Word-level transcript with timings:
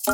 Hej, 0.00 0.12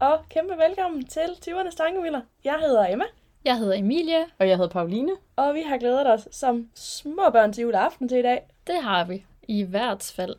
og 0.00 0.18
kæmpe 0.28 0.54
velkommen 0.58 1.06
til 1.06 1.20
20'ernes 1.20 1.76
tankemøller. 1.76 2.20
Jeg 2.44 2.58
hedder 2.60 2.86
Emma, 2.92 3.04
Jeg 3.44 3.58
hedder 3.58 3.74
Emilie. 3.74 4.24
Og 4.38 4.48
jeg 4.48 4.56
hedder 4.56 4.70
Pauline. 4.70 5.12
og 5.36 5.54
vi 5.54 5.62
har 5.62 5.78
glædet 5.78 6.12
os 6.12 6.28
som 6.30 6.68
små 6.74 7.30
børn 7.32 7.52
til 7.52 7.62
juleaften 7.62 8.08
til 8.08 8.18
i 8.18 8.22
dag. 8.22 8.42
Det 8.66 8.82
har 8.82 9.04
vi. 9.04 9.24
I 9.48 9.62
hvert 9.62 10.12
fald. 10.16 10.34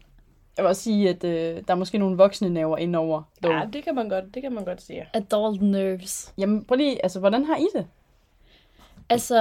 Jeg 0.58 0.64
vil 0.64 0.70
også 0.70 0.82
sige, 0.82 1.10
at 1.10 1.24
øh, 1.24 1.64
der 1.68 1.74
er 1.74 1.76
måske 1.76 1.98
nogle 1.98 2.18
voksne 2.18 2.50
næver 2.50 2.78
indover. 2.78 3.24
Dog. 3.44 3.52
Ja, 3.52 3.68
det 3.74 3.84
kan 3.84 3.96
man 3.96 4.10
godt, 4.10 4.34
det 4.34 4.42
kan 4.42 4.54
man 4.54 4.66
godt 4.66 4.82
sige. 4.82 5.08
Adult 5.14 5.62
nerves. 5.62 6.34
Jamen, 6.38 6.66
prøv 6.66 6.76
lige, 6.76 7.04
altså, 7.04 7.20
hvordan 7.20 7.46
har 7.46 7.56
I 7.56 7.66
det? 7.76 7.88
Altså, 9.10 9.38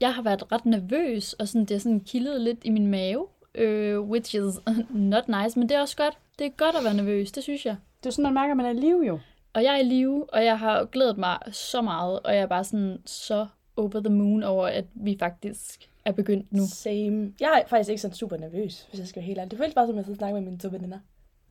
jeg 0.00 0.14
har 0.14 0.22
været 0.22 0.52
ret 0.52 0.66
nervøs, 0.66 1.32
og 1.32 1.48
sådan, 1.48 1.64
det 1.64 1.74
er 1.74 1.78
sådan 1.78 2.00
kildet 2.00 2.40
lidt 2.40 2.58
i 2.62 2.70
min 2.70 2.86
mave. 2.86 3.26
Øh, 3.54 4.00
which 4.00 4.34
is 4.34 4.60
not 4.90 5.28
nice, 5.28 5.58
men 5.58 5.68
det 5.68 5.76
er 5.76 5.80
også 5.80 5.96
godt. 5.96 6.18
Det 6.38 6.46
er 6.46 6.50
godt 6.50 6.76
at 6.76 6.84
være 6.84 6.94
nervøs, 6.94 7.32
det 7.32 7.42
synes 7.42 7.66
jeg. 7.66 7.76
Det 8.02 8.06
er 8.06 8.10
sådan, 8.10 8.22
man 8.22 8.34
mærker, 8.34 8.50
at 8.50 8.56
man 8.56 8.66
er 8.66 8.70
i 8.70 8.74
live 8.74 9.06
jo. 9.06 9.18
Og 9.52 9.64
jeg 9.64 9.74
er 9.74 9.78
i 9.78 9.84
live, 9.84 10.34
og 10.34 10.44
jeg 10.44 10.58
har 10.58 10.84
glædet 10.84 11.18
mig 11.18 11.38
så 11.52 11.82
meget, 11.82 12.20
og 12.20 12.34
jeg 12.34 12.42
er 12.42 12.46
bare 12.46 12.64
sådan 12.64 13.02
så 13.06 13.46
over 13.76 14.00
the 14.00 14.14
moon 14.14 14.42
over, 14.42 14.66
at 14.66 14.84
vi 14.94 15.16
faktisk 15.18 15.88
er 16.04 16.12
begyndt 16.12 16.52
nu. 16.52 16.62
Same. 16.72 17.32
Jeg 17.40 17.62
er 17.64 17.68
faktisk 17.68 17.90
ikke 17.90 18.02
sådan 18.02 18.14
super 18.16 18.36
nervøs, 18.36 18.86
hvis 18.90 19.00
jeg 19.00 19.08
skal 19.08 19.20
være 19.20 19.26
helt 19.26 19.38
ærlig. 19.38 19.50
Det 19.50 19.58
føles 19.58 19.74
bare 19.74 19.86
som, 19.86 19.94
at 19.94 19.96
jeg 19.96 20.04
sidder 20.04 20.14
og 20.14 20.18
snakker 20.18 20.40
med 20.40 20.46
mine 20.50 20.58
to 20.58 20.68
veninder. 20.72 20.98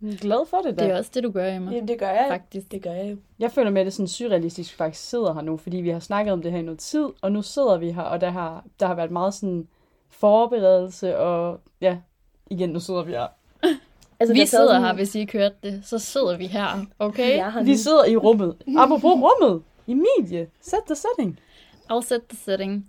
Jeg 0.01 0.11
er 0.13 0.17
glad 0.17 0.45
for 0.49 0.57
det 0.57 0.79
da. 0.79 0.83
Det 0.83 0.91
er 0.93 0.97
også 0.97 1.11
det, 1.13 1.23
du 1.23 1.31
gør, 1.31 1.55
Emma. 1.55 1.71
Jamen, 1.71 1.87
det 1.87 1.99
gør 1.99 2.09
jeg. 2.09 2.25
Faktisk. 2.29 2.71
Det 2.71 2.81
gør 2.81 2.91
jeg 2.91 3.11
jo. 3.11 3.17
Jeg 3.39 3.51
føler 3.51 3.71
med, 3.71 3.81
at 3.81 3.85
det 3.85 3.91
er 3.91 3.95
sådan 3.95 4.07
surrealistisk, 4.07 4.75
faktisk 4.75 5.09
sidder 5.09 5.33
her 5.33 5.41
nu, 5.41 5.57
fordi 5.57 5.77
vi 5.77 5.89
har 5.89 5.99
snakket 5.99 6.33
om 6.33 6.41
det 6.41 6.51
her 6.51 6.59
i 6.59 6.61
noget 6.61 6.79
tid, 6.79 7.05
og 7.21 7.31
nu 7.31 7.41
sidder 7.41 7.77
vi 7.77 7.91
her, 7.91 8.01
og 8.01 8.21
der 8.21 8.29
har, 8.29 8.65
der 8.79 8.87
har 8.87 8.95
været 8.95 9.11
meget 9.11 9.33
sådan 9.33 9.67
forberedelse, 10.09 11.17
og 11.17 11.59
ja, 11.81 11.97
igen, 12.49 12.69
nu 12.69 12.79
sidder 12.79 13.03
vi 13.03 13.11
her. 13.11 13.27
Altså, 14.19 14.33
Vi 14.33 14.45
sidder 14.45 14.67
sådan- 14.67 14.81
her, 14.81 14.93
hvis 14.93 15.15
I 15.15 15.19
ikke 15.19 15.33
hørte 15.37 15.55
det. 15.63 15.81
Så 15.85 15.99
sidder 15.99 16.37
vi 16.37 16.45
her, 16.47 16.85
okay? 16.99 17.39
Har 17.39 17.63
Vi 17.63 17.75
sidder 17.77 18.05
i 18.05 18.15
rummet. 18.17 18.55
Apropos 18.77 19.11
rummet. 19.13 19.63
Emilie, 19.87 20.47
set 20.61 20.79
the 20.87 20.95
setting. 20.95 21.39
I'll 21.91 22.01
set 22.07 22.21
the 22.29 22.37
setting. 22.37 22.85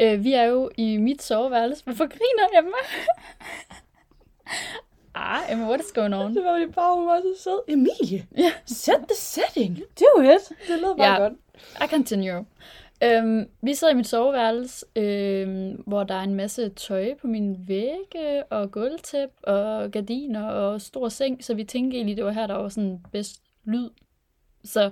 Øh, 0.00 0.24
vi 0.24 0.32
er 0.32 0.42
jo 0.44 0.70
i 0.76 0.96
mit 0.96 1.22
soveværelse. 1.22 1.84
Hvorfor 1.84 2.06
griner 2.06 2.58
Emma? 2.58 2.76
ah, 5.14 5.52
Emma, 5.52 5.66
what 5.68 5.80
is 5.80 5.92
going 5.92 6.14
on? 6.14 6.34
Det 6.36 6.44
var 6.44 6.58
fordi 6.58 6.72
bare, 6.72 6.96
hun 6.96 7.06
var 7.06 7.20
så 7.20 7.42
sød. 7.42 7.60
Emilie, 7.68 8.26
Ja. 8.38 8.52
set 8.66 8.98
the 9.08 9.16
setting. 9.16 9.76
Do 9.78 10.22
it. 10.22 10.48
Det 10.68 10.80
lød 10.80 10.96
bare 10.96 11.12
Ja. 11.12 11.18
godt. 11.20 11.32
I 11.84 11.88
continue. 11.90 12.46
Øhm, 13.04 13.48
vi 13.62 13.74
sidder 13.74 13.92
i 13.92 13.96
mit 13.96 14.06
soveværelse, 14.06 14.86
øhm, 14.96 15.82
hvor 15.86 16.04
der 16.04 16.14
er 16.14 16.22
en 16.22 16.34
masse 16.34 16.68
tøj 16.68 17.14
på 17.20 17.26
mine 17.26 17.56
vægge, 17.68 18.44
og 18.50 18.70
gulvtæp, 18.70 19.30
og 19.42 19.90
gardiner, 19.90 20.46
og 20.48 20.80
stor 20.80 21.08
seng, 21.08 21.44
så 21.44 21.54
vi 21.54 21.64
tænkte 21.64 21.96
egentlig, 21.96 22.16
det 22.16 22.24
var 22.24 22.30
her, 22.30 22.46
der 22.46 22.54
var 22.54 22.68
sådan 22.68 23.00
bedst 23.12 23.40
lyd. 23.64 23.90
Så 24.64 24.90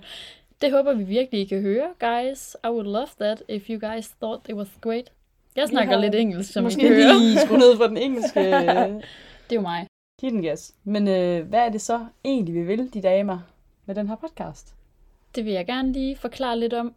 det 0.60 0.72
håber 0.72 0.92
vi 0.94 1.02
virkelig, 1.04 1.40
I 1.40 1.44
kan 1.44 1.60
høre, 1.62 1.88
guys. 2.00 2.56
I 2.64 2.68
would 2.68 2.84
love 2.86 3.08
that 3.20 3.42
if 3.48 3.68
you 3.70 3.90
guys 3.90 4.08
thought 4.08 4.48
it 4.48 4.54
was 4.56 4.68
great. 4.80 5.12
Jeg 5.56 5.68
snakker 5.68 5.94
har- 5.94 6.00
lidt 6.00 6.14
engelsk, 6.14 6.52
som 6.52 6.62
I 6.62 6.64
Måske 6.64 6.80
kan 6.80 6.88
høre. 6.88 7.18
lige 7.18 7.38
skrue 7.38 7.58
ned 7.58 7.76
for 7.76 7.86
den 7.86 7.96
engelske 7.96 8.40
Det 8.40 9.52
er 9.52 9.54
jo 9.54 9.60
mig. 9.60 9.86
hidden 10.22 10.42
gas. 10.42 10.74
Men 10.84 11.08
øh, 11.08 11.48
hvad 11.48 11.60
er 11.60 11.68
det 11.68 11.80
så 11.80 12.06
egentlig, 12.24 12.54
vi 12.54 12.62
vil, 12.62 12.94
de 12.94 13.02
damer, 13.02 13.38
med 13.86 13.94
den 13.94 14.08
her 14.08 14.16
podcast? 14.16 14.74
Det 15.34 15.44
vil 15.44 15.52
jeg 15.52 15.66
gerne 15.66 15.92
lige 15.92 16.16
forklare 16.16 16.58
lidt 16.58 16.74
om. 16.74 16.94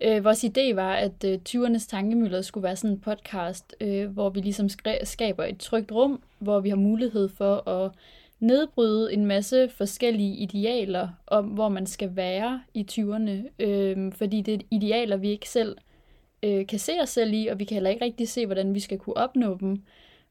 Øh, 0.00 0.24
vores 0.24 0.44
idé 0.44 0.74
var, 0.74 0.94
at 0.94 1.24
øh, 1.24 1.38
20'ernes 1.48 1.88
tankemøller 1.88 2.42
skulle 2.42 2.64
være 2.64 2.76
sådan 2.76 2.90
en 2.90 3.00
podcast, 3.00 3.76
øh, 3.80 4.10
hvor 4.10 4.30
vi 4.30 4.40
ligesom 4.40 4.68
skaber 5.04 5.44
et 5.44 5.58
trygt 5.58 5.92
rum, 5.92 6.22
hvor 6.38 6.60
vi 6.60 6.68
har 6.68 6.76
mulighed 6.76 7.28
for 7.28 7.68
at 7.68 7.90
nedbryde 8.40 9.12
en 9.12 9.26
masse 9.26 9.68
forskellige 9.68 10.36
idealer 10.36 11.08
om, 11.26 11.44
hvor 11.44 11.68
man 11.68 11.86
skal 11.86 12.16
være 12.16 12.62
i 12.74 12.86
20'erne. 12.90 13.64
Øh, 13.64 14.12
fordi 14.12 14.40
det 14.40 14.54
er 14.54 14.58
idealer, 14.70 15.16
vi 15.16 15.28
ikke 15.28 15.48
selv 15.48 15.76
øh, 16.42 16.66
kan 16.66 16.78
se 16.78 16.92
os 17.02 17.08
selv 17.08 17.32
i, 17.32 17.46
og 17.46 17.58
vi 17.58 17.64
kan 17.64 17.74
heller 17.74 17.90
ikke 17.90 18.04
rigtig 18.04 18.28
se, 18.28 18.46
hvordan 18.46 18.74
vi 18.74 18.80
skal 18.80 18.98
kunne 18.98 19.16
opnå 19.16 19.56
dem. 19.60 19.82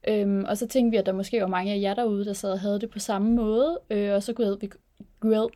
Øhm, 0.08 0.46
og 0.48 0.58
så 0.58 0.68
tænkte 0.68 0.92
vi, 0.92 0.98
at 0.98 1.06
der 1.06 1.14
måske 1.14 1.42
var 1.42 1.48
mange 1.48 1.74
af 1.74 1.82
jer 1.82 1.94
derude, 1.94 2.26
der 2.26 2.34
sad 2.34 2.52
og 2.52 2.60
havde 2.60 2.80
det 2.80 2.90
på 2.90 3.00
samme 3.00 3.32
måde, 3.32 3.80
øh, 3.90 4.14
og 4.14 4.24
så 4.24 4.34
gad 4.34 4.58
vi, 4.62 4.70
gad, 5.22 5.50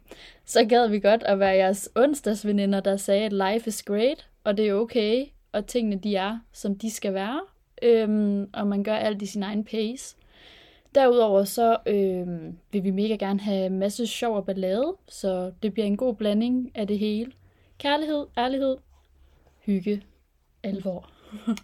så 0.46 0.66
gad 0.66 0.88
vi 0.88 1.00
godt 1.00 1.24
at 1.24 1.40
være 1.40 1.56
jeres 1.56 1.90
onsdagsveninder, 1.96 2.80
der 2.80 2.98
sagde, 2.98 3.26
at 3.26 3.34
life 3.34 3.68
is 3.68 3.84
great, 3.84 4.30
og 4.44 4.58
det 4.58 4.68
er 4.68 4.74
okay, 4.74 5.26
og 5.52 5.68
tingene 5.68 5.96
de 5.96 6.16
er, 6.16 6.40
som 6.54 6.78
de 6.78 6.92
skal 6.92 7.14
være, 7.14 7.42
øhm, 7.84 8.50
og 8.54 8.68
man 8.68 8.84
gør 8.84 8.96
alt 8.96 9.22
i 9.22 9.26
sin 9.26 9.44
egen 9.44 9.64
pace. 9.64 10.16
Derudover 10.96 11.44
så 11.44 11.78
øhm, 11.86 12.58
vil 12.72 12.84
vi 12.84 12.92
mega 12.92 13.16
gerne 13.16 13.40
have 13.40 13.70
masse 13.70 14.08
sjov 14.08 14.36
og 14.36 14.46
ballade, 14.46 14.96
så 15.08 15.52
det 15.64 15.74
bliver 15.74 15.86
en 15.86 15.98
god 15.98 16.16
blanding 16.16 16.72
af 16.76 16.88
det 16.88 17.00
hele. 17.00 17.32
Kærlighed, 17.78 18.26
ærlighed, 18.38 18.78
hygge, 19.66 20.04
alvor. 20.64 21.10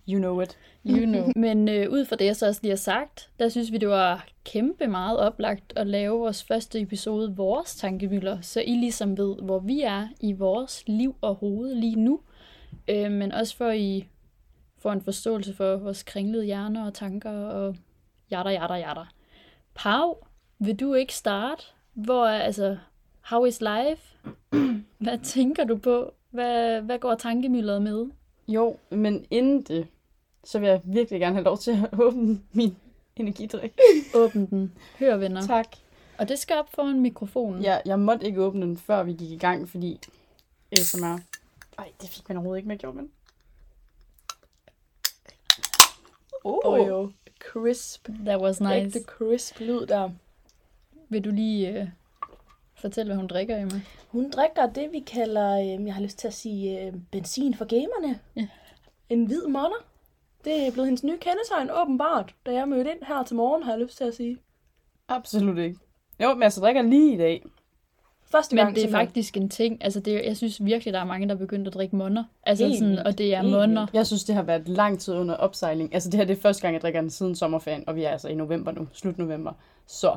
You 0.10 0.20
know 0.20 0.42
it. 0.42 0.58
You 0.86 1.06
know. 1.06 1.32
Men 1.46 1.70
øh, 1.70 1.90
ud 1.90 2.06
fra 2.06 2.16
det, 2.16 2.26
jeg 2.26 2.36
så 2.36 2.48
også 2.48 2.60
lige 2.64 2.72
har 2.72 2.78
sagt, 2.78 3.30
der 3.40 3.50
synes 3.50 3.72
vi, 3.72 3.78
det 3.78 3.90
var 3.90 4.28
kæmpe 4.46 4.88
meget 4.88 5.20
oplagt 5.20 5.74
at 5.76 5.88
lave 5.88 6.20
vores 6.20 6.44
første 6.44 6.82
episode, 6.82 7.36
vores 7.36 7.76
tankemøller, 7.76 8.42
så 8.42 8.62
I 8.62 8.72
ligesom 8.72 9.18
ved, 9.18 9.36
hvor 9.42 9.60
vi 9.60 9.82
er 9.82 10.08
i 10.20 10.34
vores 10.34 10.84
liv 10.88 11.16
og 11.22 11.36
hoved 11.36 11.76
lige 11.76 11.96
nu. 11.96 12.20
Øh, 12.88 13.12
men 13.12 13.32
også 13.32 13.58
for 13.58 13.72
I 13.72 14.08
får 14.78 14.92
en 14.92 15.02
forståelse 15.02 15.54
for 15.54 15.76
vores 15.76 16.04
kringlede 16.04 16.46
hjerner 16.46 16.86
og 16.86 16.94
tanker 16.94 17.32
og 17.32 17.76
jatter, 18.32 18.52
jatter, 18.52 18.76
jatter. 18.76 19.06
Pau, 19.80 20.18
vil 20.60 20.80
du 20.80 20.94
ikke 20.94 21.14
starte? 21.14 21.64
Hvor 21.94 22.26
er, 22.26 22.40
altså, 22.40 22.78
how 23.22 23.46
is 23.46 23.62
life? 23.62 24.18
Hvad 24.98 25.18
tænker 25.24 25.64
du 25.64 25.78
på? 25.78 26.14
Hvad, 26.30 26.82
hvad 26.82 27.00
går 27.00 27.16
tankemølleret 27.16 27.82
med? 27.82 28.08
Jo, 28.48 28.78
men 28.90 29.26
inden 29.32 29.62
det, 29.62 29.88
så 30.44 30.60
vil 30.60 30.70
jeg 30.70 30.82
virkelig 30.84 31.20
gerne 31.20 31.36
have 31.36 31.44
lov 31.44 31.58
til 31.58 31.72
at 31.72 32.00
åbne 32.06 32.42
min 32.54 32.76
energidrik. 33.16 33.80
Åbn 34.16 34.46
den. 34.46 34.74
Hør, 35.00 35.18
venner. 35.18 35.42
Tak. 35.42 35.68
Og 36.18 36.30
det 36.30 36.40
skal 36.40 36.56
op 36.58 36.74
foran 36.74 37.00
mikrofonen. 37.00 37.64
Jeg, 37.64 37.82
jeg 37.86 38.00
måtte 38.00 38.26
ikke 38.26 38.42
åbne 38.42 38.66
den, 38.66 38.78
før 38.78 39.04
vi 39.04 39.14
gik 39.14 39.32
i 39.32 39.38
gang, 39.38 39.70
fordi 39.70 40.00
ASMR... 40.72 41.20
Ej, 41.78 41.92
det 42.02 42.10
fik 42.10 42.30
man 42.30 42.38
overhovedet 42.38 42.60
ikke 42.60 42.68
med, 42.68 42.78
gjorde 42.78 42.96
man? 42.96 43.10
Oh, 46.44 46.74
Åh. 46.74 46.88
jo. 46.88 47.12
Crisp. 47.40 48.10
That 48.26 48.42
was 48.42 48.62
nice. 48.62 48.74
Ægte 48.76 49.00
crisp 49.04 49.60
lyd 49.60 49.86
der. 49.86 50.10
Vil 51.10 51.26
du 51.26 51.30
lige 51.32 51.80
øh, 51.82 51.88
fortælle, 52.76 53.10
hvad 53.10 53.18
hun 53.18 53.28
drikker, 53.28 53.58
Emma? 53.58 53.82
Hun 54.08 54.30
drikker 54.30 54.66
det, 54.74 54.92
vi 54.92 55.00
kalder, 55.00 55.60
øh, 55.60 55.86
jeg 55.86 55.94
har 55.94 56.02
lyst 56.02 56.18
til 56.20 56.28
at 56.28 56.34
sige, 56.34 56.86
øh, 56.86 56.94
benzin 57.12 57.54
for 57.54 57.66
gamerne. 57.66 58.20
Ja. 58.36 58.48
En 59.10 59.26
hvid 59.26 59.48
monner. 59.48 59.86
Det 60.46 60.68
er 60.68 60.72
blevet 60.72 60.88
hendes 60.88 61.04
nye 61.04 61.18
kendetegn, 61.18 61.70
åbenbart. 61.82 62.36
Da 62.46 62.54
jeg 62.54 62.68
mødte 62.68 62.92
ind 62.92 63.04
her 63.08 63.24
til 63.24 63.36
morgen, 63.36 63.64
har 63.64 63.72
jeg 63.72 63.82
lyst 63.82 63.98
til 63.98 64.04
at 64.04 64.16
sige. 64.16 64.38
Absolut 65.08 65.58
ikke. 65.58 65.80
Jo, 66.20 66.34
men 66.34 66.44
altså 66.44 66.62
drikker 66.62 66.82
lige 66.82 67.14
i 67.14 67.18
dag. 67.18 67.46
Første 68.32 68.56
Men 68.56 68.66
gang, 68.66 68.76
det 68.76 68.82
er 68.82 68.86
simpelthen. 68.88 69.08
faktisk 69.08 69.38
en 69.38 69.50
ting. 69.50 69.84
Altså, 69.84 70.00
det 70.00 70.14
er, 70.16 70.24
jeg 70.28 70.38
synes 70.38 70.66
virkelig, 70.66 70.94
der 70.94 71.00
er 71.00 71.06
mange, 71.06 71.28
der 71.28 71.34
er 71.34 71.38
begyndt 71.38 71.68
at 71.68 71.74
drikke 71.74 71.96
monner. 71.96 72.24
Altså 72.44 72.66
Helt 72.66 72.78
sådan, 72.78 72.90
vildt. 72.92 73.08
og 73.08 73.18
det 73.18 73.34
er 73.36 73.42
Helt 73.42 73.52
monner. 73.54 73.88
Jeg 73.94 74.08
synes, 74.08 74.24
det 74.24 74.36
har 74.36 74.44
været 74.44 74.68
lang 74.70 75.00
tid 75.00 75.14
under 75.14 75.36
opsejling. 75.36 75.94
Altså, 75.94 76.10
det 76.10 76.18
her 76.18 76.26
det 76.26 76.38
er 76.38 76.42
første 76.42 76.62
gang, 76.62 76.74
jeg 76.74 76.82
drikker 76.82 77.02
den 77.02 77.10
siden 77.10 77.36
sommerferien, 77.36 77.84
og 77.88 77.96
vi 77.96 78.04
er 78.04 78.10
altså 78.10 78.28
i 78.28 78.36
november 78.36 78.72
nu. 78.72 78.88
Slut 78.94 79.18
november. 79.18 79.52
Så. 79.88 80.16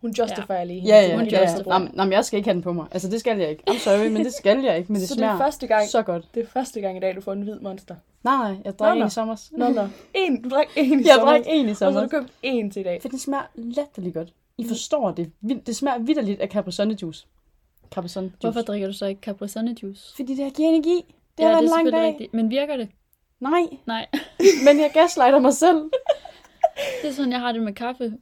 Hun 0.00 0.10
justifier 0.18 0.58
ja. 0.58 0.64
lige. 0.64 0.80
Ja, 0.82 1.00
ja, 1.00 1.16
Hun 1.16 1.26
ja. 1.26 1.36
ja. 1.40 1.42
justifier. 1.50 1.74
Jamen, 1.74 1.90
jamen, 1.96 2.12
jeg 2.12 2.24
skal 2.24 2.36
ikke 2.36 2.46
have 2.48 2.54
den 2.54 2.62
på 2.62 2.72
mig. 2.72 2.86
Altså, 2.92 3.08
det 3.08 3.20
skal 3.20 3.38
jeg 3.38 3.50
ikke. 3.50 3.62
I'm 3.70 3.78
sorry, 3.78 4.10
men 4.10 4.24
det 4.24 4.32
skal 4.34 4.62
jeg 4.64 4.78
ikke. 4.78 4.92
Men 4.92 5.00
det 5.00 5.08
Så 5.08 5.14
det 5.14 5.24
er 5.24 5.36
første 5.38 5.66
gang, 5.66 5.88
så 5.88 6.02
godt. 6.02 6.28
det 6.34 6.42
er 6.42 6.46
første 6.46 6.80
gang 6.80 6.96
i 6.96 7.00
dag, 7.00 7.16
du 7.16 7.20
får 7.20 7.32
en 7.32 7.42
hvid 7.42 7.60
monster. 7.60 7.94
Nej, 8.24 8.36
nej, 8.36 8.56
jeg 8.64 8.78
drikker 8.78 8.88
Nå, 8.88 8.92
en 8.94 8.98
nå. 9.00 9.06
i 9.06 9.10
sommer. 9.10 9.36
Nå, 9.52 9.68
nå. 9.68 9.88
En, 10.14 10.42
du 10.42 10.48
drik 10.48 10.66
en 10.76 11.00
i 11.00 11.04
Jeg 11.06 11.14
sommer. 11.14 11.32
drikker 11.32 11.50
en 11.50 11.66
i 11.66 11.70
Og 11.70 11.76
så 11.76 11.84
har 11.84 11.92
sommer. 11.92 12.08
du 12.08 12.08
købt 12.08 12.32
en 12.42 12.70
til 12.70 12.80
i 12.80 12.82
dag. 12.82 13.02
For 13.02 13.08
det 13.08 13.20
smager 13.20 13.44
latterligt 13.54 14.14
godt. 14.14 14.32
I 14.58 14.68
forstår 14.68 15.10
det. 15.10 15.30
Vildt- 15.44 15.62
Det 15.66 15.76
smager 15.76 15.98
vidderligt 15.98 16.40
af 16.40 16.48
Capri 16.48 16.72
Sun 16.72 16.90
juice. 16.90 17.26
Capri 17.94 18.08
Sun 18.08 18.22
juice. 18.24 18.36
Hvorfor 18.40 18.60
drikker 18.60 18.86
du 18.86 18.92
så 18.92 19.06
ikke 19.06 19.20
Capri 19.20 19.48
Sun 19.48 19.68
juice? 19.68 20.16
Fordi 20.16 20.34
det 20.34 20.44
har 20.44 20.50
givet 20.50 20.68
energi. 20.68 21.14
Det 21.38 21.44
ja, 21.44 21.48
har 21.48 21.50
været 21.52 21.62
det 21.62 21.68
en 21.68 21.72
er 21.72 21.76
lang 21.76 21.86
selvfølgelig 21.86 22.00
dag. 22.02 22.08
rigtigt. 22.08 22.34
Men 22.34 22.50
virker 22.50 22.76
det? 22.76 22.88
Nej, 23.40 23.62
Nej. 23.86 24.06
men 24.66 24.80
jeg 24.80 24.90
gaslighter 24.94 25.38
mig 25.38 25.54
selv. 25.54 25.76
Det 27.02 27.08
er 27.08 27.12
sådan, 27.12 27.32
jeg 27.32 27.40
har 27.40 27.52
det 27.52 27.62
med 27.62 27.72
kaffe. 27.72 28.12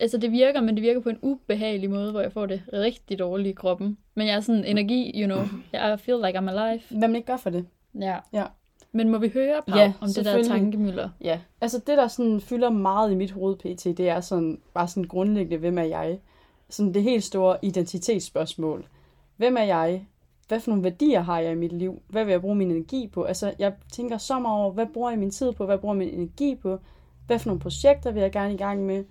Altså, 0.00 0.18
det 0.18 0.32
virker, 0.32 0.60
men 0.60 0.74
det 0.74 0.82
virker 0.82 1.00
på 1.00 1.08
en 1.08 1.18
ubehagelig 1.22 1.90
måde, 1.90 2.10
hvor 2.10 2.20
jeg 2.20 2.32
får 2.32 2.46
det 2.46 2.62
rigtig 2.72 3.18
dårligt 3.18 3.48
i 3.48 3.52
kroppen. 3.52 3.98
Men 4.14 4.26
jeg 4.26 4.34
er 4.36 4.40
sådan 4.40 4.64
energi, 4.64 5.20
you 5.22 5.26
know. 5.26 5.44
I 5.94 5.96
feel 5.98 6.18
like 6.26 6.38
I'm 6.38 6.50
alive. 6.50 6.82
Hvad 6.90 7.08
man 7.08 7.16
ikke 7.16 7.26
gør 7.26 7.36
for 7.36 7.50
det. 7.50 7.66
Ja. 8.00 8.16
Ja. 8.32 8.44
Men 8.92 9.08
må 9.08 9.18
vi 9.18 9.28
høre, 9.28 9.62
Pau, 9.66 9.78
Ja, 9.78 9.92
om 10.00 10.08
det 10.08 10.24
der 10.24 10.42
tankemøller? 10.42 11.08
Ja, 11.20 11.40
altså 11.60 11.78
det, 11.78 11.98
der 11.98 12.08
sådan 12.08 12.40
fylder 12.40 12.70
meget 12.70 13.12
i 13.12 13.14
mit 13.14 13.30
hoved 13.30 13.56
pt, 13.56 13.84
det 13.84 14.08
er 14.08 14.20
sådan, 14.20 14.60
bare 14.74 14.88
sådan 14.88 15.04
grundlæggende, 15.04 15.56
hvem 15.56 15.78
er 15.78 15.82
jeg? 15.82 16.18
Sådan 16.70 16.94
det 16.94 17.02
helt 17.02 17.24
store 17.24 17.56
identitetsspørgsmål 17.62 18.86
hvem 19.36 19.56
er 19.56 19.62
jeg? 19.62 20.06
Hvad 20.48 20.60
for 20.60 20.70
nogle 20.70 20.84
værdier 20.84 21.20
har 21.20 21.38
jeg 21.38 21.52
i 21.52 21.54
mit 21.54 21.72
liv? 21.72 22.02
Hvad 22.08 22.24
vil 22.24 22.32
jeg 22.32 22.40
bruge 22.40 22.56
min 22.56 22.70
energi 22.70 23.08
på? 23.12 23.22
Altså, 23.22 23.54
jeg 23.58 23.74
tænker 23.92 24.18
så 24.18 24.38
meget 24.38 24.62
over, 24.62 24.72
hvad 24.72 24.86
bruger 24.86 25.10
jeg 25.10 25.18
min 25.18 25.30
tid 25.30 25.52
på? 25.52 25.66
Hvad 25.66 25.78
bruger 25.78 25.94
jeg 25.94 25.98
min 25.98 26.08
energi 26.08 26.54
på? 26.54 26.78
Hvad 27.26 27.38
for 27.38 27.48
nogle 27.48 27.60
projekter 27.60 28.10
vil 28.10 28.22
jeg 28.22 28.32
gerne 28.32 28.54
i 28.54 28.56
gang 28.56 28.86
med? 28.86 29.04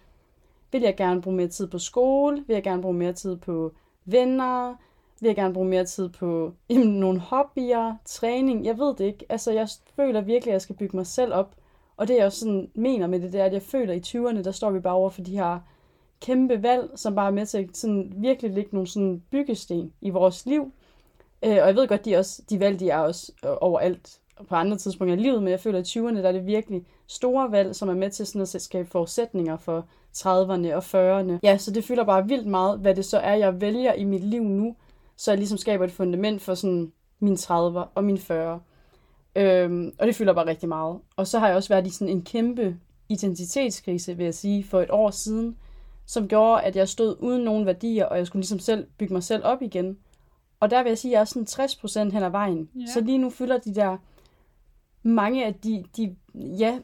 Vil 0.72 0.82
jeg 0.82 0.96
gerne 0.96 1.22
bruge 1.22 1.38
mere 1.38 1.48
tid 1.48 1.68
på 1.68 1.80
skole? 1.80 2.44
Vil 2.48 2.54
jeg 2.54 2.64
gerne 2.64 2.82
bruge 2.82 2.94
mere 2.94 3.14
tid 3.14 3.38
på 3.38 3.74
venner? 4.06 4.76
Vil 5.20 5.28
jeg 5.28 5.36
gerne 5.36 5.54
bruge 5.54 5.68
mere 5.68 5.86
tid 5.86 6.10
på 6.10 6.54
jamen, 6.70 7.00
nogle 7.00 7.20
hobbyer, 7.20 7.96
træning? 8.06 8.66
Jeg 8.66 8.78
ved 8.78 8.96
det 8.96 9.06
ikke. 9.06 9.26
Altså, 9.30 9.52
jeg 9.52 9.68
føler 9.96 10.22
virkelig, 10.22 10.52
at 10.52 10.54
jeg 10.54 10.62
skal 10.62 10.76
bygge 10.76 10.98
mig 10.98 11.08
selv 11.08 11.34
op. 11.34 11.56
Og 11.98 12.08
det 12.08 12.16
jeg 12.16 12.26
også 12.26 12.40
sådan 12.40 12.72
mener 12.76 13.08
med 13.08 13.20
det, 13.20 13.34
det 13.34 13.42
er, 13.42 13.46
at 13.46 13.54
jeg 13.54 13.62
føler, 13.62 13.94
at 13.94 14.14
i 14.14 14.18
20'erne, 14.18 14.44
der 14.44 14.52
står 14.52 14.72
vi 14.72 14.80
bare 14.80 14.94
over 14.94 15.10
for 15.10 15.22
de 15.22 15.38
her 15.38 15.60
kæmpe 16.24 16.64
valg, 16.64 16.90
som 16.96 17.16
bare 17.16 17.28
er 17.28 17.32
med 17.32 17.46
til 17.46 17.58
at 17.58 17.78
sådan 17.78 18.14
virkelig 18.18 18.52
lægge 18.52 18.70
nogle 18.74 18.88
sådan 18.88 19.24
byggesten 19.32 19.94
i 20.02 20.10
vores 20.10 20.46
liv. 20.46 20.72
Øh, 21.46 21.52
og 21.52 21.68
jeg 21.68 21.76
ved 21.76 21.88
godt, 21.88 22.06
de, 22.06 22.16
også, 22.16 22.42
de 22.50 22.60
valg, 22.60 22.80
de 22.80 22.90
er 22.90 23.00
også 23.00 23.32
øh, 23.46 23.52
overalt 23.62 24.20
på 24.50 24.56
andre 24.56 24.78
tidspunkter 24.78 25.16
i 25.16 25.20
livet, 25.20 25.44
men 25.44 25.52
jeg 25.52 25.60
føler, 25.60 25.80
at 25.80 25.96
i 25.96 26.00
20'erne, 26.00 26.18
der 26.18 26.28
er 26.28 26.32
det 26.32 26.46
virkelig 26.46 26.86
store 27.08 27.52
valg, 27.52 27.76
som 27.76 27.90
er 27.90 27.94
med 27.94 28.10
til 28.10 28.26
sådan 28.26 28.42
at 28.42 28.62
skabe 28.62 28.90
forudsætninger 28.90 29.58
for 29.58 29.86
30'erne 30.18 30.74
og 30.74 30.84
40'erne. 30.84 31.40
Ja, 31.44 31.58
så 31.58 31.72
det 31.72 31.84
fylder 31.84 32.04
bare 32.04 32.28
vildt 32.28 32.48
meget, 32.48 32.80
hvad 32.80 32.96
det 32.96 33.06
så 33.06 33.18
er, 33.18 33.36
jeg 33.36 33.62
vælger 33.62 33.94
i 33.94 34.04
mit 34.04 34.24
liv 34.24 34.44
nu, 34.44 34.76
så 35.18 35.32
jeg 35.32 35.38
ligesom 35.38 35.58
skaber 35.58 35.86
et 35.86 35.92
fundament 35.92 36.42
for 36.42 36.54
sådan 36.54 36.92
min 37.20 37.34
30'er 37.34 37.88
og 37.96 38.04
min 38.04 38.18
40'er. 38.18 38.60
Øhm, 39.36 39.94
og 40.00 40.08
det 40.08 40.16
fylder 40.16 40.34
bare 40.34 40.48
rigtig 40.48 40.70
meget. 40.70 41.00
Og 41.16 41.28
så 41.28 41.40
har 41.40 41.48
jeg 41.48 41.56
også 41.56 41.70
været 41.70 41.88
i 41.88 41.90
sådan 41.90 42.10
en 42.10 42.24
kæmpe 42.24 42.78
identitetskrise, 43.10 44.18
vil 44.18 44.24
jeg 44.24 44.34
sige, 44.34 44.64
for 44.64 44.82
et 44.82 44.92
år 44.92 45.12
siden, 45.12 45.58
som 46.06 46.28
gjorde, 46.28 46.62
at 46.62 46.76
jeg 46.76 46.90
stod 46.90 47.16
uden 47.20 47.44
nogen 47.44 47.66
værdier, 47.66 48.06
og 48.06 48.18
jeg 48.18 48.28
skulle 48.28 48.42
ligesom 48.42 48.60
selv 48.60 48.88
bygge 48.98 49.14
mig 49.14 49.24
selv 49.24 49.44
op 49.46 49.62
igen. 49.62 49.98
Og 50.60 50.70
der 50.72 50.84
vil 50.84 50.90
jeg 50.90 50.98
sige, 50.98 51.12
at 51.12 51.14
jeg 51.14 51.22
er 51.22 51.46
sådan 51.46 52.10
60% 52.10 52.14
hen 52.14 52.24
ad 52.24 52.30
vejen. 52.30 52.70
Ja. 52.76 52.86
Så 52.94 53.02
lige 53.02 53.18
nu 53.18 53.30
fylder 53.30 53.58
de 53.58 53.76
der 53.76 53.98
mange 55.04 55.46
af 55.46 55.54
de, 55.54 55.84
de, 55.98 56.16
ja, 56.36 56.80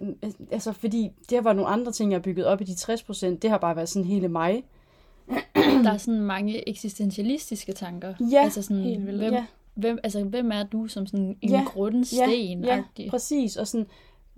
altså 0.51 0.71
fordi 0.71 1.09
det 1.29 1.43
var 1.43 1.53
nogle 1.53 1.69
andre 1.69 1.91
ting, 1.91 2.11
jeg 2.11 2.17
har 2.17 2.21
bygget 2.23 2.45
op 2.45 2.61
i 2.61 2.63
de 2.63 2.71
60%, 2.73 3.25
det 3.25 3.49
har 3.49 3.57
bare 3.57 3.75
været 3.75 3.89
sådan 3.89 4.05
hele 4.05 4.27
mig. 4.27 4.63
Der 5.83 5.91
er 5.93 5.97
sådan 5.97 6.21
mange 6.21 6.69
eksistentialistiske 6.69 7.73
tanker. 7.73 8.13
Ja, 8.31 8.43
altså 8.43 8.61
sådan, 8.61 8.83
helt 8.83 9.05
vildt. 9.05 9.19
Hvem, 9.19 9.33
Ja. 9.33 9.45
hvem, 9.73 9.99
altså, 10.03 10.23
hvem 10.23 10.51
er 10.51 10.63
du 10.63 10.87
som 10.87 11.05
sådan 11.05 11.37
en 11.41 11.49
Ja, 11.49 11.63
grundsten? 11.63 12.29
Ja, 12.63 12.83
ja, 12.99 13.09
præcis. 13.09 13.57
Og 13.57 13.67
sådan, 13.67 13.87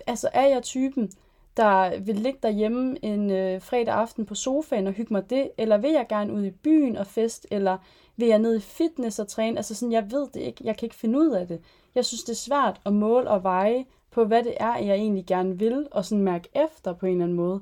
altså 0.08 0.30
er 0.34 0.48
jeg 0.48 0.64
typen, 0.64 1.12
der 1.58 2.00
vil 2.00 2.16
ligge 2.16 2.40
derhjemme 2.44 3.06
en 3.06 3.32
øh, 3.32 3.62
fredag 3.62 3.94
aften 3.94 4.26
på 4.26 4.36
sofaen 4.36 4.88
og 4.88 4.94
hygge 4.94 5.14
mig 5.14 5.30
det, 5.30 5.52
eller 5.58 5.78
vil 5.78 5.92
jeg 5.92 6.06
gerne 6.10 6.34
ud 6.34 6.44
i 6.46 6.52
byen 6.52 6.98
og 6.98 7.08
fest, 7.08 7.48
eller 7.52 7.78
vil 8.18 8.28
jeg 8.28 8.40
ned 8.40 8.56
i 8.58 8.60
fitness 8.60 9.20
og 9.20 9.28
træne? 9.28 9.58
Altså 9.58 9.76
sådan, 9.76 9.92
jeg 9.92 10.12
ved 10.12 10.28
det 10.34 10.42
ikke. 10.42 10.62
Jeg 10.64 10.78
kan 10.78 10.86
ikke 10.86 10.96
finde 10.96 11.20
ud 11.20 11.30
af 11.30 11.48
det. 11.48 11.62
Jeg 11.96 12.06
synes, 12.06 12.24
det 12.24 12.32
er 12.32 12.36
svært 12.36 12.82
at 12.86 12.94
måle 12.94 13.30
og 13.30 13.44
veje 13.44 13.86
på, 14.12 14.26
hvad 14.26 14.44
det 14.44 14.54
er, 14.60 14.78
jeg 14.78 14.96
egentlig 14.96 15.26
gerne 15.26 15.60
vil, 15.60 15.88
og 15.92 16.06
sådan 16.06 16.24
mærke 16.24 16.50
efter 16.56 16.94
på 16.94 17.06
en 17.06 17.12
eller 17.12 17.24
anden 17.24 17.38
måde. 17.38 17.62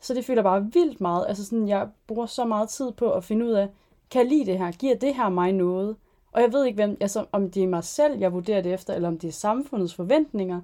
Så 0.00 0.14
det 0.14 0.24
føler 0.24 0.42
bare 0.42 0.72
vildt 0.72 1.00
meget. 1.00 1.26
Altså 1.28 1.44
sådan, 1.44 1.68
jeg 1.68 1.88
bruger 2.06 2.26
så 2.26 2.44
meget 2.44 2.68
tid 2.68 2.92
på 2.92 3.12
at 3.12 3.24
finde 3.24 3.46
ud 3.46 3.52
af, 3.52 3.68
kan 4.10 4.22
jeg 4.22 4.28
lide 4.28 4.46
det 4.46 4.58
her? 4.58 4.70
Giver 4.70 4.96
det 4.96 5.14
her 5.14 5.28
mig 5.28 5.52
noget? 5.52 5.96
Og 6.32 6.42
jeg 6.42 6.52
ved 6.52 6.64
ikke, 6.64 6.76
hvem, 6.76 6.96
altså, 7.00 7.24
om 7.32 7.50
det 7.50 7.62
er 7.62 7.68
mig 7.68 7.84
selv, 7.84 8.18
jeg 8.18 8.32
vurderer 8.32 8.60
det 8.60 8.72
efter, 8.72 8.94
eller 8.94 9.08
om 9.08 9.18
det 9.18 9.28
er 9.28 9.32
samfundets 9.32 9.94
forventninger. 9.94 10.60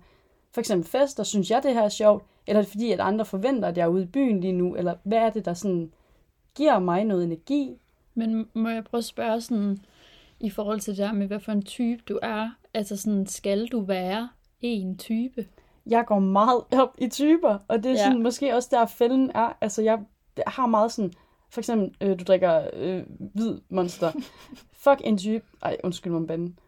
For 0.54 0.60
eksempel 0.60 0.90
fester, 0.90 1.22
synes 1.22 1.50
jeg, 1.50 1.62
det 1.62 1.75
her 1.75 1.82
er 1.82 1.88
sjovt? 1.88 2.25
Eller 2.46 2.58
er 2.58 2.62
det 2.62 2.70
fordi, 2.70 2.93
at 2.93 3.00
andre 3.00 3.25
forventer, 3.25 3.69
at 3.69 3.76
jeg 3.76 3.84
er 3.84 3.88
ude 3.88 4.02
i 4.02 4.06
byen 4.06 4.40
lige 4.40 4.52
nu? 4.52 4.75
Eller 4.76 4.94
hvad 5.04 5.19
er 5.19 5.31
det, 5.31 5.44
der 5.44 5.54
sådan 5.54 5.93
giver 6.54 6.78
mig 6.78 7.04
noget 7.04 7.25
energi? 7.25 7.76
Men 8.14 8.49
må 8.54 8.69
jeg 8.69 8.84
prøve 8.84 8.99
at 8.99 9.04
spørge 9.04 9.40
sådan, 9.40 9.78
i 10.40 10.50
forhold 10.50 10.81
til 10.81 10.90
det 10.96 10.99
der 10.99 11.12
med, 11.12 11.26
hvad 11.26 11.40
for 11.40 11.52
en 11.52 11.62
type 11.62 12.02
du 12.08 12.19
er? 12.22 12.50
Altså 12.75 12.96
sådan, 12.96 13.26
skal 13.26 13.66
du 13.66 13.81
være 13.81 14.28
en 14.60 14.99
type? 14.99 15.46
Jeg 15.87 16.04
går 16.06 16.19
meget 16.19 16.62
op 16.82 16.94
i 16.99 17.08
typer, 17.08 17.58
og 17.69 17.82
det 17.82 17.87
er 17.90 17.94
Ja. 17.94 18.04
sådan, 18.04 18.22
måske 18.22 18.54
også 18.54 18.69
der 18.72 18.87
fælden 18.87 19.31
er. 19.34 19.56
Altså, 19.60 19.82
jeg 19.82 19.99
har 20.46 20.66
meget 20.66 20.93
sådan, 20.93 21.12
for 21.50 21.60
eksempel, 21.60 21.94
øh, 22.00 22.19
du 22.19 22.25
drikker 22.25 22.66
øh, 22.72 23.02
hvid 23.19 23.58
monster. 23.69 24.12
Fuck 24.84 25.00
en 25.04 25.19
type. 25.19 25.44
Ej, 25.62 25.76
undskyld 25.84 26.12
mig 26.12 26.20
om 26.20 26.26
banden. 26.26 26.58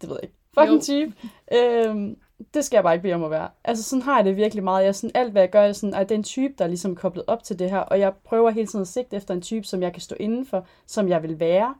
Det 0.00 0.08
ved 0.08 0.16
jeg 0.16 0.24
ikke. 0.24 0.34
Fuck 0.54 0.68
Jo. 0.68 0.74
en 0.74 0.80
type. 0.80 1.12
Øhm, 1.54 2.16
det 2.54 2.64
skal 2.64 2.76
jeg 2.76 2.82
bare 2.82 2.94
ikke 2.94 3.02
bede 3.02 3.14
om 3.14 3.24
at 3.24 3.30
være. 3.30 3.48
Altså, 3.64 3.84
sådan 3.84 4.02
har 4.02 4.16
jeg 4.16 4.24
det 4.24 4.36
virkelig 4.36 4.64
meget. 4.64 4.84
Jeg 4.84 4.94
sådan, 4.94 5.10
alt 5.14 5.32
hvad 5.32 5.42
jeg 5.42 5.50
gør, 5.50 5.60
er 5.62 5.72
sådan, 5.72 5.94
at 5.94 6.08
det 6.08 6.14
er 6.14 6.18
en 6.18 6.24
type, 6.24 6.54
der 6.58 6.64
er 6.64 6.68
ligesom 6.68 6.96
koblet 6.96 7.24
op 7.26 7.42
til 7.42 7.58
det 7.58 7.70
her. 7.70 7.78
Og 7.78 8.00
jeg 8.00 8.12
prøver 8.24 8.50
hele 8.50 8.66
tiden 8.66 8.82
at 8.82 8.88
sigte 8.88 9.16
efter 9.16 9.34
en 9.34 9.42
type, 9.42 9.66
som 9.66 9.82
jeg 9.82 9.92
kan 9.92 10.02
stå 10.02 10.16
inden 10.20 10.46
for, 10.46 10.66
som 10.86 11.08
jeg 11.08 11.22
vil 11.22 11.40
være. 11.40 11.74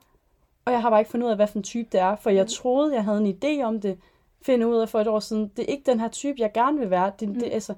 Og 0.65 0.71
jeg 0.71 0.81
har 0.81 0.89
bare 0.89 0.99
ikke 0.99 1.11
fundet 1.11 1.25
ud 1.25 1.31
af, 1.31 1.37
hvad 1.37 1.47
for 1.47 1.57
en 1.57 1.63
type 1.63 1.89
det 1.91 1.99
er, 1.99 2.15
for 2.15 2.29
jeg 2.29 2.47
troede, 2.47 2.93
jeg 2.93 3.03
havde 3.03 3.19
en 3.19 3.37
idé 3.43 3.63
om 3.63 3.81
det, 3.81 3.97
finde 4.41 4.67
ud 4.67 4.77
af 4.77 4.89
for 4.89 4.99
et 4.99 5.07
år 5.07 5.19
siden. 5.19 5.51
Det 5.57 5.59
er 5.59 5.71
ikke 5.71 5.91
den 5.91 5.99
her 5.99 6.07
type, 6.07 6.35
jeg 6.39 6.51
gerne 6.53 6.79
vil 6.79 6.89
være. 6.89 7.11
Det, 7.19 7.27
det, 7.35 7.53
altså, 7.53 7.73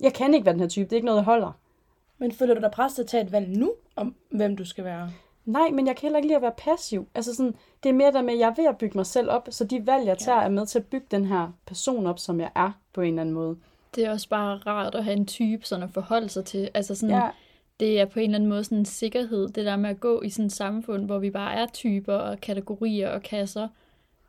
jeg 0.00 0.14
kan 0.14 0.34
ikke 0.34 0.46
være 0.46 0.52
den 0.52 0.60
her 0.60 0.68
type. 0.68 0.84
Det 0.84 0.92
er 0.92 0.96
ikke 0.96 1.06
noget, 1.06 1.18
der 1.18 1.24
holder. 1.24 1.52
Men 2.18 2.32
føler 2.32 2.54
du 2.54 2.60
dig 2.60 2.70
presset 2.70 2.96
til 2.96 3.02
at 3.02 3.08
tage 3.08 3.24
et 3.24 3.32
valg 3.32 3.48
nu, 3.48 3.72
om 3.96 4.14
hvem 4.30 4.56
du 4.56 4.64
skal 4.64 4.84
være? 4.84 5.10
Nej, 5.48 5.70
men 5.70 5.86
jeg 5.86 5.96
kan 5.96 6.02
heller 6.02 6.18
ikke 6.18 6.28
lide 6.28 6.36
at 6.36 6.42
være 6.42 6.54
passiv. 6.58 7.08
Altså 7.14 7.34
sådan, 7.34 7.54
det 7.82 7.88
er 7.88 7.92
mere 7.92 8.12
der 8.12 8.22
med, 8.22 8.32
at 8.32 8.38
jeg 8.38 8.48
er 8.48 8.54
ved 8.56 8.68
at 8.68 8.78
bygge 8.78 8.98
mig 8.98 9.06
selv 9.06 9.30
op, 9.30 9.48
så 9.50 9.64
de 9.64 9.86
valg, 9.86 10.06
jeg 10.06 10.18
tager, 10.18 10.38
er 10.38 10.48
med 10.48 10.66
til 10.66 10.78
at 10.78 10.86
bygge 10.86 11.06
den 11.10 11.24
her 11.24 11.48
person 11.66 12.06
op, 12.06 12.18
som 12.18 12.40
jeg 12.40 12.50
er 12.54 12.70
på 12.92 13.00
en 13.00 13.08
eller 13.08 13.20
anden 13.20 13.34
måde. 13.34 13.56
Det 13.94 14.04
er 14.04 14.10
også 14.10 14.28
bare 14.28 14.56
rart 14.56 14.94
at 14.94 15.04
have 15.04 15.16
en 15.16 15.26
type 15.26 15.66
sådan 15.66 15.82
at 15.82 15.90
forholde 15.90 16.28
sig 16.28 16.44
til. 16.44 16.70
Altså 16.74 16.94
sådan, 16.94 17.14
Ja, 17.14 17.28
det 17.80 18.00
er 18.00 18.04
på 18.04 18.18
en 18.18 18.24
eller 18.24 18.38
anden 18.38 18.48
måde 18.48 18.64
sådan 18.64 18.78
en 18.78 18.84
sikkerhed, 18.84 19.48
det 19.48 19.66
der 19.66 19.76
med 19.76 19.90
at 19.90 20.00
gå 20.00 20.22
i 20.22 20.30
sådan 20.30 20.46
et 20.46 20.52
samfund, 20.52 21.04
hvor 21.04 21.18
vi 21.18 21.30
bare 21.30 21.54
er 21.54 21.66
typer 21.66 22.14
og 22.14 22.40
kategorier 22.40 23.08
og 23.10 23.22
kasser, 23.22 23.68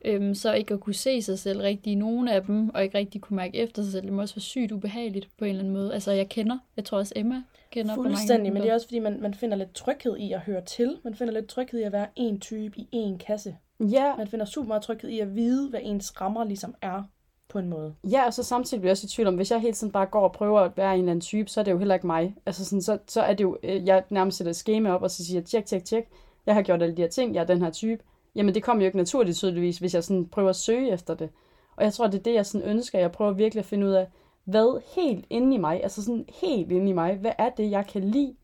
øhm, 0.06 0.36
så 0.36 0.54
ikke 0.54 0.74
at 0.74 0.80
kunne 0.80 0.94
se 0.94 1.22
sig 1.22 1.40
selv 1.40 1.62
rigtig 1.62 1.92
i 1.94 1.96
nogen 1.96 2.28
af 2.28 2.44
dem, 2.44 2.70
og 2.70 2.84
ikke 2.84 2.98
rigtig 2.98 3.22
kunne 3.22 3.36
mærke 3.36 3.58
efter 3.58 3.84
sig 3.84 3.92
selv, 3.92 4.04
det 4.06 4.14
må 4.14 4.22
også 4.22 4.36
være 4.36 4.42
sygt 4.42 4.72
ubehageligt 4.72 5.30
på 5.38 5.46
en 5.46 5.50
eller 5.50 5.62
anden 5.62 5.74
måde. 5.74 5.94
Altså 5.94 6.12
jeg 6.12 6.30
kender, 6.30 6.58
jeg 6.78 6.86
tror 6.86 6.98
også 6.98 7.14
Emma 7.16 7.44
kender 7.72 7.96
Fuldstændig, 7.96 8.54
men 8.54 8.62
det 8.62 8.70
er 8.70 8.74
også 8.74 8.88
fordi, 8.88 9.00
man, 9.00 9.22
man 9.22 9.34
finder 9.34 9.58
lidt 9.58 9.74
tryghed 9.76 10.18
i 10.18 10.32
at 10.34 10.40
høre 10.40 10.62
til. 10.66 10.98
Man 11.04 11.16
finder 11.16 11.34
lidt 11.34 11.48
tryghed 11.48 11.80
i 11.80 11.84
at 11.84 11.92
være 11.92 12.08
en 12.16 12.40
type 12.40 12.80
i 12.80 12.88
en 12.92 13.18
kasse. 13.18 13.56
ja, 13.80 14.16
Man 14.16 14.28
finder 14.28 14.46
super 14.46 14.68
meget 14.68 14.84
tryghed 14.84 15.10
i 15.10 15.20
at 15.20 15.36
vide, 15.36 15.70
hvad 15.70 15.80
ens 15.84 16.22
rammer 16.22 16.44
ligesom 16.44 16.76
er 16.82 17.04
på 17.50 17.60
en 17.60 17.70
måde. 17.70 17.96
ja, 18.12 18.26
og 18.26 18.34
så 18.34 18.44
samtidig 18.44 18.82
bliver 18.82 18.90
jeg 18.90 18.94
også 18.94 19.06
i 19.06 19.08
tvivl 19.08 19.28
om, 19.28 19.36
hvis 19.36 19.52
jeg 19.52 19.60
hele 19.62 19.74
tiden 19.74 19.92
bare 19.94 20.06
går 20.06 20.22
og 20.22 20.32
prøver 20.32 20.60
at 20.60 20.72
være 20.78 20.94
en 20.94 21.00
eller 21.00 21.12
anden 21.12 21.22
type, 21.22 21.50
så 21.50 21.60
er 21.60 21.64
det 21.64 21.72
jo 21.72 21.78
heller 21.78 21.96
ikke 21.96 22.08
mig. 22.08 22.36
Altså 22.46 22.66
sådan, 22.66 22.82
så, 22.82 22.98
så 23.08 23.22
er 23.22 23.34
det 23.34 23.44
jo, 23.44 23.58
øh, 23.64 23.86
jeg 23.88 24.04
nærmest 24.10 24.38
sætter 24.38 24.50
et 24.50 24.56
schema 24.56 24.92
op, 24.92 25.02
og 25.04 25.12
så 25.12 25.26
siger, 25.26 25.42
tjek, 25.42 25.66
tjek, 25.66 25.86
tjek, 25.86 26.04
jeg 26.46 26.56
har 26.56 26.62
gjort 26.62 26.82
alle 26.82 26.98
de 26.98 27.02
her 27.02 27.10
ting, 27.10 27.36
jeg 27.36 27.42
er 27.42 27.46
den 27.46 27.62
her 27.62 27.70
type. 27.72 28.04
Jamen 28.36 28.56
det 28.56 28.64
kommer 28.64 28.84
jo 28.84 28.86
ikke 28.86 28.98
naturligt 28.98 29.38
tydeligvis, 29.38 29.78
hvis 29.78 29.94
jeg 29.94 30.04
sådan 30.04 30.26
prøver 30.26 30.50
at 30.50 30.56
søge 30.56 30.92
efter 30.92 31.14
det. 31.14 31.30
Og 31.76 31.84
jeg 31.84 31.94
tror, 31.94 32.08
det 32.08 32.20
er 32.20 32.24
det, 32.24 32.34
jeg 32.34 32.46
sådan 32.46 32.68
ønsker. 32.68 33.00
Jeg 33.00 33.12
prøver 33.12 33.32
virkelig 33.32 33.60
at 33.60 33.66
finde 33.66 33.88
ud 33.88 33.92
af, 33.92 34.08
hvad 34.44 34.82
helt 34.96 35.26
inde 35.30 35.56
i 35.56 35.58
mig, 35.60 35.84
altså 35.84 36.04
sådan 36.04 36.26
helt 36.42 36.72
inde 36.72 36.90
i 36.90 36.94
mig, 36.94 37.16
hvad 37.16 37.32
er 37.38 37.50
det, 37.50 37.72
jeg 37.72 37.88
kan 37.88 38.04
lide? 38.04 38.36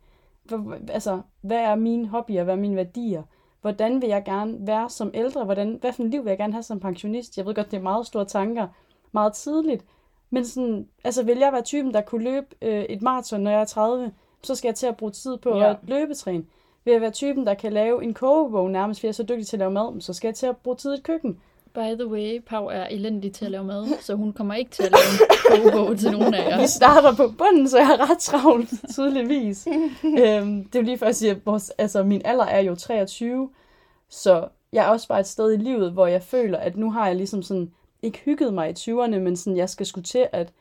Hvor, 0.43 0.77
altså, 0.89 1.21
hvad 1.41 1.57
er 1.57 1.75
mine 1.75 2.07
hobbyer, 2.07 2.43
hvad 2.43 2.53
er 2.53 2.59
mine 2.59 2.75
værdier? 2.75 3.23
Hvordan 3.61 4.01
vil 4.01 4.09
jeg 4.09 4.23
gerne 4.25 4.57
være 4.67 4.89
som 4.89 5.11
ældre? 5.13 5.43
Hvordan, 5.43 5.77
hvad 5.81 5.93
for 5.93 6.03
et 6.03 6.09
liv 6.09 6.23
vil 6.23 6.29
jeg 6.29 6.37
gerne 6.37 6.53
have 6.53 6.63
som 6.63 6.79
pensionist? 6.79 7.37
Jeg 7.37 7.45
ved 7.45 7.55
godt, 7.55 7.71
det 7.71 7.77
er 7.77 7.81
meget 7.81 8.07
store 8.07 8.25
tanker, 8.25 8.67
meget 9.11 9.33
tidligt. 9.33 9.85
Men 10.29 10.45
sådan, 10.45 10.87
altså 11.03 11.23
vil 11.23 11.37
jeg 11.37 11.53
være 11.53 11.61
typen, 11.61 11.93
der 11.93 12.01
kunne 12.01 12.23
løbe 12.23 12.45
øh, 12.61 12.83
et 12.83 13.01
maraton, 13.01 13.41
når 13.41 13.51
jeg 13.51 13.61
er 13.61 13.65
30, 13.65 14.11
så 14.43 14.55
skal 14.55 14.67
jeg 14.67 14.75
til 14.75 14.87
at 14.87 14.97
bruge 14.97 15.11
tid 15.11 15.37
på 15.37 15.49
Ja. 15.57 15.69
at 15.69 15.77
løbetræne. 15.83 16.43
Vil 16.85 16.91
jeg 16.91 17.01
være 17.01 17.11
typen, 17.11 17.47
der 17.47 17.53
kan 17.53 17.73
lave 17.73 18.03
en 18.03 18.13
kogebog 18.13 18.71
nærmest, 18.71 18.99
fordi 18.99 19.05
jeg 19.07 19.11
er 19.11 19.13
så 19.13 19.23
dygtig 19.23 19.47
til 19.47 19.55
at 19.55 19.59
lave 19.59 19.71
mad, 19.71 20.01
så 20.01 20.13
skal 20.13 20.27
jeg 20.27 20.35
til 20.35 20.47
at 20.47 20.57
bruge 20.57 20.77
tid 20.77 20.91
i 20.91 20.97
et 20.97 21.03
køkken. 21.03 21.39
By 21.75 21.95
the 21.99 22.07
way, 22.07 22.41
Pau 22.47 22.65
er 22.65 22.87
elendig 22.87 23.33
til 23.33 23.45
at 23.45 23.51
lave 23.51 23.63
mad, 23.63 23.87
så 24.01 24.15
hun 24.15 24.33
kommer 24.33 24.53
ikke 24.53 24.71
til 24.71 24.83
at 24.83 24.91
lave 24.91 25.59
en 25.59 25.71
kogebog 25.71 25.97
til 25.97 26.11
nogen 26.11 26.33
af 26.33 26.49
jer. 26.49 26.61
Vi 26.61 26.67
starter 26.67 27.15
på 27.15 27.33
bunden, 27.37 27.69
så 27.69 27.77
jeg 27.77 27.87
har 27.87 28.09
ret 28.09 28.19
travlt, 28.19 28.69
tydeligvis. 28.93 29.67
øhm, 30.03 30.63
det 30.63 30.75
er 30.75 30.79
jo 30.79 30.81
lige 30.81 30.97
for 30.97 31.05
at 31.05 31.15
sige, 31.15 31.31
at 31.31 31.45
vores, 31.45 31.69
altså, 31.69 32.03
min 32.03 32.21
alder 32.25 32.45
er 32.45 32.59
jo 32.59 32.75
23, 32.75 33.49
så 34.09 34.47
jeg 34.71 34.85
er 34.85 34.89
også 34.89 35.07
bare 35.07 35.19
et 35.19 35.27
sted 35.27 35.53
i 35.53 35.57
livet, 35.57 35.91
hvor 35.91 36.07
jeg 36.07 36.23
føler, 36.23 36.57
at 36.57 36.77
nu 36.77 36.91
har 36.91 37.07
jeg 37.07 37.15
ligesom 37.15 37.41
sådan, 37.43 37.71
ikke 38.01 38.19
hygget 38.25 38.53
mig 38.53 38.69
i 38.69 38.73
20'erne, 38.91 39.17
men 39.19 39.35
sådan, 39.35 39.57
jeg 39.57 39.69
skal 39.69 39.85
skulle 39.85 40.05
til, 40.05 40.27
at 40.31 40.53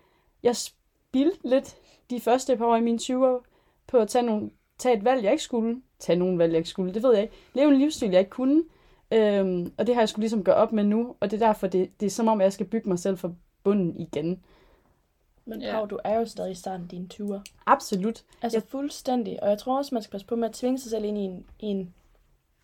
jeg 0.43 0.57
spildte 0.57 1.49
lidt 1.49 1.77
de 2.11 2.21
første 2.21 2.57
par 2.57 2.67
år 2.67 2.77
i 2.77 2.81
mine 2.81 2.99
20'er 3.03 3.45
på 3.87 3.97
at 3.97 4.09
tage, 4.09 4.23
nogle, 4.23 4.51
tage 4.79 4.97
et 4.97 5.05
valg, 5.05 5.25
jeg 5.25 5.33
ikke 5.33 5.45
skulle. 5.45 5.81
Tage 5.99 6.19
nogle 6.19 6.39
valg, 6.39 6.53
jeg 6.53 6.59
ikke 6.59 6.71
skulle, 6.71 6.95
det 6.95 7.03
ved 7.03 7.13
jeg 7.15 7.23
ikke. 7.23 7.35
Leve 7.55 7.69
en 7.69 7.79
livsstil, 7.79 8.11
jeg 8.11 8.19
ikke 8.19 8.31
kunne. 8.31 8.63
Øhm, 9.13 9.73
og 9.79 9.87
det 9.87 9.95
har 9.95 10.03
jeg 10.03 10.09
skulle 10.09 10.23
ligesom 10.23 10.45
gøre 10.45 10.55
op 10.55 10.73
med 10.73 10.85
nu, 10.85 11.17
og 11.21 11.31
det 11.31 11.43
er 11.43 11.47
derfor, 11.47 11.67
det, 11.67 11.91
det 12.01 12.07
er 12.07 12.11
som 12.11 12.29
om, 12.29 12.41
jeg 12.41 12.53
skal 12.53 12.67
bygge 12.67 12.89
mig 12.89 12.99
selv 12.99 13.17
fra 13.19 13.31
bunden 13.65 13.97
igen. 14.01 14.43
Men 15.45 15.63
Ja. 15.63 15.73
Pau, 15.73 15.87
du 15.87 15.99
er 16.05 16.19
jo 16.19 16.27
stadig 16.27 16.53
i 16.53 16.55
starten 16.55 16.83
af 16.83 16.89
dine 16.89 17.09
20'er. 17.15 17.41
Absolut. 17.67 18.25
Altså 18.43 18.61
fuldstændig. 18.69 19.43
Og 19.43 19.49
jeg 19.49 19.59
tror 19.59 19.79
også, 19.79 19.95
man 19.95 20.03
skal 20.03 20.13
passe 20.13 20.27
på 20.27 20.37
med 20.37 20.49
at 20.49 20.55
tvinge 20.55 20.79
sig 20.79 20.91
selv 20.91 21.05
ind 21.05 21.19
i 21.19 21.21
en, 21.21 21.47
i 21.61 21.67
en 21.67 21.95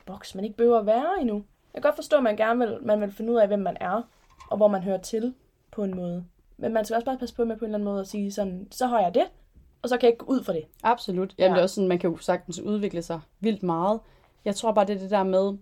boks, 0.07 0.35
man 0.35 0.45
ikke 0.45 0.57
behøver 0.57 0.79
at 0.79 0.87
være 0.87 1.21
endnu. 1.21 1.35
Jeg 1.75 1.83
kan 1.83 1.89
godt 1.89 1.95
forstå, 1.95 2.17
at 2.17 2.23
man 2.23 2.37
gerne 2.37 2.59
vil, 2.67 2.79
man 2.83 3.01
vil 3.01 3.13
finde 3.13 3.33
ud 3.33 3.37
af, 3.37 3.47
hvem 3.47 3.59
man 3.61 3.77
er, 3.81 4.03
og 4.51 4.57
hvor 4.57 4.69
man 4.69 4.83
hører 4.83 4.99
til 5.01 5.35
på 5.73 5.85
en 5.85 5.95
måde. 5.97 6.25
Men 6.57 6.73
man 6.73 6.85
skal 6.85 6.95
også 6.95 7.05
bare 7.05 7.19
passe 7.19 7.35
på 7.35 7.45
med 7.45 7.57
på 7.57 7.65
en 7.65 7.69
eller 7.69 7.79
anden 7.79 7.85
måde 7.85 8.01
at 8.01 8.09
sige 8.09 8.33
sådan, 8.33 8.69
så 8.71 8.87
har 8.87 9.01
jeg 9.01 9.15
det, 9.15 9.25
og 9.83 9.89
så 9.89 9.97
kan 9.97 10.07
jeg 10.07 10.13
ikke 10.13 10.25
gå 10.25 10.33
ud 10.33 10.45
for 10.45 10.53
det. 10.53 10.65
Absolut. 10.83 11.35
Jamen, 11.39 11.51
Ja. 11.51 11.55
det 11.55 11.59
er 11.59 11.63
også 11.63 11.75
sådan, 11.75 11.89
man 11.89 11.99
kan 11.99 12.11
jo 12.11 12.17
sagtens 12.17 12.61
udvikle 12.61 13.03
sig 13.03 13.21
vildt 13.41 13.63
meget. 13.63 14.01
Jeg 14.45 14.55
tror 14.57 14.73
bare, 14.73 14.87
det 14.87 14.95
er 14.97 14.99
det 15.01 15.11
der 15.11 15.23
med, 15.23 15.59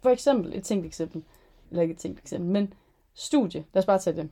For 0.00 0.10
eksempel, 0.10 0.54
et 0.54 0.64
tænkt 0.64 0.86
eksempel, 0.86 1.22
eller 1.70 1.82
ikke 1.82 1.92
et 1.92 1.98
tænkt 1.98 2.20
eksempel, 2.20 2.50
men 2.50 2.72
studie, 3.14 3.64
lad 3.74 3.82
os 3.82 3.86
bare 3.86 3.98
tage 3.98 4.16
det. 4.16 4.30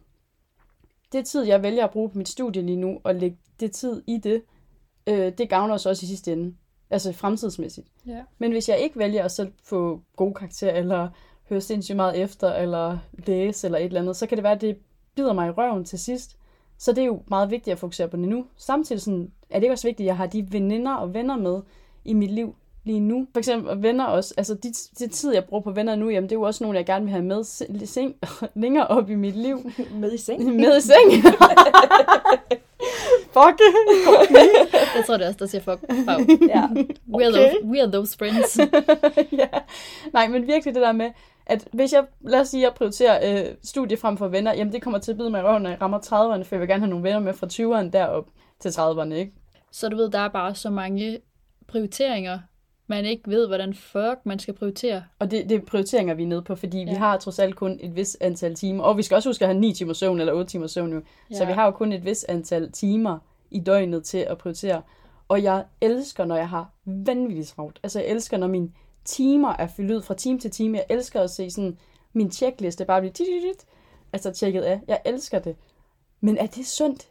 Det 1.12 1.26
tid, 1.26 1.43
jeg 1.43 1.62
vælger 1.62 1.85
at 1.85 1.90
bruge 1.90 2.11
på 2.11 2.19
mit 2.19 2.28
studie 2.28 2.62
lige 2.62 2.76
nu, 2.76 3.00
og 3.05 3.14
lægge 3.14 3.38
det 3.61 3.73
tid 3.73 4.02
i 4.07 4.19
det, 4.19 4.43
øh, 5.07 5.33
det 5.38 5.49
gavner 5.49 5.75
os 5.75 5.87
også 5.87 6.07
i 6.07 6.07
sidste 6.07 6.33
ende. 6.33 6.55
Altså 6.90 7.12
fremtidsmæssigt. 7.12 7.88
Ja. 8.07 8.23
Men 8.38 8.52
hvis 8.52 8.69
jeg 8.69 8.78
ikke 8.78 8.99
vælger 8.99 9.25
at 9.25 9.33
selv 9.33 9.52
få 9.64 10.00
gode 10.16 10.35
karakterer, 10.35 10.76
eller 10.76 11.09
høre 11.49 11.61
sindssygt 11.61 11.97
meget 11.97 12.23
efter, 12.23 12.55
eller 12.55 12.99
læse, 13.12 13.66
eller 13.66 13.78
et 13.78 13.85
eller 13.85 14.00
andet, 14.00 14.16
så 14.16 14.26
kan 14.26 14.38
det 14.38 14.43
være, 14.43 14.52
at 14.52 14.61
det 14.61 14.78
bider 15.14 15.33
mig 15.33 15.49
i 15.49 15.50
røven 15.50 15.85
til 15.85 15.99
sidst. 15.99 16.38
Så 16.78 16.93
det 16.93 17.02
er 17.02 17.07
jo 17.07 17.23
meget 17.26 17.50
vigtigt 17.50 17.73
at 17.73 17.78
fokusere 17.78 18.09
på 18.09 18.16
det 18.16 18.28
nu. 18.28 18.47
Samtidig 18.57 19.02
sådan, 19.02 19.33
er 19.50 19.55
det 19.55 19.62
ikke 19.62 19.73
også 19.73 19.88
vigtigt, 19.88 20.05
at 20.05 20.07
jeg 20.07 20.16
har 20.16 20.26
de 20.26 20.52
veninder 20.52 20.95
og 20.95 21.14
venner 21.14 21.37
med 21.37 21.62
i 22.05 22.14
mit 22.14 22.31
liv 22.31 22.57
lige 22.87 23.00
nu. 23.00 23.26
For 23.33 23.38
eksempel 23.38 23.83
venner 23.83 24.05
også. 24.05 24.35
Altså, 24.37 24.55
de, 24.55 24.73
de 24.99 25.09
tid, 25.09 25.35
jeg 25.35 25.45
bruger 25.45 25.62
på 25.62 25.71
venner 25.71 25.97
nu, 25.97 26.11
jamen, 26.11 26.28
det 26.31 26.33
er 26.37 26.38
jo 26.40 26.43
også 26.43 26.64
nogle, 26.64 26.78
jeg 26.78 26.87
gerne 26.87 27.05
vil 27.05 27.12
have 27.12 27.25
med 27.25 27.45
se- 27.45 27.87
seng, 27.87 28.14
længere 28.55 28.87
op 28.87 29.11
i 29.11 29.14
mit 29.14 29.37
liv. 29.37 29.71
Med 30.00 30.12
i 30.12 30.19
seng. 30.19 30.45
med 30.57 30.76
i 30.76 30.81
seng. 30.81 31.12
Fuck. 33.33 33.61
Jeg 34.97 35.05
tror 35.07 35.16
det 35.16 35.25
er 35.25 35.28
også, 35.28 35.37
der 35.38 35.47
siger 35.47 35.62
fuck. 35.62 35.81
Wow. 35.90 36.38
Ja. 36.49 36.66
We, 37.14 37.25
are 37.25 37.28
Okay. 37.28 37.33
those, 37.33 37.64
we 37.64 37.83
are 37.83 37.93
those 37.93 38.16
friends. 38.19 38.59
ja. 39.33 39.49
Nej, 40.12 40.28
men 40.28 40.47
virkelig 40.47 40.75
det 40.75 40.83
der 40.83 40.93
med, 40.93 41.11
at 41.47 41.69
hvis 41.73 41.93
jeg, 41.93 42.05
lad 42.21 42.40
os 42.40 42.49
sige, 42.49 42.62
jeg 42.62 42.73
prioriterer 42.76 43.40
øh, 43.47 43.55
studie 43.64 43.97
frem 43.97 44.16
for 44.16 44.28
venner, 44.28 44.55
jamen 44.55 44.73
det 44.73 44.83
kommer 44.83 44.99
til 44.99 45.11
at 45.12 45.19
bide 45.19 45.31
mig 45.31 45.40
i 45.40 45.45
røven, 45.45 45.62
når 45.62 45.71
jeg 45.71 45.83
rammer 45.83 45.99
30'erne, 45.99 46.43
for 46.45 46.49
jeg 46.55 46.61
vil 46.61 46.69
gerne 46.69 46.81
have 46.81 46.90
nogle 46.90 47.05
venner 47.05 47.21
med 47.21 47.35
fra 47.35 47.47
20'erne 47.52 47.90
derop 47.90 48.26
til 48.61 48.69
30'erne, 48.69 49.14
ikke? 49.14 49.33
Så 49.73 49.88
du 49.88 49.97
ved, 49.97 50.11
der 50.11 50.19
er 50.19 50.28
bare 50.28 50.55
så 50.55 50.71
mange 50.71 51.19
prioriteringer, 51.69 52.38
man 52.87 53.05
ikke 53.05 53.31
ved, 53.31 53.47
hvordan 53.47 53.75
fuck 53.75 54.19
man 54.25 54.38
skal 54.38 54.55
prioritere. 54.55 55.02
Og 55.19 55.31
det, 55.31 55.49
det 55.49 55.57
er 55.57 55.61
prioriteringer, 55.61 56.14
vi 56.14 56.23
er 56.23 56.26
nede 56.26 56.43
på, 56.43 56.55
fordi 56.55 56.78
ja. 56.78 56.85
vi 56.85 56.95
har 56.95 57.16
trods 57.16 57.38
alt 57.38 57.57
kun 57.57 57.78
et 57.81 57.97
vis 57.97 58.16
antal 58.21 58.55
timer. 58.55 58.85
Og 58.85 58.97
vi 58.97 59.02
skal 59.02 59.14
også 59.14 59.28
huske 59.28 59.45
at 59.45 59.49
have 59.49 59.61
9 59.61 59.73
timer 59.73 59.93
søvn 59.93 60.21
eller 60.21 60.33
8 60.33 60.50
timer 60.50 60.66
søvn 60.66 60.90
nu. 60.90 61.02
Ja. 61.31 61.37
Så 61.37 61.45
vi 61.45 61.52
har 61.52 61.64
jo 61.64 61.71
kun 61.71 61.93
et 61.93 62.05
vis 62.05 62.25
antal 62.25 62.73
timer 62.73 63.19
i 63.50 63.61
døgnet 63.61 64.05
til 64.05 64.19
at 64.19 64.38
prioritere. 64.38 64.83
Og 65.28 65.43
jeg 65.43 65.64
elsker, 65.81 66.25
når 66.25 66.37
jeg 66.37 66.49
har 66.49 66.71
vanvittigt 66.85 67.49
travlt. 67.49 67.81
Altså 67.83 68.00
jeg 68.00 68.09
elsker, 68.09 68.37
når 68.37 68.47
mine 68.47 68.71
timer 69.05 69.52
er 69.59 69.66
fyldt 69.66 69.93
ud 69.93 70.02
fra 70.02 70.14
time 70.14 70.38
til 70.38 70.50
time. 70.50 70.78
Jeg 70.78 70.87
elsker 70.90 71.21
at 71.21 71.31
se 71.31 71.50
sådan 71.50 71.78
min 72.12 72.31
checkliste 72.31 72.85
bare 72.85 73.00
blive 73.00 73.12
tit, 73.12 73.26
tit, 73.26 73.66
altså 74.12 74.31
tjekket 74.31 74.62
af. 74.62 74.81
Jeg 74.88 75.00
elsker 75.05 75.38
det. 75.38 75.57
Men 76.21 76.38
er 76.38 76.47
det 76.47 76.66
sundt? 76.66 77.09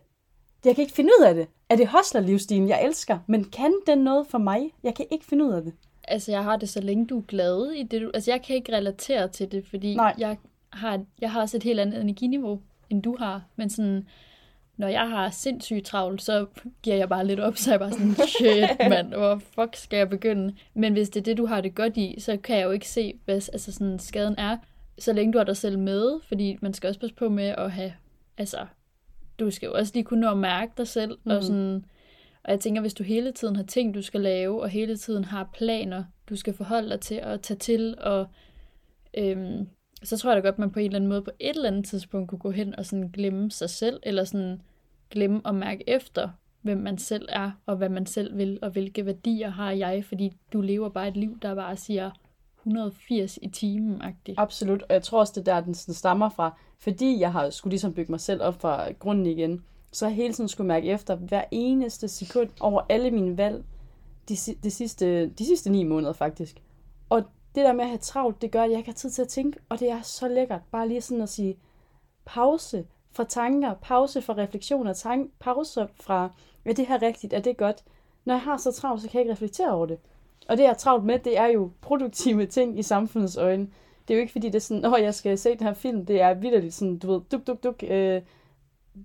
Jeg 0.66 0.76
kan 0.76 0.82
ikke 0.82 0.94
finde 0.94 1.12
ud 1.20 1.26
af 1.26 1.36
det. 1.36 1.48
Er 1.70 1.76
det 1.76 1.88
hostler-livsstilen, 1.88 2.70
jeg 2.70 2.86
elsker? 2.86 3.20
Men 3.28 3.44
kan 3.44 3.74
den 3.88 3.98
noget 3.98 4.28
for 4.28 4.38
mig? 4.38 4.74
Jeg 4.84 4.96
kan 4.96 5.06
ikke 5.12 5.26
finde 5.26 5.46
ud 5.46 5.54
af 5.54 5.62
det. 5.62 5.74
Altså, 6.08 6.32
jeg 6.32 6.44
har 6.44 6.58
det 6.58 6.70
så 6.70 6.82
længe, 6.82 7.06
du 7.06 7.18
er 7.18 7.22
glad 7.22 7.72
i 7.72 7.84
det. 7.84 8.02
Du... 8.02 8.12
Altså, 8.14 8.32
jeg 8.32 8.42
kan 8.42 8.56
ikke 8.56 8.74
relatere 8.74 9.28
til 9.28 9.52
det, 9.52 9.66
fordi 9.68 9.96
Nej. 9.96 10.16
jeg 10.18 10.38
har, 10.70 11.04
jeg 11.22 11.32
har 11.32 11.42
også 11.42 11.58
et 11.58 11.64
helt 11.64 11.80
andet 11.80 12.02
energiniveau, 12.02 12.62
end 12.90 13.04
du 13.04 13.16
har. 13.20 13.44
Men 13.56 13.70
sådan, 13.70 14.08
når 14.78 14.88
jeg 14.88 15.10
har 15.10 15.30
sindssygt 15.30 15.86
travlt, 15.86 16.22
så 16.22 16.46
giver 16.84 16.96
jeg 16.96 17.10
bare 17.10 17.28
lidt 17.28 17.40
op, 17.40 17.58
så 17.58 17.70
er 17.70 17.74
jeg 17.74 17.80
bare 17.80 17.92
sådan, 17.92 18.16
shit, 18.40 18.90
mand, 18.90 19.14
hvor 19.14 19.42
fuck 19.56 19.76
skal 19.76 19.98
jeg 19.98 20.10
begynde? 20.10 20.56
Men 20.74 20.94
hvis 20.94 21.10
det 21.10 21.20
er 21.20 21.24
det, 21.24 21.38
du 21.38 21.46
har 21.46 21.62
det 21.62 21.76
godt 21.76 21.98
i, 21.98 22.16
så 22.20 22.38
kan 22.38 22.58
jeg 22.58 22.66
jo 22.66 22.72
ikke 22.72 22.90
se, 22.90 23.14
hvad 23.26 23.36
altså 23.36 23.72
sådan, 23.72 24.00
skaden 24.00 24.36
er, 24.38 24.58
så 25.00 25.14
længe 25.14 25.34
du 25.34 25.38
har 25.38 25.46
dig 25.46 25.58
selv 25.58 25.80
med, 25.80 26.20
fordi 26.28 26.58
man 26.62 26.74
skal 26.74 26.88
også 26.88 27.00
passe 27.00 27.16
på 27.16 27.30
med 27.30 27.48
at 27.58 27.72
have, 27.72 27.94
altså, 28.38 28.58
du 29.40 29.52
skal 29.52 29.68
jo 29.68 29.74
også 29.74 29.92
lige 29.94 30.04
kunne 30.04 30.22
nå 30.22 30.32
at 30.32 30.38
mærke 30.38 30.72
dig 30.78 30.88
selv, 30.88 31.18
mm. 31.24 31.32
og 31.32 31.44
sådan, 31.44 31.86
og 32.44 32.52
jeg 32.52 32.60
tænker, 32.60 32.82
hvis 32.82 32.94
du 32.94 33.04
hele 33.04 33.32
tiden 33.32 33.56
har 33.56 33.64
ting, 33.64 33.94
du 33.94 34.02
skal 34.02 34.22
lave, 34.22 34.62
og 34.62 34.70
hele 34.70 34.98
tiden 34.98 35.24
har 35.24 35.50
planer, 35.54 36.04
du 36.30 36.36
skal 36.36 36.54
forholde 36.54 36.90
dig 36.90 37.00
til 37.00 37.16
at 37.16 37.42
tage 37.42 37.58
til, 37.58 37.96
og 38.02 38.28
øhm, 39.18 39.68
så 40.04 40.18
tror 40.18 40.34
jeg 40.34 40.44
da 40.44 40.48
godt, 40.48 40.60
man 40.60 40.72
på 40.72 40.80
en 40.80 40.86
eller 40.86 40.96
anden 40.96 41.10
måde 41.10 41.22
på 41.22 41.32
et 41.40 41.56
eller 41.56 41.68
andet 41.68 41.86
tidspunkt 41.86 42.30
kunne 42.30 42.40
gå 42.40 42.52
hen 42.52 42.76
og 42.76 42.86
sådan 42.86 43.08
glemme 43.08 43.52
sig 43.52 43.70
selv, 43.70 44.00
eller 44.04 44.24
sådan 44.24 44.62
glemme 45.10 45.42
at 45.46 45.56
mærke 45.56 45.90
efter, 45.90 46.30
hvem 46.62 46.78
man 46.78 46.98
selv 46.98 47.26
er, 47.30 47.52
og 47.66 47.78
hvad 47.78 47.90
man 47.90 48.06
selv 48.06 48.38
vil, 48.38 48.60
og 48.62 48.70
hvilke 48.70 49.06
værdier 49.06 49.50
har 49.50 49.72
jeg, 49.72 50.06
fordi 50.06 50.32
du 50.54 50.62
lever 50.62 50.90
bare 50.90 51.08
et 51.08 51.18
liv, 51.18 51.40
der 51.42 51.56
bare 51.56 51.78
siger 51.78 52.12
180 52.66 53.40
i 53.42 53.48
timen-agtigt. 53.48 54.36
Absolut, 54.38 54.82
og 54.82 54.94
jeg 54.94 55.04
tror 55.04 55.20
også, 55.20 55.34
det 55.36 55.48
er 55.48 55.54
der, 55.54 55.62
den 55.62 55.74
sådan 55.74 55.94
stammer 55.94 56.30
fra. 56.30 56.58
Fordi 56.80 57.20
jeg 57.20 57.32
har 57.32 57.50
skulle 57.50 57.72
ligesom 57.72 57.94
bygge 57.94 58.12
mig 58.12 58.20
selv 58.20 58.42
op 58.42 58.62
fra 58.62 58.92
grunden 58.92 59.26
igen, 59.26 59.64
så 59.92 60.06
har 60.06 60.10
jeg 60.10 60.16
hele 60.16 60.34
tiden 60.34 60.48
skulle 60.48 60.68
mærke 60.68 60.88
efter 60.88 61.16
hver 61.16 61.44
eneste 61.52 62.08
sekund 62.08 62.50
over 62.60 62.82
alle 62.90 63.12
mine 63.12 63.38
valg 63.38 63.64
de, 64.30 64.36
de, 64.64 64.72
sidste, 64.72 65.30
de 65.30 65.46
sidste 65.46 65.70
ni 65.70 65.84
måneder 65.84 66.14
faktisk. 66.14 66.62
Og 67.10 67.24
det 67.56 67.66
der 67.66 67.74
med 67.74 67.84
at 67.84 67.90
have 67.90 67.98
travlt, 67.98 68.42
det 68.42 68.52
gør, 68.52 68.64
at 68.64 68.70
jeg 68.70 68.78
ikke 68.78 68.90
har 68.90 68.96
tid 68.96 69.10
til 69.10 69.22
at 69.22 69.28
tænke, 69.28 69.60
og 69.70 69.80
det 69.80 69.90
er 69.90 70.02
så 70.02 70.28
lækkert. 70.28 70.62
Bare 70.72 70.88
lige 70.88 71.02
sådan 71.02 71.24
at 71.24 71.30
sige 71.30 71.58
pause 72.26 72.86
fra 73.12 73.24
tanker, 73.24 73.74
pause 73.74 74.22
fra 74.22 74.34
refleksioner, 74.34 74.94
tank, 74.94 75.32
pause 75.40 75.88
fra, 75.96 76.30
er 76.66 76.74
det 76.74 76.88
her 76.88 77.02
rigtigt, 77.02 77.34
er 77.34 77.40
det 77.40 77.58
godt? 77.58 77.84
Når 78.26 78.34
jeg 78.34 78.42
har 78.42 78.58
så 78.58 78.72
travlt, 78.72 79.02
så 79.02 79.10
kan 79.10 79.18
jeg 79.18 79.22
ikke 79.22 79.32
reflektere 79.32 79.74
over 79.74 79.86
det. 79.86 80.00
Og 80.50 80.58
det, 80.58 80.64
jeg 80.64 80.70
er 80.70 80.74
travlt 80.74 81.06
med, 81.06 81.20
det 81.20 81.38
er 81.38 81.46
jo 81.46 81.72
produktive 81.82 82.46
ting 82.46 82.80
i 82.80 82.84
samfundets 82.84 83.38
øjne. 83.38 83.68
Det 84.08 84.14
er 84.14 84.16
jo 84.16 84.22
ikke, 84.22 84.32
fordi 84.32 84.48
det 84.48 84.56
er 84.56 84.60
sådan, 84.60 84.86
åh, 84.86 85.02
jeg 85.02 85.14
skal 85.14 85.38
se 85.38 85.50
den 85.58 85.68
her 85.68 85.74
film. 85.74 86.06
Det 86.06 86.22
er 86.22 86.34
vidderligt 86.34 86.74
sådan, 86.74 86.98
du 86.98 87.12
ved, 87.12 87.22
duk, 87.32 87.48
duk, 87.48 87.64
duk, 87.64 87.84
øh, 87.88 88.22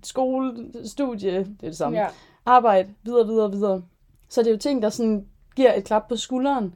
skole, 0.03 0.71
studie, 0.85 1.31
det 1.31 1.47
er 1.63 1.67
det 1.67 1.77
samme. 1.77 1.97
Ja. 1.97 2.07
Arbejde, 2.45 2.93
videre, 3.03 3.27
videre, 3.27 3.51
videre. 3.51 3.83
Så 4.29 4.41
det 4.41 4.47
er 4.47 4.51
jo 4.51 4.57
ting, 4.57 4.81
der 4.81 4.89
sådan 4.89 5.25
giver 5.55 5.73
et 5.73 5.83
klap 5.83 6.07
på 6.07 6.15
skulderen. 6.15 6.75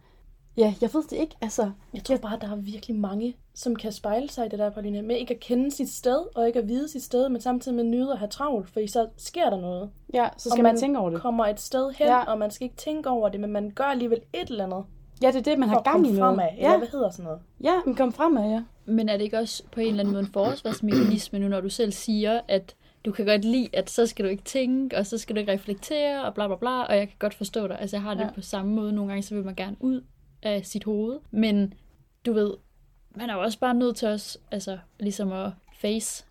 Ja, 0.57 0.73
jeg 0.81 0.93
ved 0.93 1.03
det 1.03 1.17
ikke, 1.17 1.35
altså. 1.41 1.71
Jeg 1.93 2.03
tror 2.03 2.17
bare, 2.17 2.39
der 2.41 2.51
er 2.51 2.55
virkelig 2.55 2.95
mange, 2.95 3.35
som 3.55 3.75
kan 3.75 3.91
spejle 3.91 4.29
sig 4.29 4.45
i 4.45 4.49
det 4.49 4.59
der, 4.59 4.69
Pauline, 4.69 5.01
med 5.01 5.15
ikke 5.15 5.33
at 5.33 5.39
kende 5.39 5.71
sit 5.71 5.89
sted, 5.89 6.25
og 6.35 6.47
ikke 6.47 6.59
at 6.59 6.67
vide 6.67 6.87
sit 6.89 7.03
sted, 7.03 7.29
men 7.29 7.41
samtidig 7.41 7.75
med 7.75 7.83
at 7.83 7.89
nyde 7.89 8.11
at 8.11 8.17
have 8.17 8.29
travlt, 8.29 8.69
fordi 8.69 8.87
så 8.87 9.07
sker 9.17 9.49
der 9.49 9.61
noget. 9.61 9.89
Ja, 10.13 10.27
så 10.37 10.49
Og 10.49 10.51
skal 10.51 10.63
man, 10.63 10.77
tænke 10.77 10.99
over 10.99 11.09
det. 11.09 11.21
kommer 11.21 11.45
et 11.45 11.59
sted 11.59 11.91
hen, 11.91 12.07
Ja. 12.07 12.23
og 12.31 12.37
man 12.37 12.51
skal 12.51 12.65
ikke 12.65 12.75
tænke 12.77 13.09
over 13.09 13.29
det, 13.29 13.39
men 13.39 13.51
man 13.51 13.69
gør 13.75 13.83
alligevel 13.83 14.19
et 14.33 14.49
eller 14.49 14.63
andet 14.65 14.83
Ja, 15.21 15.27
det 15.27 15.35
er 15.35 15.41
det, 15.41 15.59
man 15.59 15.69
har 15.69 15.81
gang 15.81 15.99
i 16.07 16.11
noget. 16.11 16.19
fremad. 16.19 16.47
Eller 16.57 16.71
Ja, 16.71 16.77
hvad 16.77 16.87
hedder 16.87 17.09
sådan 17.09 17.25
noget? 17.25 17.39
ja, 17.63 17.73
men 17.85 17.95
kom 17.95 18.13
fremad, 18.13 18.49
ja. 18.51 18.63
Men 18.85 19.09
er 19.09 19.17
det 19.17 19.23
ikke 19.23 19.39
også 19.39 19.63
på 19.71 19.79
en 19.79 19.87
eller 19.87 19.99
anden 19.99 20.13
måde 20.13 20.23
en 20.25 20.31
forsvarsmekanisme 20.33 21.39
nu, 21.39 21.47
når 21.47 21.61
du 21.61 21.69
selv 21.69 21.91
siger, 21.91 22.41
at 22.47 22.75
du 23.05 23.11
kan 23.11 23.25
godt 23.25 23.45
lide, 23.45 23.69
at 23.73 23.89
så 23.89 24.05
skal 24.07 24.25
du 24.25 24.29
ikke 24.29 24.43
tænke, 24.43 24.97
og 24.97 25.05
så 25.05 25.17
skal 25.17 25.35
du 25.35 25.39
ikke 25.39 25.51
reflektere, 25.51 26.25
og 26.25 26.33
bla 26.33 26.47
bla 26.47 26.55
bla, 26.55 26.81
og 26.83 26.97
jeg 26.97 27.07
kan 27.07 27.15
godt 27.19 27.33
forstå 27.33 27.67
dig. 27.67 27.77
Altså 27.79 27.95
jeg 27.95 28.01
har 28.03 28.13
det 28.13 28.23
ja. 28.23 28.29
på 28.35 28.41
samme 28.41 28.71
måde. 28.75 28.93
Nogle 28.93 29.09
gange, 29.11 29.23
så 29.23 29.35
vil 29.35 29.45
man 29.45 29.55
gerne 29.55 29.75
ud 29.79 30.01
af 30.43 30.65
sit 30.65 30.83
hoved. 30.83 31.17
Men 31.31 31.73
du 32.25 32.33
ved, 32.33 32.51
man 33.15 33.29
er 33.29 33.33
jo 33.33 33.41
også 33.41 33.59
bare 33.59 33.73
nødt 33.73 33.95
til 33.95 34.07
os, 34.07 34.37
altså 34.51 34.77
ligesom 34.99 35.31
at 35.31 35.51
face 35.73 36.25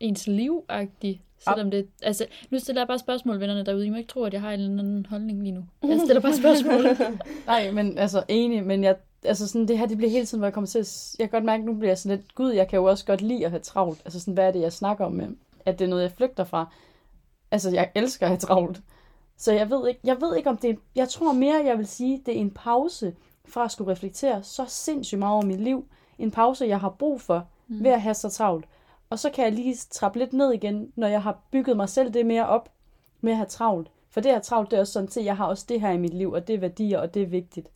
ens 0.00 0.26
liv 0.26 0.64
-agtigt. 0.72 1.18
Selvom 1.38 1.70
det, 1.70 1.88
altså, 2.02 2.26
nu 2.50 2.58
stiller 2.58 2.80
jeg 2.80 2.86
bare 2.86 2.98
spørgsmål, 2.98 3.40
vennerne 3.40 3.66
derude. 3.66 3.86
I 3.86 3.90
må 3.90 3.96
ikke 3.96 4.08
tro, 4.08 4.22
at 4.22 4.32
jeg 4.32 4.40
har 4.40 4.52
en 4.52 4.60
eller 4.60 4.82
anden 4.82 5.06
holdning 5.06 5.42
lige 5.42 5.52
nu. 5.52 5.64
Jeg 5.82 6.00
stiller 6.04 6.20
bare 6.20 6.36
spørgsmål. 6.36 6.84
Nej, 7.46 7.70
men 7.70 7.98
altså 7.98 8.24
enig, 8.28 8.64
men 8.64 8.84
jeg, 8.84 8.96
altså 9.24 9.48
sådan, 9.48 9.68
det 9.68 9.78
her, 9.78 9.86
det 9.86 9.96
bliver 9.96 10.10
hele 10.10 10.26
tiden, 10.26 10.38
hvor 10.38 10.46
jeg 10.46 10.54
kommer 10.54 10.68
til 10.68 10.78
at, 10.78 11.14
jeg 11.18 11.30
kan 11.30 11.36
godt 11.36 11.44
mærke, 11.44 11.60
at 11.60 11.66
nu 11.66 11.74
bliver 11.74 11.90
jeg 11.90 11.98
sådan 11.98 12.18
lidt, 12.18 12.34
gud, 12.34 12.52
jeg 12.52 12.68
kan 12.68 12.76
jo 12.76 12.84
også 12.84 13.04
godt 13.04 13.20
lide 13.20 13.44
at 13.44 13.50
have 13.50 13.60
travlt. 13.60 14.02
Altså 14.04 14.20
sådan, 14.20 14.34
hvad 14.34 14.46
er 14.46 14.50
det, 14.50 14.60
jeg 14.60 14.72
snakker 14.72 15.04
om 15.04 15.12
med? 15.12 15.28
At 15.66 15.78
det 15.78 15.84
er 15.84 15.88
noget, 15.88 16.02
jeg 16.02 16.12
flygter 16.12 16.44
fra. 16.44 16.74
Altså, 17.50 17.70
jeg 17.70 17.90
elsker 17.94 18.26
at 18.26 18.30
have 18.30 18.38
travlt. 18.38 18.80
Så 19.36 19.52
jeg 19.52 19.70
ved 19.70 19.88
ikke, 19.88 20.00
jeg 20.04 20.20
ved 20.20 20.36
ikke 20.36 20.50
om 20.50 20.56
det 20.56 20.70
er, 20.70 20.74
jeg 20.94 21.08
tror 21.08 21.32
mere, 21.32 21.64
jeg 21.64 21.78
vil 21.78 21.86
sige, 21.86 22.22
det 22.26 22.36
er 22.36 22.40
en 22.40 22.50
pause 22.50 23.14
fra 23.48 23.64
at 23.64 23.72
skulle 23.72 23.92
reflektere 23.92 24.42
så 24.42 24.64
sindssygt 24.68 25.18
meget 25.18 25.34
over 25.34 25.44
mit 25.44 25.60
liv. 25.60 25.88
En 26.18 26.30
pause, 26.30 26.66
jeg 26.66 26.80
har 26.80 26.88
brug 26.98 27.20
for 27.20 27.46
mm. 27.68 27.84
ved 27.84 27.90
at 27.90 28.00
have 28.02 28.14
så 28.14 28.28
travlt. 28.28 28.64
Og 29.10 29.18
så 29.18 29.30
kan 29.30 29.44
jeg 29.44 29.52
lige 29.52 29.76
trappe 29.90 30.18
lidt 30.18 30.32
ned 30.32 30.52
igen, 30.52 30.92
når 30.96 31.06
jeg 31.06 31.22
har 31.22 31.38
bygget 31.50 31.76
mig 31.76 31.88
selv 31.88 32.14
det 32.14 32.26
mere 32.26 32.46
op 32.48 32.68
med 33.20 33.32
at 33.32 33.36
have 33.38 33.46
travlt. 33.48 33.88
For 34.10 34.20
det 34.20 34.28
at 34.28 34.34
have 34.34 34.42
travlt, 34.42 34.70
det 34.70 34.76
er 34.76 34.80
også 34.80 34.92
sådan 34.92 35.08
til, 35.08 35.24
jeg 35.24 35.36
har 35.36 35.46
også 35.46 35.64
det 35.68 35.80
her 35.80 35.90
i 35.90 35.96
mit 35.98 36.14
liv, 36.14 36.32
og 36.32 36.46
det 36.48 36.54
er 36.54 36.58
værdier, 36.58 36.98
og 36.98 37.14
det 37.14 37.22
er 37.22 37.26
vigtigt. 37.26 37.68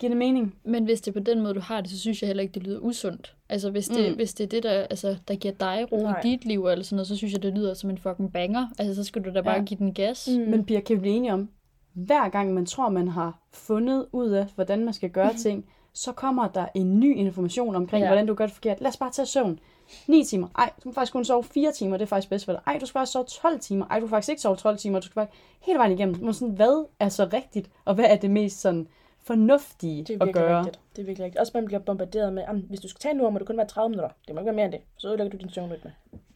Giver 0.00 0.10
det 0.10 0.16
mening? 0.16 0.54
Men 0.64 0.84
hvis 0.84 1.00
det 1.00 1.08
er 1.16 1.20
på 1.20 1.24
den 1.24 1.40
måde, 1.42 1.54
du 1.54 1.60
har 1.60 1.80
det, 1.80 1.90
så 1.90 1.98
synes 1.98 2.22
jeg 2.22 2.26
heller 2.26 2.42
ikke, 2.42 2.54
det 2.54 2.62
lyder 2.62 2.78
usundt. 2.80 3.34
Altså 3.48 3.70
hvis 3.70 3.88
det, 3.88 4.10
Mm. 4.10 4.16
hvis 4.16 4.34
det 4.34 4.44
er 4.44 4.48
det, 4.48 4.62
der, 4.62 4.70
altså, 4.70 5.16
der 5.28 5.34
giver 5.34 5.54
dig 5.54 5.86
ro 5.92 5.96
Nej. 6.02 6.20
i 6.20 6.28
dit 6.28 6.44
liv, 6.44 6.66
eller 6.66 6.84
sådan 6.84 6.96
noget, 6.96 7.08
så 7.08 7.16
synes 7.16 7.32
jeg, 7.32 7.42
det 7.42 7.54
lyder 7.54 7.74
som 7.74 7.90
en 7.90 7.98
fucking 7.98 8.32
banger. 8.32 8.66
Altså 8.78 8.94
så 8.94 9.04
skal 9.04 9.24
du 9.24 9.30
da 9.34 9.40
bare 9.40 9.54
Ja. 9.56 9.62
give 9.64 9.78
den 9.78 9.94
gas. 9.94 10.28
Mm. 10.32 10.40
Men 10.50 10.64
Pia, 10.64 10.80
kan 10.80 10.96
vi 10.96 11.00
blive 11.00 11.14
enige 11.16 11.32
om, 11.32 11.48
hver 11.92 12.28
gang 12.28 12.54
man 12.54 12.66
tror, 12.66 12.88
man 12.88 13.08
har 13.08 13.38
fundet 13.52 14.06
ud 14.12 14.28
af, 14.30 14.46
hvordan 14.54 14.84
man 14.84 14.94
skal 14.94 15.10
gøre 15.10 15.34
ting, 15.34 15.64
så 15.98 16.12
kommer 16.12 16.48
der 16.48 16.66
en 16.74 17.00
ny 17.00 17.16
information 17.16 17.76
omkring, 17.76 18.02
ja. 18.02 18.08
Hvordan 18.08 18.26
du 18.26 18.34
gør 18.34 18.46
det 18.46 18.54
forkert. 18.54 18.80
Lad 18.80 18.88
os 18.88 18.96
bare 18.96 19.10
tage 19.10 19.26
søvn. 19.26 19.58
9 20.06 20.24
timer. 20.24 20.48
Ej, 20.58 20.70
du 20.76 20.82
kan 20.82 20.92
faktisk 20.92 21.12
kun 21.12 21.24
sove 21.24 21.44
4 21.44 21.72
timer. 21.72 21.96
Det 21.96 22.02
er 22.04 22.08
faktisk 22.08 22.30
bedst 22.30 22.44
for 22.44 22.52
dig. 22.52 22.60
Ej, 22.66 22.78
du 22.80 22.86
skal 22.86 22.98
faktisk 22.98 23.12
sove 23.12 23.24
12 23.24 23.60
timer. 23.60 23.86
Ej, 23.86 23.96
du 24.00 24.06
kan 24.06 24.10
faktisk 24.10 24.28
ikke 24.30 24.42
sove 24.42 24.56
12 24.56 24.76
timer. 24.78 25.00
Du 25.00 25.06
skal 25.06 25.14
faktisk 25.14 25.42
hele 25.60 25.78
vejen 25.78 25.92
igennem. 25.92 26.16
Men 26.24 26.34
sådan, 26.34 26.54
hvad 26.54 26.86
er 27.00 27.08
så 27.08 27.28
rigtigt? 27.32 27.70
Og 27.84 27.94
hvad 27.94 28.04
er 28.04 28.16
det 28.16 28.30
mest 28.30 28.60
sådan 28.60 28.88
fornuftige 29.24 30.04
Det 30.04 30.10
er 30.10 30.14
at 30.20 30.26
virkelig 30.26 30.34
gøre? 30.46 30.58
rigtigt. 30.58 30.80
Det 30.96 31.02
er 31.02 31.06
virkelig 31.06 31.24
rigtigt. 31.24 31.40
Også 31.40 31.50
man 31.54 31.64
bliver 31.64 31.80
bombarderet 31.80 32.32
med, 32.32 32.42
"Jamen, 32.48 32.64
hvis 32.68 32.80
du 32.80 32.88
skal 32.88 33.00
tage 33.00 33.12
en 33.12 33.18
lur, 33.18 33.30
må 33.30 33.38
det 33.38 33.46
kun 33.46 33.56
være 33.56 33.66
30 33.66 33.88
minutter. 33.90 34.10
Det 34.26 34.34
må 34.34 34.40
ikke 34.40 34.46
være 34.46 34.54
mere 34.54 34.64
end 34.64 34.72
det. 34.72 34.80
Så 34.96 35.08
ødelægger 35.08 35.30
du 35.30 35.36
din 35.36 35.50
søvnrytme. 35.50 35.92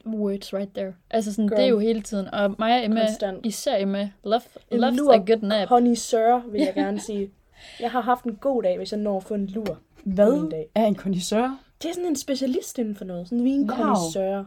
Words 0.07 0.55
right 0.55 0.71
there. 0.75 0.95
Altså 1.11 1.33
sådan, 1.33 1.49
Girl. 1.49 1.57
det 1.57 1.65
er 1.65 1.69
jo 1.69 1.79
hele 1.79 2.03
tiden. 2.03 2.29
Og 2.35 2.55
mig 2.59 2.79
og 2.79 2.85
Emma, 2.85 3.01
Konstant. 3.07 3.47
især 3.47 3.77
Emma, 3.77 4.11
love, 4.25 4.43
lur 4.71 5.13
a 5.13 5.17
good 5.17 5.43
nap. 5.43 5.69
Honey 5.69 5.95
sir, 5.95 6.43
vil 6.51 6.61
jeg 6.61 6.75
gerne 6.85 7.01
sige. 7.01 7.31
Jeg 7.81 7.91
har 7.91 8.01
haft 8.01 8.25
en 8.25 8.37
god 8.37 8.63
dag, 8.63 8.77
hvis 8.77 8.93
jeg 8.93 9.01
når 9.01 9.17
at 9.17 9.23
få 9.23 9.35
en 9.35 9.47
lur. 9.47 9.65
på 9.65 9.73
en 10.07 10.15
Hvad 10.15 10.51
dag. 10.51 10.67
er 10.75 10.87
en 10.87 10.95
kondisør? 10.95 11.59
Det 11.83 11.89
er 11.89 11.95
sådan 11.95 12.09
en 12.09 12.17
specialist 12.17 12.79
inden 12.79 12.97
for 12.97 13.05
noget. 13.05 13.29
Sådan 13.29 13.39
en 13.39 13.45
Wow. 13.45 13.53
vinkondisør. 13.59 14.45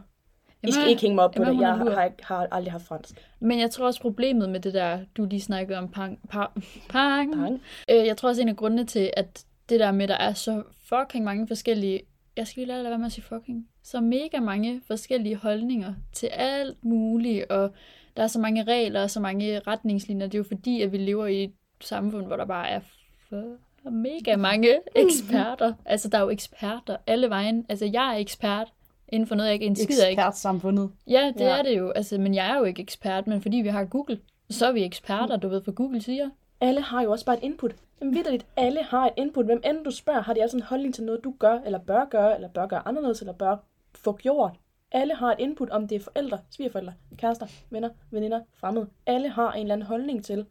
I 0.62 0.72
skal 0.72 0.88
ikke 0.88 1.02
hænge 1.02 1.14
mig 1.14 1.24
op 1.24 1.32
på 1.36 1.42
jamen, 1.42 1.54
det. 1.54 1.60
Jeg 1.62 1.74
har, 1.74 2.04
ikke- 2.04 2.24
har 2.26 2.48
aldrig 2.50 2.72
haft 2.72 2.86
fransk. 2.86 3.26
Men 3.40 3.60
jeg 3.60 3.70
tror 3.70 3.86
også 3.86 4.00
problemet 4.00 4.48
med 4.50 4.60
det 4.60 4.74
der, 4.74 4.98
du 5.16 5.24
lige 5.24 5.40
snakkede 5.40 5.78
om 5.78 5.88
pang, 5.88 6.18
pang, 6.30 6.64
pang. 6.88 7.34
Pang. 7.34 7.60
Øh, 7.90 8.06
jeg 8.06 8.16
tror 8.16 8.28
også 8.28 8.42
en 8.42 8.48
af 8.48 8.56
grundene 8.56 8.84
til, 8.84 9.10
at 9.16 9.44
det 9.68 9.80
der 9.80 9.92
med, 9.92 10.08
der 10.08 10.14
er 10.14 10.32
så 10.32 10.62
fucking 10.88 11.24
mange 11.24 11.46
forskellige, 11.48 12.00
jeg 12.36 12.46
skal 12.46 12.60
lige 12.60 12.66
lade 12.72 12.84
være 12.84 12.98
med 12.98 13.06
at 13.06 13.12
sige 13.12 13.24
fucking, 13.24 13.68
så 13.84 14.00
mega 14.00 14.40
mange 14.40 14.80
forskellige 14.86 15.36
holdninger 15.36 15.94
til 16.12 16.26
alt 16.26 16.84
muligt, 16.84 17.44
og 17.50 17.70
der 18.16 18.22
er 18.22 18.26
så 18.26 18.38
mange 18.40 18.64
regler 18.64 19.02
og 19.02 19.10
så 19.10 19.20
mange 19.20 19.58
retningslinjer. 19.58 20.26
Det 20.26 20.34
er 20.34 20.38
jo 20.38 20.44
fordi, 20.48 20.82
at 20.82 20.92
vi 20.92 20.96
lever 20.98 21.26
i 21.26 21.44
et 21.44 21.52
samfund, 21.80 22.26
hvor 22.26 22.36
der 22.36 22.44
bare 22.46 22.68
er 22.68 22.80
for 23.28 23.90
mega 23.90 24.36
mange 24.36 24.78
eksperter. 24.94 25.72
Altså, 25.84 26.08
der 26.08 26.18
er 26.18 26.22
jo 26.22 26.30
eksperter 26.30 26.96
alle 27.06 27.30
vejen. 27.30 27.66
Altså, 27.68 27.84
jeg 27.84 28.14
er 28.14 28.18
ekspert 28.18 28.72
inden 29.08 29.26
for 29.26 29.34
noget, 29.34 29.46
jeg 29.48 29.54
ikke 29.54 29.66
en 29.66 29.76
skid 29.76 30.00
af. 30.00 30.10
Ekspertsamfundet. 30.10 30.90
Ja, 31.06 31.32
det 31.38 31.44
ja. 31.44 31.58
er 31.58 31.62
det 31.62 31.78
jo. 31.78 31.90
Altså, 31.90 32.18
men 32.18 32.34
jeg 32.34 32.50
er 32.50 32.58
jo 32.58 32.64
ikke 32.64 32.82
ekspert, 32.82 33.26
men 33.26 33.42
fordi 33.42 33.56
vi 33.56 33.68
har 33.68 33.84
Google, 33.84 34.20
så 34.50 34.66
er 34.66 34.72
vi 34.72 34.84
eksperter, 34.84 35.36
du 35.36 35.48
ved, 35.48 35.62
for 35.62 35.72
Google 35.72 36.02
siger. 36.02 36.30
Alle 36.60 36.80
har 36.80 37.02
jo 37.02 37.10
også 37.10 37.24
bare 37.24 37.36
et 37.36 37.42
input. 37.42 37.74
Jamen 38.00 38.14
vidderligt, 38.14 38.46
alle 38.56 38.82
har 38.82 39.06
et 39.06 39.12
input. 39.16 39.44
Hvem 39.44 39.60
end 39.64 39.84
du 39.84 39.90
spørger, 39.90 40.20
har 40.20 40.34
de 40.34 40.42
altså 40.42 40.56
en 40.56 40.62
holdning 40.62 40.94
til 40.94 41.04
noget, 41.04 41.24
du 41.24 41.34
gør, 41.38 41.58
eller 41.66 41.78
bør 41.78 42.04
gøre, 42.04 42.34
eller 42.34 42.48
bør 42.48 42.66
gøre 42.66 42.88
anderledes, 42.88 43.20
eller 43.20 43.32
bør 43.32 43.56
få 43.94 44.12
gjort. 44.12 44.52
Alle 44.92 45.14
har 45.14 45.32
et 45.32 45.38
input, 45.38 45.70
om 45.70 45.88
det 45.88 45.96
er 45.96 46.00
forældre, 46.00 46.38
svigerforældre, 46.50 46.92
kærester, 47.16 47.46
venner, 47.70 47.88
veninder, 48.10 48.40
fremmede. 48.54 48.86
Alle 49.06 49.28
har 49.28 49.52
en 49.52 49.60
eller 49.60 49.74
anden 49.74 49.86
holdning 49.86 50.24
til, 50.24 50.46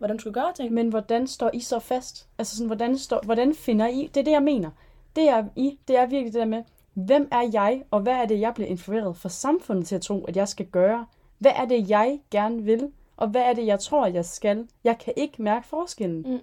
hvordan 0.00 0.16
du 0.16 0.20
skal 0.20 0.32
gøre 0.32 0.52
ting. 0.56 0.72
Men 0.72 0.88
hvordan 0.88 1.26
står 1.26 1.50
I 1.52 1.60
så 1.60 1.78
fast? 1.78 2.28
Altså 2.38 2.56
sådan, 2.56 2.66
hvordan, 2.66 2.98
står, 2.98 3.20
hvordan 3.24 3.54
finder 3.54 3.88
I? 3.88 4.10
Det 4.14 4.20
er 4.20 4.24
det, 4.24 4.30
jeg 4.30 4.42
mener. 4.42 4.70
Det 5.16 5.28
er 5.28 5.44
I, 5.56 5.78
det 5.88 5.96
er 5.96 6.06
virkelig 6.06 6.32
det 6.32 6.40
der 6.40 6.46
med, 6.46 6.62
hvem 6.94 7.28
er 7.32 7.50
jeg, 7.52 7.82
og 7.90 8.00
hvad 8.00 8.12
er 8.12 8.24
det, 8.24 8.40
jeg 8.40 8.54
bliver 8.54 8.68
influeret 8.68 9.16
for 9.16 9.28
samfundet 9.28 9.86
til 9.86 9.94
at 9.94 10.02
tro, 10.02 10.24
at 10.24 10.36
jeg 10.36 10.48
skal 10.48 10.66
gøre? 10.66 11.06
Hvad 11.38 11.52
er 11.56 11.64
det, 11.64 11.90
jeg 11.90 12.20
gerne 12.30 12.62
vil? 12.62 12.92
Og 13.16 13.28
hvad 13.28 13.42
er 13.42 13.52
det, 13.52 13.66
jeg 13.66 13.80
tror, 13.80 14.06
jeg 14.06 14.24
skal? 14.24 14.68
Jeg 14.84 14.98
kan 14.98 15.12
ikke 15.16 15.42
mærke 15.42 15.66
forskellen. 15.66 16.22
Mm. 16.32 16.40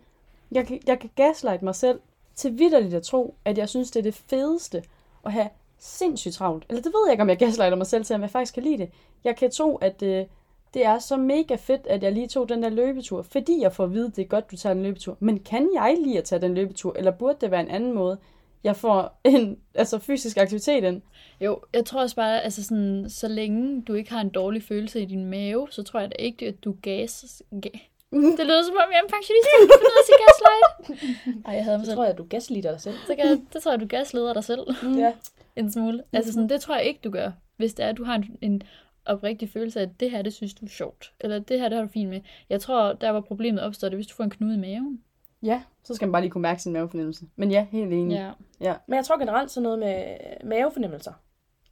Jeg, 0.52 0.68
kan, 0.68 0.80
jeg 0.88 1.00
kan 1.00 1.10
gaslight 1.16 1.62
mig 1.62 1.76
selv 1.76 2.00
til 2.36 2.58
vidderligt 2.58 2.94
at 2.94 3.04
tro, 3.04 3.36
at 3.46 3.58
jeg 3.58 3.70
synes, 3.70 3.92
det 3.92 4.00
er 4.00 4.04
det 4.04 4.14
fedeste 4.14 4.84
at 5.26 5.32
have 5.32 5.50
sindssygt 5.78 6.34
travlt. 6.34 6.66
Eller 6.70 6.82
det 6.82 6.92
ved 6.94 7.08
jeg 7.08 7.12
ikke, 7.12 7.22
om 7.22 7.30
jeg 7.30 7.38
gaslighter 7.38 7.78
mig 7.78 7.88
selv 7.88 8.06
til, 8.06 8.16
om 8.16 8.22
jeg 8.22 8.30
faktisk 8.30 8.54
kan 8.54 8.64
lide 8.64 8.78
det. 8.78 8.90
Jeg 9.24 9.36
kan 9.36 9.52
tro, 9.52 9.76
at 9.76 10.02
øh, 10.02 10.26
det 10.74 10.86
er 10.86 11.00
så 11.00 11.18
mega 11.18 11.56
fedt, 11.56 11.88
at 11.88 12.04
jeg 12.04 12.12
lige 12.12 12.28
tog 12.28 12.50
den 12.50 12.64
der 12.64 12.70
løbetur, 12.70 13.22
fordi 13.22 13.62
jeg 13.62 13.74
får 13.74 13.84
at 13.84 13.94
vide, 13.94 14.08
at 14.08 14.16
det 14.16 14.22
er 14.22 14.28
godt, 14.28 14.52
du 14.52 14.56
tager 14.58 14.76
en 14.76 14.84
løbetur. 14.84 15.18
Men 15.20 15.40
kan 15.40 15.70
jeg 15.74 15.98
lide 16.04 16.18
at 16.18 16.24
tage 16.24 16.42
den 16.42 16.54
løbetur, 16.54 16.96
eller 16.98 17.12
burde 17.12 17.38
det 17.42 17.52
være 17.52 17.60
en 17.62 17.68
anden 17.70 17.94
måde, 17.94 18.18
jeg 18.64 18.76
får 18.76 19.20
en 19.24 19.58
altså 19.76 20.00
fysisk 20.00 20.38
aktivitet 20.38 20.84
ind? 20.84 21.02
Jo, 21.42 21.60
jeg 21.74 21.86
tror 21.86 22.02
også 22.02 22.16
bare, 22.16 22.42
altså 22.42 22.64
sådan, 22.64 23.06
så 23.10 23.28
længe 23.28 23.82
du 23.82 23.94
ikke 23.94 24.12
har 24.12 24.22
en 24.22 24.30
dårlig 24.30 24.64
følelse 24.64 25.02
i 25.02 25.06
din 25.06 25.26
mave, 25.26 25.68
så 25.72 25.84
tror 25.84 26.00
jeg 26.00 26.10
da 26.10 26.16
ikke, 26.20 26.48
at 26.48 26.64
du 26.64 26.76
gas... 26.82 27.42
Ga- 27.66 27.94
det 28.12 28.46
lyder 28.46 28.64
som 28.64 28.76
om, 28.76 28.92
jeg 28.92 28.98
er 29.00 29.04
en 29.04 29.10
pensionist, 29.10 29.48
der 29.70 29.78
kan 29.78 29.88
at 30.00 30.06
sige 30.08 30.18
gaslight. 30.28 31.46
Ej, 31.48 31.54
jeg 31.54 31.64
havde 31.64 31.78
mig 31.78 31.86
Så 31.86 31.90
selv. 31.90 31.96
tror 31.96 32.04
jeg, 32.04 32.12
at 32.12 32.18
du 32.18 32.24
gaslitter 32.30 32.72
dig 32.72 32.82
selv. 32.82 32.96
Så 33.08 33.16
kan, 33.16 33.48
det 33.54 33.64
tror 33.64 33.72
jeg, 33.72 33.80
du 33.80 33.86
gasleder 33.88 34.34
dig 34.34 34.44
selv 34.44 34.62
Ja. 34.98 35.14
en 35.56 35.72
smule. 35.72 36.04
Altså 36.14 36.34
sådan, 36.34 36.50
det 36.50 36.62
tror 36.62 36.76
jeg 36.76 36.86
ikke, 36.86 37.00
du 37.04 37.10
gør, 37.10 37.32
hvis 37.58 37.74
det 37.74 37.86
er, 37.86 37.90
at 37.90 37.98
du 37.98 38.04
har 38.04 38.16
en, 38.16 38.26
en 38.42 38.62
oprigtig 39.08 39.50
følelse 39.50 39.80
af, 39.80 39.84
at 39.84 40.00
det 40.00 40.12
her, 40.12 40.22
det 40.22 40.34
synes 40.34 40.54
du 40.54 40.66
er 40.66 40.70
sjovt. 40.70 41.14
Eller 41.20 41.40
det 41.40 41.60
her, 41.60 41.70
det 41.70 41.76
har 41.78 41.86
du 41.86 41.92
fint 41.92 42.10
med. 42.10 42.22
Jeg 42.50 42.62
tror, 42.62 42.94
der 42.94 43.10
var 43.10 43.22
problemet 43.22 43.62
opstår, 43.64 43.90
det 43.90 43.98
hvis 43.98 44.08
du 44.08 44.16
får 44.16 44.24
en 44.24 44.30
knude 44.30 44.56
i 44.56 44.60
maven. 44.60 45.02
Ja, 45.44 45.62
så 45.84 45.96
skal 45.96 46.08
man 46.08 46.12
bare 46.12 46.22
lige 46.22 46.32
kunne 46.32 46.42
mærke 46.42 46.62
sin 46.62 46.74
mavefornemmelse. 46.74 47.26
Men 47.36 47.52
ja, 47.52 47.66
helt 47.72 47.94
enig. 47.94 48.34
Ja. 48.62 48.74
Men 48.88 48.96
jeg 48.98 49.06
tror 49.06 49.18
generelt 49.20 49.52
sådan 49.52 49.64
noget 49.64 49.80
med 49.80 50.16
mavefornemmelser. 50.44 51.14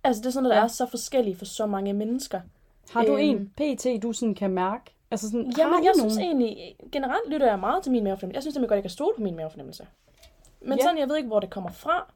Altså 0.03 0.21
det 0.21 0.25
er 0.27 0.31
sådan 0.31 0.43
noget, 0.43 0.53
der 0.55 0.59
Ja. 0.59 0.63
er 0.63 0.67
så 0.67 0.85
forskellige 0.89 1.35
for 1.35 1.45
så 1.45 1.65
mange 1.65 1.93
mennesker. 1.93 2.41
Har 2.89 3.03
du 3.03 3.11
Øhm. 3.17 3.21
en 3.21 3.49
PT, 3.77 4.03
du 4.03 4.13
sådan 4.13 4.35
kan 4.35 4.51
mærke? 4.51 4.83
Altså 5.11 5.29
sådan, 5.29 5.45
har 5.45 5.53
Jamen, 5.63 5.83
I 5.83 5.85
jeg 5.85 5.93
nogen? 5.97 6.11
synes 6.11 6.17
egentlig, 6.25 6.75
generelt 6.91 7.29
lytter 7.31 7.47
jeg 7.47 7.59
meget 7.59 7.83
til 7.83 7.91
min 7.91 8.03
mavefornemmelse. 8.03 8.35
Jeg 8.37 8.43
synes 8.43 8.53
simpelthen 8.53 8.69
godt, 8.69 8.77
jeg 8.77 8.83
kan 8.83 8.89
stole 8.89 9.13
på 9.17 9.23
min 9.23 9.35
mavefornemmelse. 9.35 9.87
Men 10.61 10.77
Ja. 10.77 10.83
sådan, 10.83 10.97
jeg 10.97 11.09
ved 11.09 11.17
ikke, 11.17 11.27
hvor 11.27 11.39
det 11.39 11.49
kommer 11.49 11.71
fra. 11.71 12.13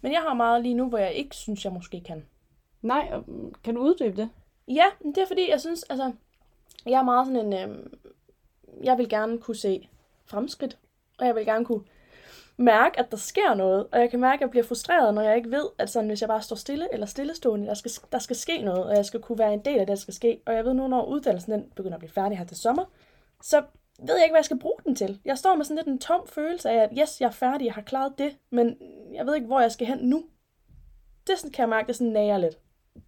Men 0.00 0.12
jeg 0.12 0.20
har 0.20 0.34
meget 0.34 0.62
lige 0.62 0.74
nu, 0.74 0.88
hvor 0.88 0.98
jeg 0.98 1.12
ikke 1.12 1.36
synes, 1.36 1.64
jeg 1.64 1.72
måske 1.72 2.00
kan. 2.00 2.24
Nej, 2.82 3.08
og, 3.12 3.24
mm, 3.26 3.52
kan 3.64 3.74
du 3.74 3.80
uddybe 3.80 4.16
det? 4.16 4.28
Ja, 4.74 4.84
men 5.00 5.14
det 5.14 5.22
er 5.22 5.26
fordi, 5.26 5.50
jeg 5.50 5.60
synes, 5.60 5.82
altså, 5.82 6.12
jeg 6.86 6.98
er 6.98 7.02
meget 7.02 7.26
sådan 7.26 7.52
en, 7.52 7.70
øh, 7.70 7.86
jeg 8.84 8.98
vil 8.98 9.08
gerne 9.08 9.38
kunne 9.38 9.56
se 9.56 9.88
fremskridt, 10.24 10.78
og 11.18 11.26
jeg 11.26 11.34
vil 11.34 11.44
gerne 11.44 11.64
kunne 11.64 11.84
mærke, 12.56 12.98
at 12.98 13.10
der 13.10 13.16
sker 13.16 13.54
noget, 13.54 13.86
og 13.92 14.00
jeg 14.00 14.10
kan 14.10 14.20
mærke, 14.20 14.34
at 14.34 14.40
jeg 14.40 14.50
bliver 14.50 14.64
frustreret, 14.64 15.14
når 15.14 15.22
jeg 15.22 15.36
ikke 15.36 15.50
ved, 15.50 15.66
at 15.78 15.90
sådan, 15.90 16.08
hvis 16.08 16.20
jeg 16.20 16.28
bare 16.28 16.42
står 16.42 16.56
stille 16.56 16.88
eller 16.92 17.06
stillestående, 17.06 17.66
der 17.66 17.74
skal, 17.74 17.90
der 18.12 18.18
skal 18.18 18.36
ske 18.36 18.62
noget, 18.62 18.84
og 18.84 18.96
jeg 18.96 19.04
skal 19.04 19.20
kunne 19.20 19.38
være 19.38 19.54
en 19.54 19.64
del 19.64 19.78
af 19.78 19.86
det, 19.86 19.88
der 19.88 19.94
skal 19.94 20.14
ske. 20.14 20.40
Og 20.46 20.54
jeg 20.54 20.64
ved 20.64 20.74
nu, 20.74 20.88
når 20.88 21.04
uddannelsen 21.04 21.52
den 21.52 21.70
begynder 21.76 21.94
at 21.94 22.00
blive 22.00 22.12
færdig 22.12 22.38
her 22.38 22.44
til 22.44 22.56
sommer, 22.56 22.84
så 23.42 23.62
ved 23.98 24.14
jeg 24.14 24.24
ikke, 24.24 24.32
hvad 24.32 24.38
jeg 24.38 24.44
skal 24.44 24.58
bruge 24.58 24.78
den 24.84 24.96
til. 24.96 25.20
Jeg 25.24 25.38
står 25.38 25.54
med 25.54 25.64
sådan 25.64 25.76
lidt 25.76 25.86
en 25.86 25.98
tom 25.98 26.26
følelse 26.26 26.70
af, 26.70 26.82
at 26.82 26.90
yes, 27.00 27.20
jeg 27.20 27.26
er 27.26 27.30
færdig, 27.30 27.64
jeg 27.64 27.74
har 27.74 27.82
klaret 27.82 28.12
det, 28.18 28.36
men 28.50 28.76
jeg 29.14 29.26
ved 29.26 29.34
ikke, 29.34 29.46
hvor 29.46 29.60
jeg 29.60 29.72
skal 29.72 29.86
hen 29.86 29.98
nu. 29.98 30.24
Det 31.26 31.38
sådan, 31.38 31.52
kan 31.52 31.62
jeg 31.62 31.68
mærke, 31.68 31.86
det 31.86 31.96
sådan 31.96 32.12
nager 32.12 32.38
lidt. 32.38 32.58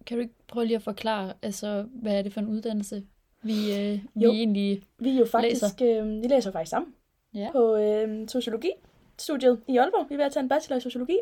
Kan 0.05 0.17
du 0.17 0.21
ikke 0.21 0.33
prøve 0.47 0.65
lige 0.65 0.75
at 0.75 0.81
forklare, 0.81 1.33
altså, 1.41 1.85
hvad 1.93 2.17
er 2.17 2.21
det 2.21 2.33
for 2.33 2.39
en 2.41 2.47
uddannelse, 2.47 3.03
vi, 3.41 3.53
øh, 3.53 3.99
vi 4.13 4.23
Jo. 4.23 4.31
egentlig... 4.31 4.83
Vi 4.99 5.09
er 5.09 5.19
jo 5.19 5.25
faktisk, 5.25 5.81
øh, 5.81 6.21
vi 6.21 6.27
læser 6.27 6.51
faktisk 6.51 6.69
sammen 6.69 6.93
Ja. 7.33 7.49
på 7.51 7.75
øh, 7.75 8.27
sociologi 8.27 8.69
studiet 9.17 9.59
i 9.67 9.77
Aalborg. 9.77 10.05
Vi 10.09 10.13
er 10.13 10.17
ved 10.17 10.25
at 10.25 10.31
tage 10.31 10.43
en 10.43 10.49
bachelor 10.49 10.77
i 10.77 10.81
sociologi, 10.81 11.17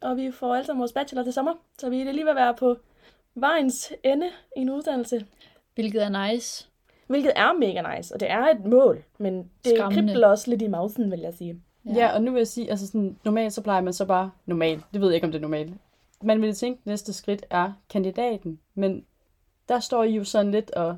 og 0.00 0.16
vi 0.16 0.30
får 0.30 0.54
alle 0.54 0.66
sammen 0.66 0.80
vores 0.80 0.92
bachelor 0.92 1.22
til 1.22 1.32
sommer. 1.32 1.52
Så 1.78 1.90
vi 1.90 2.00
er 2.00 2.12
lige 2.12 2.24
ved 2.24 2.30
at 2.30 2.36
være 2.36 2.54
på 2.54 2.76
vejens 3.34 3.92
ende 4.02 4.26
i 4.56 4.60
en 4.60 4.70
uddannelse, 4.70 5.26
Hvilket 5.74 6.02
er 6.04 6.28
nice. 6.32 6.68
hvilket 7.06 7.32
er 7.36 7.52
mega 7.58 7.96
nice, 7.96 8.14
og 8.14 8.20
det 8.20 8.30
er 8.30 8.44
et 8.46 8.64
mål, 8.64 9.04
men 9.18 9.50
det 9.64 9.72
Skræmmende. 9.76 10.12
kribler 10.12 10.26
også 10.28 10.50
lidt 10.50 10.62
i 10.62 10.66
mausen, 10.68 11.10
vil 11.10 11.20
jeg 11.20 11.34
sige. 11.34 11.60
Ja. 11.86 11.92
ja, 11.94 12.14
og 12.14 12.22
nu 12.22 12.30
vil 12.32 12.40
jeg 12.40 12.46
sige, 12.46 12.70
altså 12.70 12.86
sådan, 12.86 13.16
normalt 13.24 13.52
så 13.52 13.62
plejer 13.62 13.80
man 13.80 13.92
så 13.92 14.04
bare, 14.04 14.30
normalt, 14.46 14.84
det 14.92 15.00
ved 15.00 15.08
jeg 15.08 15.14
ikke, 15.14 15.24
om 15.24 15.32
det 15.32 15.38
er 15.38 15.42
normalt. 15.42 15.72
Man 16.22 16.40
ville 16.40 16.54
tænke, 16.54 16.78
at 16.82 16.86
næste 16.86 17.12
skridt 17.12 17.46
er 17.50 17.72
kandidaten, 17.90 18.58
men 18.74 19.04
der 19.68 19.80
står 19.80 20.04
I 20.04 20.10
jo 20.14 20.24
sådan 20.24 20.52
lidt 20.52 20.70
og 20.70 20.96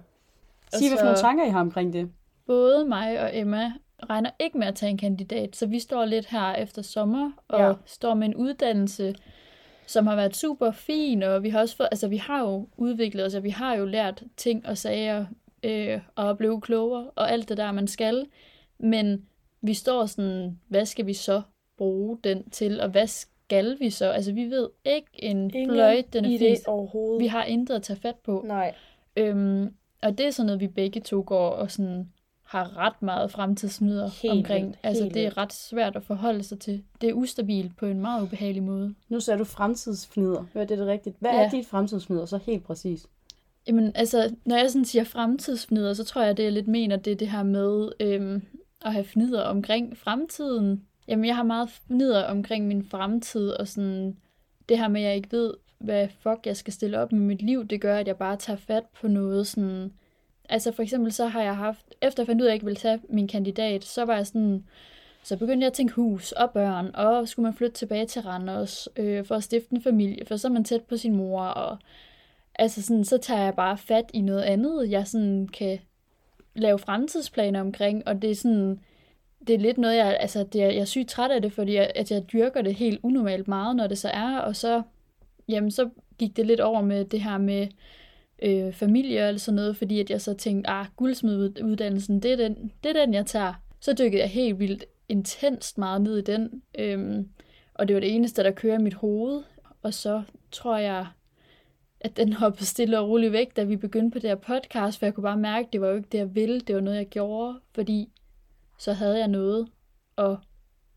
sige, 0.75 0.91
hvad 0.91 0.99
for 0.99 1.01
så- 1.01 1.05
nogle 1.05 1.19
tanker 1.19 1.45
I 1.47 1.51
har 1.51 1.61
omkring 1.61 1.93
det. 1.93 2.11
Både 2.47 2.85
mig 2.85 3.21
og 3.21 3.37
Emma 3.39 3.73
regner 4.11 4.31
ikke 4.39 4.59
med 4.59 4.67
at 4.67 4.75
tage 4.75 4.91
en 4.91 4.99
kandidat, 4.99 5.57
så 5.57 5.67
vi 5.67 5.79
står 5.79 6.05
lidt 6.05 6.27
her 6.27 6.55
efter 6.55 6.83
sommer 6.83 7.31
og 7.49 7.61
Ja. 7.61 7.73
står 7.87 8.15
med 8.15 8.27
en 8.29 8.35
uddannelse, 8.35 9.15
som 9.87 10.07
har 10.07 10.17
været 10.17 10.37
super 10.37 10.71
fin, 10.71 11.23
og 11.23 11.43
vi 11.43 11.49
har 11.49 11.61
også 11.61 11.77
fået, 11.77 11.89
altså 11.91 12.09
vi 12.09 12.17
har 12.17 12.41
jo 12.41 12.69
udviklet 12.77 13.27
os, 13.27 13.35
og 13.35 13.43
vi 13.43 13.51
har 13.51 13.75
jo 13.75 13.85
lært 13.85 14.23
ting 14.37 14.67
og 14.67 14.79
sager, 14.79 15.27
øh, 15.63 16.01
og 16.17 16.39
blevet 16.39 16.63
klogere, 16.63 17.11
og 17.17 17.33
alt 17.33 17.49
det 17.49 17.57
der, 17.57 17.73
man 17.73 17.87
skal. 17.87 18.27
Men 18.79 19.27
vi 19.63 19.75
står 19.75 20.07
sådan, 20.07 20.61
hvad 20.69 20.87
skal 20.87 21.07
vi 21.07 21.15
så 21.15 21.43
bruge 21.77 22.19
den 22.25 22.51
til, 22.51 22.81
og 22.81 22.89
hvad 22.89 23.07
skal 23.49 23.77
vi 23.81 23.91
så? 23.91 24.11
Altså 24.11 24.33
vi 24.33 24.45
ved 24.45 24.69
ikke 24.85 25.09
en 25.15 25.51
fløjt, 25.51 26.13
den 26.13 26.25
er 26.25 26.29
idé 26.29 26.51
fis. 26.51 26.65
overhovedet. 26.67 27.23
Vi 27.23 27.27
har 27.27 27.45
intet 27.45 27.75
at 27.75 27.83
tage 27.83 28.01
fat 28.01 28.17
på. 28.25 28.45
Nej. 28.47 28.75
Øhm, 29.17 29.75
og 30.03 30.19
det 30.19 30.27
er 30.27 30.31
sådan 30.31 30.47
noget, 30.47 30.61
vi 30.61 30.67
begge 30.67 31.01
to 31.01 31.25
går 31.27 31.51
og 31.51 31.71
sådan 31.71 32.09
har 32.45 32.77
ret 32.77 33.03
meget 33.03 33.31
fremtidsmyder 33.31 34.11
Helt 34.23 34.33
omkring. 34.33 34.77
altså, 34.83 35.03
helt 35.03 35.15
det 35.15 35.27
er 35.27 35.39
ret 35.39 35.53
svært 35.53 35.97
at 35.97 36.03
forholde 36.03 36.43
sig 36.43 36.61
til. 36.61 36.83
Det 37.01 37.09
er 37.09 37.13
ustabilt 37.13 37.77
på 37.77 37.87
en 37.87 38.01
meget 38.01 38.23
ubehagelig 38.23 38.63
måde. 38.63 38.95
Nu 39.09 39.21
sagde 39.21 39.39
du 39.39 39.45
fremtidsfnider. 39.45 40.45
Hør 40.55 40.65
det 40.65 40.71
er 40.71 40.77
det 40.77 40.87
rigtigt. 40.87 41.17
Hvad. 41.19 41.31
Ja. 41.31 41.45
er 41.45 41.51
dit 41.51 41.67
fremtidsfnider 41.67 42.27
så 42.27 42.39
helt 42.47 42.65
præcis? 42.65 43.07
Jamen, 43.67 43.93
altså, 43.95 44.35
når 44.45 44.57
jeg 44.57 44.71
sådan 44.71 44.85
siger 44.85 45.05
fremtidsfnider, 45.05 45.95
så 45.95 46.05
tror 46.05 46.23
jeg, 46.23 46.37
det 46.37 46.43
jeg 46.43 46.53
lidt 46.53 46.69
mener, 46.69 46.97
det 46.97 47.11
er 47.11 47.17
det 47.17 47.29
her 47.29 47.43
med 47.43 47.89
øhm, 48.01 48.43
at 48.85 48.93
have 48.93 49.05
fnider 49.05 49.43
omkring 49.43 49.97
fremtiden. 49.97 50.83
Jamen, 51.09 51.25
jeg 51.25 51.37
har 51.37 51.43
meget 51.43 51.69
neder 51.89 52.25
omkring 52.25 52.67
min 52.67 52.85
fremtid, 52.85 53.51
og 53.51 53.69
sådan 53.69 54.17
det 54.69 54.79
her 54.79 54.89
med, 54.89 55.01
at 55.01 55.07
jeg 55.07 55.17
ikke 55.17 55.33
ved, 55.33 55.55
hvad 55.79 56.09
fuck 56.21 56.47
jeg 56.47 56.57
skal 56.57 56.73
stille 56.73 56.99
op 56.99 57.13
med 57.13 57.21
mit 57.21 57.43
liv, 57.43 57.67
det 57.67 57.81
gør, 57.81 57.97
at 57.99 58.07
jeg 58.07 58.17
bare 58.17 58.37
tager 58.37 58.57
fat 58.57 58.85
på 59.01 59.09
noget 59.09 59.47
sådan... 59.47 59.93
Altså 60.49 60.73
for 60.73 60.83
eksempel 60.83 61.13
så 61.13 61.27
har 61.27 61.43
jeg 61.43 61.57
haft, 61.57 61.95
efter 62.03 62.23
jeg 62.23 62.27
fandt 62.27 62.43
ud 62.43 62.47
af, 62.47 62.51
at 62.51 62.53
jeg 62.53 62.55
ikke 62.55 62.65
ville 62.65 62.77
tage 62.77 63.01
min 63.09 63.29
kandidat, 63.29 63.85
så 63.85 64.05
var 64.05 64.17
jeg 64.17 64.27
sådan, 64.27 64.65
så 65.23 65.37
begyndte 65.37 65.65
jeg 65.65 65.67
at 65.67 65.73
tænke 65.73 65.95
hus 65.95 66.33
og 66.33 66.51
børn, 66.51 66.91
og 66.95 67.29
skulle 67.29 67.45
man 67.45 67.55
flytte 67.55 67.75
tilbage 67.75 68.07
til 68.07 68.23
Randers 68.23 68.89
øh, 68.97 69.25
for 69.25 69.35
at 69.35 69.45
stifte 69.45 69.75
en 69.75 69.83
familie, 69.83 70.25
for 70.27 70.37
så 70.37 70.49
er 70.49 70.53
man 70.53 70.65
tæt 70.65 70.83
på 70.83 70.97
sin 70.97 71.17
mor, 71.17 71.43
og 71.43 71.79
altså 72.55 72.83
sådan, 72.83 73.05
så 73.05 73.19
tager 73.19 73.43
jeg 73.43 73.55
bare 73.55 73.79
fat 73.79 74.11
i 74.15 74.21
noget 74.21 74.43
andet, 74.43 74.91
jeg 74.91 75.07
sådan 75.07 75.49
kan 75.49 75.79
lave 76.55 76.79
fremtidsplaner 76.79 77.61
omkring, 77.61 78.09
og 78.09 78.23
det 78.23 78.31
er 78.31 78.35
sådan, 78.35 78.81
det 79.49 79.55
er 79.55 79.59
lidt 79.59 79.79
noget, 79.79 79.97
jeg, 79.97 80.17
altså 80.21 80.45
det 80.53 80.63
er, 80.63 80.67
jeg 80.67 80.81
er 80.81 80.85
sygt 80.85 81.09
træt 81.09 81.31
af 81.31 81.43
det, 81.43 81.53
fordi 81.53 81.75
jeg, 81.75 81.93
at 81.95 82.11
jeg 82.11 82.33
dyrker 82.33 82.63
det 82.63 82.75
helt 82.75 83.01
unormalt 83.03 83.49
meget, 83.49 83.77
når 83.77 83.87
det 83.87 83.99
så 83.99 84.09
er, 84.09 84.39
og 84.39 84.57
så, 84.57 84.83
jamen 85.49 85.71
så 85.71 85.91
gik 86.19 86.37
det 86.37 86.47
lidt 86.47 86.61
over 86.61 86.81
med 86.81 87.05
det 87.05 87.21
her 87.21 87.39
med 87.39 87.69
øh, 88.43 88.73
familie 88.73 89.29
eller 89.29 89.39
sådan 89.39 89.57
noget, 89.57 89.77
fordi 89.77 90.01
at 90.01 90.11
jeg 90.11 90.21
så 90.21 90.35
tænkte, 90.35 90.71
ah, 90.71 90.87
guldsmeduddannelsen, 90.97 92.21
det 92.21 92.33
er, 92.33 92.37
den, 92.37 92.73
det 92.85 92.97
er 92.97 93.05
den, 93.05 93.15
jeg 93.15 93.27
tager. 93.27 93.55
Så 93.81 93.93
dykkede 93.93 94.23
jeg 94.23 94.31
helt 94.31 94.59
vildt 94.59 94.85
intenst 95.09 95.79
meget 95.79 96.03
ned 96.03 96.19
i 96.19 96.23
den. 96.23 96.63
Øhm, 96.79 97.29
og 97.75 97.89
det 97.89 97.95
var 97.95 98.01
det 98.01 98.15
eneste, 98.15 98.43
der 98.43 98.51
kører 98.51 98.79
i 98.79 98.83
mit 98.83 98.95
hoved. 98.95 99.43
Og 99.83 99.95
så 99.95 100.23
tror 100.53 100.77
jeg, 100.77 101.07
at 102.01 102.17
den 102.17 102.33
hoppede 102.33 102.67
stille 102.67 102.99
og 102.99 103.09
roligt 103.09 103.33
væk, 103.33 103.57
da 103.57 103.65
vi 103.65 103.77
begyndte 103.77 104.15
på 104.15 104.19
det 104.19 104.31
her 104.31 104.37
podcast, 104.37 104.99
for 104.99 105.07
jeg 105.07 105.15
kunne 105.15 105.23
bare 105.23 105.37
mærke, 105.37 105.67
at 105.67 105.73
det 105.73 105.81
var 105.81 105.89
jo 105.89 105.97
ikke 105.97 106.09
det, 106.13 106.19
jeg 106.19 106.35
ville. 106.35 106.61
Det 106.61 106.75
var 106.75 106.81
noget, 106.81 106.99
jeg 106.99 107.09
gjorde, 107.09 107.61
fordi 107.75 108.09
så 108.79 108.93
havde 108.93 109.19
jeg 109.19 109.29
noget 109.29 109.69
at 110.19 110.37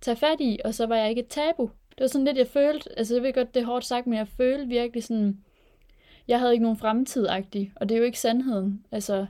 tage 0.01 0.17
fat 0.17 0.37
i, 0.39 0.59
og 0.65 0.73
så 0.73 0.85
var 0.85 0.95
jeg 0.95 1.09
ikke 1.09 1.21
et 1.21 1.27
tabu. 1.27 1.69
Det 1.89 1.99
var 1.99 2.07
sådan 2.07 2.25
lidt, 2.25 2.37
jeg 2.37 2.47
følte, 2.47 2.99
altså 2.99 3.15
jeg 3.15 3.23
ved 3.23 3.33
godt, 3.33 3.53
det 3.53 3.61
er 3.61 3.65
hårdt 3.65 3.85
sagt, 3.85 4.07
men 4.07 4.17
jeg 4.17 4.27
følte 4.27 4.67
virkelig 4.67 5.03
sådan, 5.03 5.43
jeg 6.27 6.39
havde 6.39 6.53
ikke 6.53 6.63
nogen 6.63 6.77
fremtid 6.77 7.27
og 7.27 7.43
det 7.53 7.91
er 7.91 7.97
jo 7.97 8.03
ikke 8.03 8.19
sandheden. 8.19 8.85
Altså, 8.91 9.25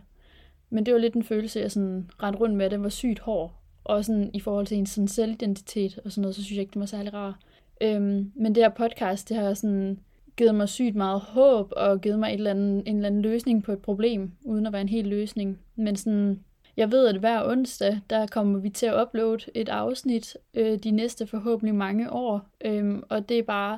men 0.69 0.85
det 0.85 0.93
var 0.93 0.99
lidt 0.99 1.13
en 1.13 1.23
følelse, 1.23 1.59
jeg 1.59 1.71
sådan 1.71 2.09
rendte 2.23 2.39
rundt 2.39 2.55
med, 2.55 2.65
at 2.65 2.71
den 2.71 2.83
var 2.83 2.89
sygt 2.89 3.19
hård. 3.19 3.53
Og 3.83 4.05
sådan 4.05 4.31
i 4.33 4.39
forhold 4.39 4.67
til 4.67 4.77
en 4.77 4.85
sådan 4.85 5.07
selvidentitet 5.07 5.99
og 6.05 6.11
sådan 6.11 6.21
noget, 6.21 6.35
så 6.35 6.43
synes 6.43 6.55
jeg 6.55 6.61
ikke, 6.61 6.73
det 6.73 6.79
var 6.79 6.85
særlig 6.85 7.13
rar. 7.13 7.39
Øhm, 7.81 8.31
men 8.35 8.55
det 8.55 8.63
her 8.63 8.69
podcast, 8.69 9.29
det 9.29 9.37
har 9.37 9.53
sådan 9.53 9.99
givet 10.37 10.55
mig 10.55 10.69
sygt 10.69 10.95
meget 10.95 11.21
håb, 11.21 11.73
og 11.77 12.01
givet 12.01 12.19
mig 12.19 12.27
et 12.27 12.33
eller 12.33 12.51
andet, 12.51 12.83
en 12.87 12.95
eller 12.95 13.07
anden 13.07 13.21
løsning 13.21 13.63
på 13.63 13.71
et 13.71 13.81
problem, 13.81 14.31
uden 14.41 14.65
at 14.65 14.73
være 14.73 14.81
en 14.81 14.89
hel 14.89 15.07
løsning. 15.07 15.59
Men 15.75 15.95
sådan, 15.95 16.43
jeg 16.77 16.91
ved, 16.91 17.07
at 17.07 17.15
hver 17.15 17.47
onsdag, 17.47 17.99
der 18.09 18.27
kommer 18.27 18.59
vi 18.59 18.69
til 18.69 18.85
at 18.85 19.01
uploade 19.01 19.43
et 19.55 19.69
afsnit 19.69 20.37
øh, 20.53 20.79
de 20.79 20.91
næste 20.91 21.27
forhåbentlig 21.27 21.75
mange 21.75 22.11
år. 22.11 22.41
Øh, 22.65 22.99
og 23.09 23.29
det 23.29 23.39
er 23.39 23.43
bare, 23.43 23.77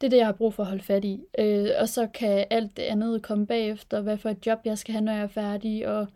det 0.00 0.06
er 0.06 0.10
det, 0.10 0.16
jeg 0.16 0.26
har 0.26 0.32
brug 0.32 0.54
for 0.54 0.62
at 0.62 0.68
holde 0.68 0.82
fat 0.82 1.04
i. 1.04 1.20
Øh, 1.38 1.68
og 1.80 1.88
så 1.88 2.06
kan 2.06 2.44
alt 2.50 2.76
det 2.76 2.82
andet 2.82 3.22
komme 3.22 3.46
bagefter, 3.46 4.00
hvad 4.00 4.18
for 4.18 4.28
et 4.28 4.46
job 4.46 4.58
jeg 4.64 4.78
skal 4.78 4.92
have, 4.92 5.04
når 5.04 5.12
jeg 5.12 5.22
er 5.22 5.26
færdig, 5.26 5.88
og 5.88 6.06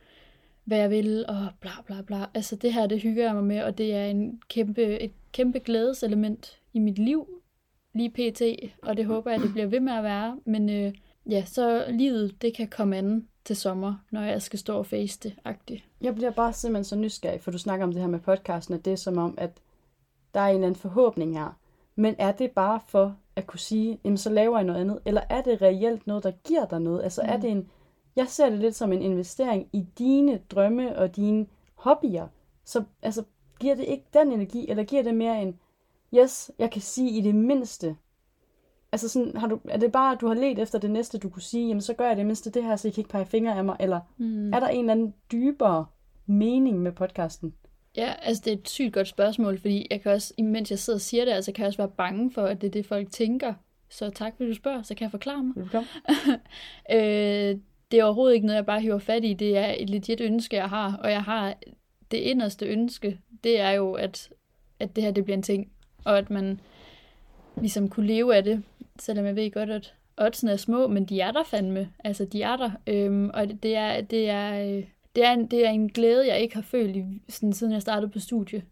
hvad 0.65 0.79
jeg 0.79 0.91
vil, 0.91 1.25
og 1.29 1.49
bla 1.61 1.71
bla 1.87 2.03
bla. 2.03 2.27
Altså 2.35 2.57
det 2.57 2.73
her, 2.73 2.87
det 2.87 3.03
hygger 3.03 3.25
jeg 3.25 3.35
mig 3.35 3.45
med, 3.45 3.63
og 3.63 3.79
det 3.79 3.95
er 3.95 4.05
en 4.05 4.41
kæmpe, 4.49 5.01
et 5.01 5.13
kæmpe 5.33 5.59
glædeselement 5.59 6.59
i 6.73 6.79
mit 6.79 6.99
liv, 6.99 7.29
lige 7.95 8.11
pt. 8.11 8.43
Og 8.83 8.97
det 8.97 9.07
håber 9.07 9.31
jeg, 9.31 9.41
det 9.41 9.53
bliver 9.53 9.67
ved 9.67 9.81
med 9.81 9.93
at 9.93 10.05
være. 10.05 10.39
Men 10.45 10.71
øh, 10.71 10.93
ja, 11.31 11.45
så 11.45 11.85
livet, 11.89 12.43
det 12.43 12.57
kan 12.57 12.69
komme 12.69 12.97
an 12.97 13.29
til 13.45 13.57
sommer, 13.57 13.95
når 14.11 14.23
jeg 14.23 14.43
skal 14.43 14.59
stå 14.59 14.79
og 14.79 14.87
face 14.87 15.21
det 15.23 15.35
-agtigt. 15.49 15.83
Jeg 16.01 16.15
bliver 16.15 16.31
bare 16.31 16.53
simpelthen 16.53 16.85
så 16.85 16.97
nysgerrig, 16.97 17.41
for 17.41 17.51
du 17.51 17.59
snakker 17.59 17.87
om 17.87 17.93
det 17.93 18.01
her 18.01 18.09
med 18.09 18.21
podcasten, 18.21 18.75
at 18.75 18.85
det 18.85 18.93
er 18.93 18.97
som 18.97 19.19
om, 19.19 19.35
at 19.39 19.51
der 20.35 20.41
er 20.41 20.49
en 20.49 20.55
eller 20.55 20.67
anden 20.67 20.81
forhåbning 20.81 21.39
her. 21.39 21.59
Men 21.97 22.15
er 22.19 22.33
det 22.33 22.51
bare 22.51 22.81
for 22.87 23.17
at 23.37 23.47
kunne 23.47 23.61
sige, 23.61 23.99
jamen 24.05 24.17
så 24.17 24.31
laver 24.31 24.59
jeg 24.59 24.65
noget 24.65 24.81
andet? 24.81 25.01
Eller 25.05 25.23
er 25.31 25.43
det 25.43 25.63
reelt 25.63 26.07
noget, 26.07 26.25
der 26.25 26.33
giver 26.45 26.67
dig 26.67 26.81
noget? 26.81 27.03
Altså 27.03 27.23
mm. 27.23 27.29
er 27.29 27.37
det 27.37 27.51
en, 27.51 27.71
jeg 28.17 28.29
ser 28.29 28.51
det 28.51 28.59
lidt 28.59 28.75
som 28.75 28.93
en 28.93 29.03
investering 29.03 29.69
i 29.73 29.87
dine 29.99 30.41
drømme 30.51 30.99
og 30.99 31.17
dine 31.17 31.47
hobbyer. 31.75 32.29
Så 32.65 32.85
altså, 33.03 33.23
giver 33.61 33.75
det 33.75 33.85
ikke 33.85 34.05
den 34.13 34.33
energi, 34.33 34.71
eller 34.71 34.85
giver 34.85 35.03
det 35.03 35.15
mere 35.15 35.43
en, 35.43 35.59
yes, 36.15 36.51
jeg 36.59 36.71
kan 36.71 36.83
sige 36.83 37.11
i 37.11 37.21
det 37.21 37.35
mindste, 37.35 37.97
Altså 38.95 39.09
sådan, 39.09 39.37
har 39.37 39.47
du, 39.47 39.61
er 39.69 39.77
det 39.79 39.93
bare, 39.93 40.13
at 40.13 40.21
du 40.21 40.27
har 40.27 40.35
let 40.35 40.59
efter 40.59 40.79
det 40.79 40.91
næste, 40.91 41.19
du 41.19 41.29
kunne 41.29 41.43
sige, 41.43 41.69
jamen 41.69 41.81
så 41.81 41.95
gør 41.95 42.07
jeg 42.07 42.17
det 42.17 42.27
mindste 42.27 42.51
det 42.51 42.65
her, 42.65 42.77
så 42.77 42.89
I 42.89 42.91
kan 42.91 43.01
ikke 43.01 43.11
pege 43.11 43.27
fingre 43.27 43.57
af 43.59 43.65
mig, 43.65 43.77
eller 43.81 44.01
mm. 44.17 44.53
er 44.53 44.61
der 44.61 44.69
en 44.69 44.81
eller 44.81 44.93
anden 44.93 45.15
dybere 45.33 45.87
mening 46.27 46.83
med 46.83 46.93
podcasten? 46.93 47.55
Ja, 47.97 48.13
altså 48.23 48.43
det 48.45 48.53
er 48.53 48.57
et 48.57 48.69
sygt 48.69 48.93
godt 48.93 49.09
spørgsmål, 49.09 49.59
fordi 49.61 49.87
jeg 49.91 50.01
kan 50.03 50.13
også, 50.13 50.35
imens 50.37 50.71
jeg 50.71 50.79
sidder 50.79 50.97
og 50.97 51.01
siger 51.01 51.25
det, 51.25 51.33
altså 51.33 51.53
kan 51.53 51.63
jeg 51.63 51.67
også 51.67 51.77
være 51.77 51.89
bange 51.89 52.31
for, 52.31 52.43
at 52.43 52.61
det 52.61 52.67
er 52.67 52.71
det, 52.71 52.87
folk 52.87 53.11
tænker. 53.11 53.55
Så 53.89 54.11
tak, 54.11 54.37
fordi 54.37 54.49
du 54.49 54.55
spørger, 54.55 54.83
så 54.83 54.95
kan 54.95 55.05
jeg 55.05 55.11
forklare 55.11 55.43
mig. 55.43 55.57
Velkommen. 55.57 55.89
øh, 56.95 57.59
det 57.91 58.01
er 58.01 58.05
overhovedet 58.05 58.35
ikke 58.35 58.47
noget, 58.47 58.57
jeg 58.57 58.67
bare 58.67 58.81
hiver 58.81 58.99
fat 58.99 59.25
i. 59.25 59.35
Det 59.35 59.57
er 59.57 59.75
et 59.79 59.91
legit 59.91 60.21
ønske, 60.21 60.57
jeg 60.57 60.69
har. 60.69 60.97
Og 60.97 61.11
jeg 61.11 61.23
har 61.23 61.55
det 62.11 62.19
inderste 62.19 62.67
ønske, 62.67 63.21
det 63.45 63.61
er 63.61 63.71
jo, 63.71 63.93
at, 63.93 64.33
at 64.81 64.97
det 64.97 65.05
her 65.05 65.11
det 65.11 65.25
bliver 65.25 65.37
en 65.37 65.43
ting. 65.43 65.71
Og 66.05 66.19
at 66.19 66.31
man 66.31 66.61
ligesom 67.57 67.89
kunne 67.89 68.07
leve 68.07 68.37
af 68.37 68.45
det. 68.45 68.63
Selvom 68.99 69.27
jeg 69.27 69.37
ved 69.37 69.51
godt, 69.51 69.71
at 69.71 69.95
oddsene 70.17 70.53
er 70.53 70.57
små, 70.57 70.89
men 70.89 71.05
de 71.05 71.21
er 71.21 71.33
der 71.33 71.45
fandme. 71.45 71.93
Altså, 72.05 72.25
de 72.25 72.43
er 72.43 72.57
der. 72.57 72.71
Øhm, 72.87 73.31
og 73.35 73.49
det 73.63 73.77
er, 73.77 74.01
det 74.01 74.31
er, 74.31 74.77
øh, 74.77 74.85
det 75.17 75.25
er, 75.25 75.33
en, 75.33 75.47
det 75.47 75.67
er 75.67 75.71
en 75.71 75.89
glæde, 75.89 76.27
jeg 76.27 76.41
ikke 76.41 76.55
har 76.55 76.63
følt, 76.63 76.97
i, 76.97 77.23
sådan, 77.29 77.53
siden 77.53 77.73
jeg 77.73 77.83
startede 77.83 78.13
på 78.13 78.19
studie. 78.19 78.63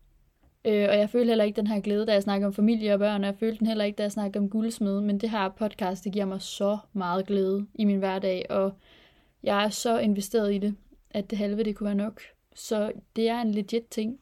Øh, 0.64 0.88
og 0.88 0.98
jeg 0.98 1.10
følte 1.10 1.28
heller 1.30 1.44
ikke 1.44 1.56
den 1.56 1.66
her 1.66 1.80
glæde, 1.80 2.06
da 2.06 2.12
jeg 2.12 2.22
snakker 2.22 2.46
om 2.46 2.52
familie 2.52 2.92
og 2.92 2.98
børn, 2.98 3.24
og 3.24 3.26
jeg 3.26 3.36
følte 3.40 3.58
den 3.58 3.66
heller 3.66 3.84
ikke, 3.84 3.96
da 3.96 4.02
jeg 4.02 4.12
snakker 4.12 4.40
om 4.40 4.50
guldsmed, 4.50 5.00
men 5.00 5.18
det 5.18 5.30
her 5.30 5.48
podcast, 5.48 6.04
det 6.04 6.12
giver 6.12 6.24
mig 6.24 6.42
så 6.42 6.78
meget 6.92 7.26
glæde 7.26 7.66
i 7.74 7.84
min 7.84 7.98
hverdag, 7.98 8.46
og 8.50 8.72
jeg 9.42 9.64
er 9.64 9.68
så 9.68 9.98
investeret 9.98 10.54
i 10.54 10.58
det, 10.58 10.76
at 11.10 11.30
det 11.30 11.38
halve, 11.38 11.62
det 11.62 11.76
kunne 11.76 11.86
være 11.86 11.94
nok. 11.94 12.20
Så 12.54 12.92
det 13.16 13.28
er 13.28 13.40
en 13.40 13.52
legit 13.52 13.86
ting, 13.90 14.20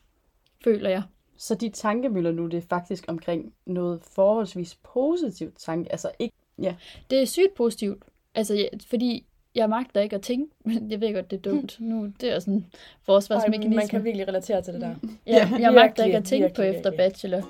føler 0.64 0.90
jeg. 0.90 1.02
Så 1.40 1.54
de 1.54 1.68
tankemøller 1.68 2.32
nu, 2.32 2.46
det 2.46 2.58
er 2.58 2.66
faktisk 2.68 3.04
omkring 3.08 3.52
noget 3.66 4.00
forholdsvis 4.02 4.74
positivt 4.74 5.58
tanke, 5.58 5.92
altså 5.92 6.10
ikke, 6.18 6.34
ja. 6.58 6.74
Det 7.10 7.22
er 7.22 7.24
sygt 7.24 7.54
positivt, 7.56 8.02
altså 8.34 8.54
ja, 8.54 8.66
fordi 8.86 9.26
jeg 9.54 9.68
magter 9.68 10.00
ikke 10.00 10.16
at 10.16 10.22
tænke, 10.22 10.54
men 10.64 10.90
jeg 10.90 11.00
ved 11.00 11.14
godt, 11.14 11.30
det 11.30 11.36
er 11.36 11.50
dumt. 11.50 11.76
Nu, 11.80 12.12
det 12.20 12.32
er 12.32 12.38
sådan 12.38 12.66
forsvarsmekanisme. 13.02 13.76
man 13.76 13.88
kan 13.88 14.04
virkelig 14.04 14.28
relatere 14.28 14.62
til 14.62 14.74
det 14.74 14.80
der. 14.80 14.94
Ja, 15.26 15.32
jeg 15.32 15.48
virkelig, 15.50 15.74
magter 15.74 16.04
ikke 16.04 16.16
at 16.16 16.24
tænke 16.24 16.44
virkelig, 16.44 16.56
på 16.56 16.62
efter 16.62 16.90
virkelig. 16.90 17.10
bachelor. 17.10 17.42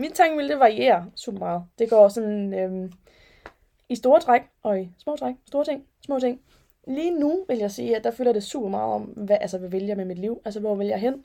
Mit 0.00 0.12
tankemølle, 0.12 0.50
det 0.50 0.58
varierer 0.58 1.04
super 1.14 1.38
meget. 1.38 1.62
Det 1.78 1.90
går 1.90 2.08
sådan 2.08 2.54
øhm, 2.54 2.92
i 3.88 3.94
store 3.94 4.20
træk, 4.20 4.42
og 4.62 4.80
i 4.80 4.90
små 4.98 5.16
træk, 5.16 5.34
store 5.46 5.64
ting, 5.64 5.86
små 6.04 6.18
ting. 6.18 6.40
Lige 6.88 7.20
nu 7.20 7.44
vil 7.48 7.58
jeg 7.58 7.70
sige, 7.70 7.96
at 7.96 8.04
der 8.04 8.10
føler 8.10 8.32
det 8.32 8.42
super 8.42 8.68
meget 8.68 8.94
om, 8.94 9.02
hvad, 9.02 9.38
altså, 9.40 9.58
hvad 9.58 9.68
vælger 9.68 9.88
jeg 9.88 9.96
med 9.96 10.04
mit 10.04 10.18
liv? 10.18 10.40
Altså, 10.44 10.60
hvor 10.60 10.74
vil 10.74 10.86
jeg 10.86 11.00
hen? 11.00 11.24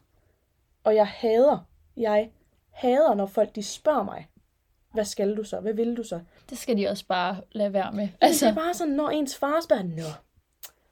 Og 0.84 0.95
jeg 0.95 1.08
hader, 1.08 1.67
jeg 1.97 2.30
hader, 2.71 3.13
når 3.13 3.26
folk 3.26 3.56
de 3.56 3.63
spørger 3.63 4.04
mig, 4.04 4.28
hvad 4.93 5.06
skal 5.06 5.38
du 5.38 5.43
så? 5.43 5.60
Hvad 5.60 5.74
vil 5.74 5.97
du 5.97 6.04
så? 6.04 6.19
Det 6.50 6.58
skal 6.58 6.78
de 6.78 6.88
også 6.88 7.06
bare 7.08 7.41
lade 7.52 7.74
være 7.74 7.91
med. 7.91 8.10
Altså. 8.21 8.45
Det 8.45 8.52
er 8.52 8.56
bare 8.56 8.74
sådan, 8.74 8.93
når 8.93 9.10
ens 9.10 9.38
far 9.38 9.62
spørger, 9.62 9.84
Nå, 9.84 10.04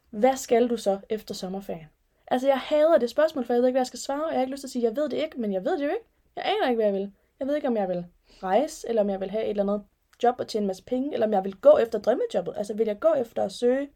hvad 0.10 0.36
skal 0.36 0.70
du 0.70 0.78
så 0.78 1.00
efter 1.10 1.34
sommerferien? 1.34 1.88
Altså, 2.28 2.48
jeg 2.48 2.58
hader 2.58 2.98
det 2.98 3.10
spørgsmål, 3.10 3.46
for 3.46 3.54
jeg 3.54 3.62
ved 3.62 3.68
ikke, 3.68 3.74
hvad 3.74 3.82
jeg 3.82 3.88
skal 3.88 4.00
svare. 4.00 4.28
Jeg 4.28 4.36
har 4.36 4.42
ikke 4.42 4.52
lyst 4.52 4.62
til 4.62 4.68
at 4.68 4.72
sige, 4.72 4.84
jeg 4.84 4.96
ved 4.96 5.10
det 5.10 5.18
ikke, 5.18 5.42
men 5.42 5.54
jeg 5.54 5.66
ved 5.66 5.78
det 5.78 5.86
jo 5.86 5.90
ikke. 5.90 6.06
Jeg 6.36 6.46
aner 6.46 6.70
ikke, 6.70 6.78
hvad 6.78 6.86
jeg 6.86 6.94
vil. 6.94 7.12
Jeg 7.40 7.48
ved 7.48 7.56
ikke, 7.56 7.68
om 7.68 7.78
jeg 7.78 7.90
vil 7.90 8.06
rejse, 8.44 8.90
eller 8.90 9.02
om 9.02 9.10
jeg 9.10 9.20
vil 9.20 9.32
have 9.32 9.44
et 9.44 9.50
eller 9.50 9.64
andet 9.64 9.84
job 10.24 10.36
og 10.40 10.48
tjene 10.48 10.64
en 10.64 10.68
masse 10.68 10.84
penge, 10.84 11.14
eller 11.14 11.28
om 11.28 11.34
jeg 11.34 11.44
vil 11.44 11.56
gå 11.56 11.78
efter 11.78 12.00
drømmejobbet. 12.00 12.54
Altså, 12.58 12.74
vil 12.74 12.88
jeg 12.88 13.00
gå 13.00 13.14
efter 13.18 13.44
at 13.44 13.52
søge 13.52 13.88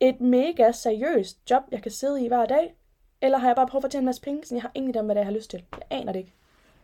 et 0.00 0.20
mega 0.20 0.72
seriøst 0.72 1.38
job, 1.50 1.62
jeg 1.72 1.82
kan 1.82 1.90
sidde 1.90 2.24
i 2.24 2.28
hver 2.28 2.46
dag, 2.46 2.74
eller 3.22 3.38
har 3.38 3.48
jeg 3.48 3.56
bare 3.56 3.66
prøvet 3.66 3.84
at 3.84 3.90
tjene 3.90 4.02
en 4.02 4.06
masse 4.06 4.22
penge, 4.22 4.44
så 4.44 4.54
jeg 4.54 4.62
har 4.62 4.70
ingen 4.74 4.96
idé 4.96 4.98
om, 4.98 5.04
hvad 5.04 5.14
det 5.14 5.20
er, 5.20 5.24
jeg 5.24 5.32
har 5.32 5.36
lyst 5.36 5.50
til. 5.50 5.62
Jeg 5.72 5.98
aner 5.98 6.12
det 6.12 6.18
ikke. 6.18 6.32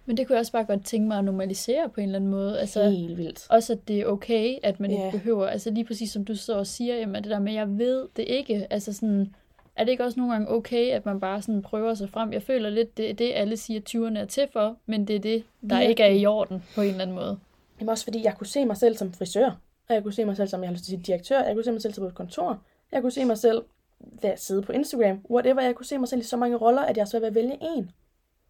Men 0.07 0.17
det 0.17 0.27
kunne 0.27 0.35
jeg 0.35 0.41
også 0.41 0.53
bare 0.53 0.65
godt 0.65 0.85
tænke 0.85 1.09
mig 1.09 1.19
at 1.19 1.25
normalisere 1.25 1.89
på 1.89 2.01
en 2.01 2.07
eller 2.07 2.19
anden 2.19 2.31
måde. 2.31 2.61
Altså, 2.61 2.91
Helt 2.91 3.17
vildt. 3.17 3.47
Også 3.51 3.73
at 3.73 3.89
det 3.89 4.01
er 4.01 4.07
okay, 4.07 4.59
at 4.63 4.81
man 4.81 4.91
yeah. 4.91 5.07
ikke 5.07 5.19
behøver, 5.19 5.47
altså 5.47 5.71
lige 5.71 5.85
præcis 5.85 6.11
som 6.11 6.25
du 6.25 6.37
så 6.37 6.59
og 6.59 6.67
siger, 6.67 6.97
jamen 6.97 7.23
det 7.23 7.31
der 7.31 7.39
med, 7.39 7.53
jeg 7.53 7.79
ved 7.79 8.09
det 8.17 8.25
ikke, 8.29 8.67
altså 8.71 8.93
sådan, 8.93 9.35
er 9.77 9.85
det 9.85 9.91
ikke 9.91 10.05
også 10.05 10.21
nogle 10.21 10.33
gange 10.33 10.51
okay, 10.51 10.91
at 10.91 11.07
man 11.07 11.21
bare 11.21 11.43
sådan 11.43 11.63
prøver 11.63 11.95
sig 11.95 12.11
frem? 12.11 12.33
Jeg 12.33 12.43
føler 12.43 12.71
lidt, 12.71 12.97
det 12.97 13.11
er 13.11 13.15
det, 13.15 13.33
alle 13.35 13.57
siger, 13.57 13.81
at 13.81 13.95
20'erne 13.95 14.19
er 14.19 14.25
til 14.25 14.49
for, 14.53 14.77
men 14.87 15.09
det 15.09 15.17
er 15.17 15.21
det, 15.21 15.45
der 15.61 15.67
Virkelig. 15.69 15.89
ikke 15.89 16.03
er 16.03 16.09
i 16.09 16.27
orden 16.27 16.65
på 16.75 16.81
en 16.81 16.89
eller 16.89 17.03
anden 17.03 17.17
måde. 17.17 17.39
Jamen 17.81 17.89
også 17.89 18.05
fordi, 18.05 18.25
jeg 18.25 18.35
kunne 18.39 18.47
se 18.47 18.65
mig 18.65 18.77
selv 18.77 18.97
som 18.97 19.13
frisør, 19.13 19.51
og 19.89 19.95
jeg 19.95 20.03
kunne 20.03 20.13
se 20.13 20.25
mig 20.25 20.37
selv 20.37 20.49
som, 20.49 20.61
jeg 20.61 20.69
har 20.69 20.73
lyst 20.73 20.85
til 20.85 20.93
at 20.93 20.99
sige, 20.99 21.07
direktør, 21.07 21.43
jeg 21.43 21.55
kunne 21.55 21.65
se 21.65 21.73
mig 21.73 21.83
selv 21.83 21.95
som 21.95 22.03
på 22.03 22.09
et 22.09 22.15
kontor, 22.15 22.63
jeg 22.93 23.03
kunne 23.03 23.13
se 23.13 23.25
mig 23.25 23.39
selv 23.39 23.65
ved 24.01 24.31
at 24.31 24.41
sidde 24.41 24.63
på 24.63 24.73
Instagram, 24.73 25.25
whatever, 25.31 25.63
jeg 25.63 25.75
kunne 25.75 25.87
se 25.87 25.99
mig 25.99 26.09
selv 26.09 26.21
i 26.21 26.25
så 26.25 26.37
mange 26.37 26.57
roller, 26.57 26.83
at 26.83 26.97
jeg 26.97 27.09
svært 27.09 27.23
ved 27.23 27.29
at 27.29 27.35
vælge 27.35 27.59
en. 27.77 27.91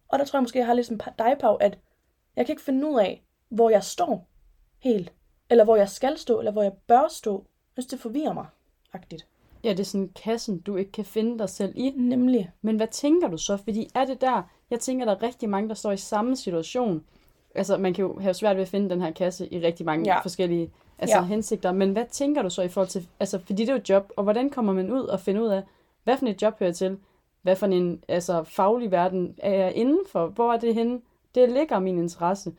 Og 0.07 0.19
der 0.19 0.25
tror 0.25 0.37
jeg 0.37 0.43
måske, 0.43 0.59
jeg 0.59 0.65
har 0.65 0.73
lidt 0.73 0.87
som 0.87 0.99
dig, 1.17 1.35
Pau, 1.39 1.55
at 1.55 1.77
jeg 2.35 2.45
kan 2.45 2.53
ikke 2.53 2.61
finde 2.61 2.87
ud 2.87 2.99
af, 2.99 3.23
hvor 3.49 3.69
jeg 3.69 3.83
står 3.83 4.27
helt. 4.79 5.13
Eller 5.49 5.63
hvor 5.63 5.75
jeg 5.75 5.89
skal 5.89 6.17
stå, 6.17 6.39
eller 6.39 6.51
hvor 6.51 6.63
jeg 6.63 6.73
bør 6.87 7.07
stå. 7.09 7.45
Jeg 7.77 7.83
synes, 7.83 7.89
det 7.89 7.99
forvirrer 7.99 8.33
mig. 8.33 8.45
Agtigt. 8.93 9.27
Ja, 9.63 9.69
det 9.69 9.79
er 9.79 9.83
sådan 9.83 10.09
kassen, 10.09 10.61
du 10.61 10.75
ikke 10.75 10.91
kan 10.91 11.05
finde 11.05 11.39
dig 11.39 11.49
selv 11.49 11.73
i. 11.75 11.89
Nemlig. 11.89 12.51
Men 12.61 12.75
hvad 12.75 12.87
tænker 12.87 13.27
du 13.27 13.37
så? 13.37 13.57
Fordi 13.57 13.89
er 13.95 14.05
det 14.05 14.21
der, 14.21 14.49
jeg 14.69 14.79
tænker, 14.79 15.05
der 15.05 15.15
er 15.15 15.23
rigtig 15.23 15.49
mange, 15.49 15.69
der 15.69 15.75
står 15.75 15.91
i 15.91 15.97
samme 15.97 16.35
situation. 16.35 17.05
Altså, 17.55 17.77
man 17.77 17.93
kan 17.93 18.05
jo 18.05 18.19
have 18.19 18.33
svært 18.33 18.55
ved 18.55 18.63
at 18.63 18.69
finde 18.69 18.89
den 18.89 19.01
her 19.01 19.11
kasse 19.11 19.53
i 19.53 19.59
rigtig 19.59 19.85
mange 19.85 20.13
ja. 20.13 20.19
forskellige 20.19 20.71
altså, 20.99 21.17
ja. 21.17 21.23
hensigter. 21.23 21.71
Men 21.71 21.91
hvad 21.91 22.05
tænker 22.11 22.41
du 22.41 22.49
så 22.49 22.61
i 22.61 22.67
forhold 22.67 22.89
til, 22.89 23.07
altså, 23.19 23.39
fordi 23.39 23.53
det 23.53 23.69
er 23.69 23.73
jo 23.73 23.79
et 23.79 23.89
job, 23.89 24.11
og 24.15 24.23
hvordan 24.23 24.49
kommer 24.49 24.73
man 24.73 24.91
ud 24.91 25.01
og 25.01 25.19
finder 25.19 25.41
ud 25.41 25.47
af, 25.47 25.63
hvad 26.03 26.17
for 26.17 26.25
et 26.25 26.41
job 26.41 26.59
hører 26.59 26.71
til? 26.71 26.97
Hvad 27.41 27.55
for 27.55 27.65
en 27.65 28.03
altså, 28.07 28.43
faglig 28.43 28.91
verden 28.91 29.35
er 29.37 29.53
jeg 29.53 29.73
inden 29.75 29.99
for? 30.11 30.27
Hvor 30.27 30.53
er 30.53 30.57
det 30.57 30.75
henne? 30.75 31.01
Det 31.35 31.51
ligger 31.51 31.79
min 31.79 31.97
interesse. 31.97 32.53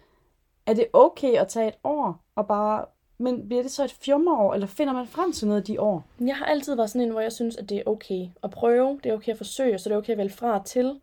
Er 0.66 0.74
det 0.74 0.86
okay 0.92 1.32
at 1.32 1.48
tage 1.48 1.68
et 1.68 1.74
år 1.84 2.20
og 2.34 2.46
bare 2.46 2.84
men 3.18 3.48
bliver 3.48 3.62
det 3.62 3.70
så 3.70 3.84
et 3.84 3.92
fjummerår, 3.92 4.54
eller 4.54 4.66
finder 4.66 4.92
man 4.92 5.06
frem 5.06 5.32
til 5.32 5.48
noget 5.48 5.60
af 5.60 5.66
de 5.66 5.80
år? 5.80 6.04
Jeg 6.20 6.36
har 6.36 6.44
altid 6.44 6.74
været 6.74 6.90
sådan 6.90 7.02
en, 7.02 7.10
hvor 7.10 7.20
jeg 7.20 7.32
synes, 7.32 7.56
at 7.56 7.68
det 7.68 7.78
er 7.78 7.82
okay 7.86 8.28
at 8.42 8.50
prøve, 8.50 9.00
det 9.04 9.10
er 9.10 9.14
okay 9.14 9.32
at 9.32 9.36
forsøge, 9.38 9.78
så 9.78 9.88
det 9.88 9.94
er 9.94 9.98
okay 9.98 10.12
at 10.12 10.18
vælge 10.18 10.30
fra 10.30 10.62
til. 10.64 11.00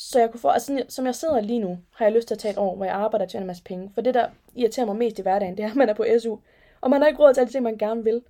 Så 0.00 0.20
jeg 0.20 0.30
kunne 0.30 0.40
få, 0.40 0.48
altså 0.48 0.84
som 0.88 1.06
jeg 1.06 1.14
sidder 1.14 1.40
lige 1.40 1.58
nu, 1.58 1.78
har 1.94 2.04
jeg 2.04 2.14
lyst 2.14 2.28
til 2.28 2.34
at 2.34 2.38
tage 2.38 2.52
et 2.52 2.58
år, 2.58 2.76
hvor 2.76 2.84
jeg 2.84 2.94
arbejder 2.94 3.24
og 3.24 3.30
tjener 3.30 3.42
en 3.42 3.46
masse 3.46 3.62
penge. 3.62 3.90
For 3.94 4.00
det, 4.00 4.14
der 4.14 4.28
irriterer 4.54 4.86
mig 4.86 4.96
mest 4.96 5.18
i 5.18 5.22
hverdagen, 5.22 5.56
det 5.56 5.64
er, 5.64 5.70
at 5.70 5.76
man 5.76 5.88
er 5.88 5.94
på 5.94 6.04
SU, 6.22 6.36
Og 6.80 6.90
man 6.90 7.00
har 7.00 7.08
ikke 7.08 7.22
råd 7.22 7.34
til 7.34 7.40
alle 7.40 7.48
de 7.48 7.52
ting, 7.52 7.62
man 7.62 7.78
gerne 7.78 8.04
vil. 8.04 8.22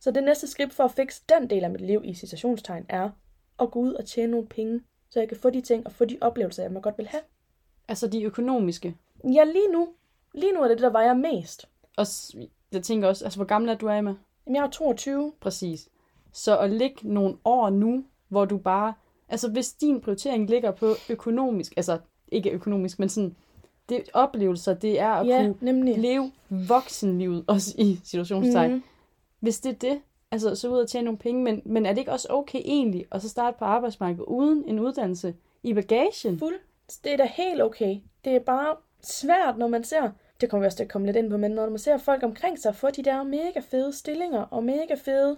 Så 0.00 0.10
det 0.10 0.24
næste 0.24 0.46
skridt 0.46 0.72
for 0.72 0.84
at 0.84 0.90
fikse 0.90 1.22
den 1.28 1.50
del 1.50 1.64
af 1.64 1.70
mit 1.70 1.80
liv 1.80 2.00
i 2.04 2.14
citationstegn 2.14 2.86
er 2.88 3.10
at 3.60 3.70
gå 3.70 3.78
ud 3.78 3.94
og 3.94 4.06
tjene 4.06 4.30
nogle 4.30 4.46
penge, 4.46 4.80
så 5.10 5.20
jeg 5.20 5.28
kan 5.28 5.36
få 5.36 5.50
de 5.50 5.60
ting 5.60 5.86
og 5.86 5.92
få 5.92 6.04
de 6.04 6.18
oplevelser, 6.20 6.62
jeg 6.62 6.82
godt 6.82 6.98
vil 6.98 7.08
have. 7.08 7.22
Altså 7.88 8.08
de 8.08 8.22
økonomiske. 8.22 8.96
Ja, 9.24 9.44
lige 9.44 9.72
nu. 9.72 9.88
Lige 10.34 10.52
nu 10.52 10.62
er 10.62 10.68
det 10.68 10.78
det, 10.78 10.82
der 10.82 10.90
vejer 10.90 11.14
mest. 11.14 11.68
Og 11.96 12.06
jeg 12.72 12.82
tænker 12.82 13.08
også, 13.08 13.24
altså 13.24 13.38
hvor 13.38 13.46
gammel 13.46 13.70
er 13.70 13.74
du, 13.74 13.88
Emma? 13.88 14.14
Jamen, 14.46 14.56
jeg 14.56 14.64
er 14.64 14.70
22. 14.70 15.32
Præcis. 15.40 15.88
Så 16.32 16.58
at 16.58 16.70
ligge 16.70 17.08
nogle 17.08 17.36
år 17.44 17.70
nu, 17.70 18.04
hvor 18.28 18.44
du 18.44 18.58
bare... 18.58 18.94
Altså 19.30 19.50
hvis 19.50 19.72
din 19.72 20.00
prioritering 20.00 20.50
ligger 20.50 20.70
på 20.70 20.94
økonomisk, 21.08 21.72
altså 21.76 21.98
ikke 22.28 22.50
økonomisk, 22.50 22.98
men 22.98 23.08
sådan, 23.08 23.36
det 23.88 24.02
oplevelser, 24.12 24.74
det 24.74 25.00
er 25.00 25.08
at 25.08 25.26
Ja, 25.26 25.42
kunne 25.42 25.54
nemlig. 25.60 25.98
leve 25.98 26.32
voksenlivet, 26.48 27.44
også 27.46 27.74
i 27.78 28.00
situationstegn. 28.04 28.70
Mhm. 28.70 28.82
Hvis 29.40 29.60
det 29.60 29.70
er 29.70 29.78
det, 29.90 30.00
altså 30.30 30.54
så 30.54 30.68
ud 30.68 30.78
og 30.78 30.88
tjene 30.88 31.04
nogle 31.04 31.18
penge, 31.18 31.42
men, 31.42 31.62
men 31.64 31.86
er 31.86 31.90
det 31.92 31.98
ikke 31.98 32.12
også 32.12 32.26
okay 32.30 32.60
egentlig, 32.64 33.04
at 33.12 33.22
så 33.22 33.28
starte 33.28 33.56
på 33.58 33.64
arbejdsmarkedet 33.64 34.24
uden 34.24 34.64
en 34.66 34.78
uddannelse 34.80 35.34
i 35.62 35.72
bagagen? 35.74 36.38
Fuld. 36.38 36.54
Det 37.04 37.12
er 37.12 37.16
da 37.16 37.30
helt 37.34 37.62
okay. 37.62 37.96
Det 38.24 38.36
er 38.36 38.40
bare 38.40 38.76
svært, 39.02 39.58
når 39.58 39.68
man 39.68 39.84
ser, 39.84 40.10
det 40.40 40.50
kommer 40.50 40.62
vi 40.62 40.66
også 40.66 40.76
til 40.76 40.84
at 40.84 40.90
komme 40.90 41.06
lidt 41.06 41.16
ind 41.16 41.30
på, 41.30 41.36
men 41.36 41.50
når 41.50 41.68
man 41.70 41.78
ser 41.78 41.98
folk 41.98 42.22
omkring 42.22 42.58
sig 42.58 42.74
få 42.76 42.90
de 42.90 43.02
der 43.02 43.22
mega 43.22 43.60
fede 43.70 43.92
stillinger 43.92 44.40
og 44.40 44.64
mega 44.64 44.94
fede 45.04 45.36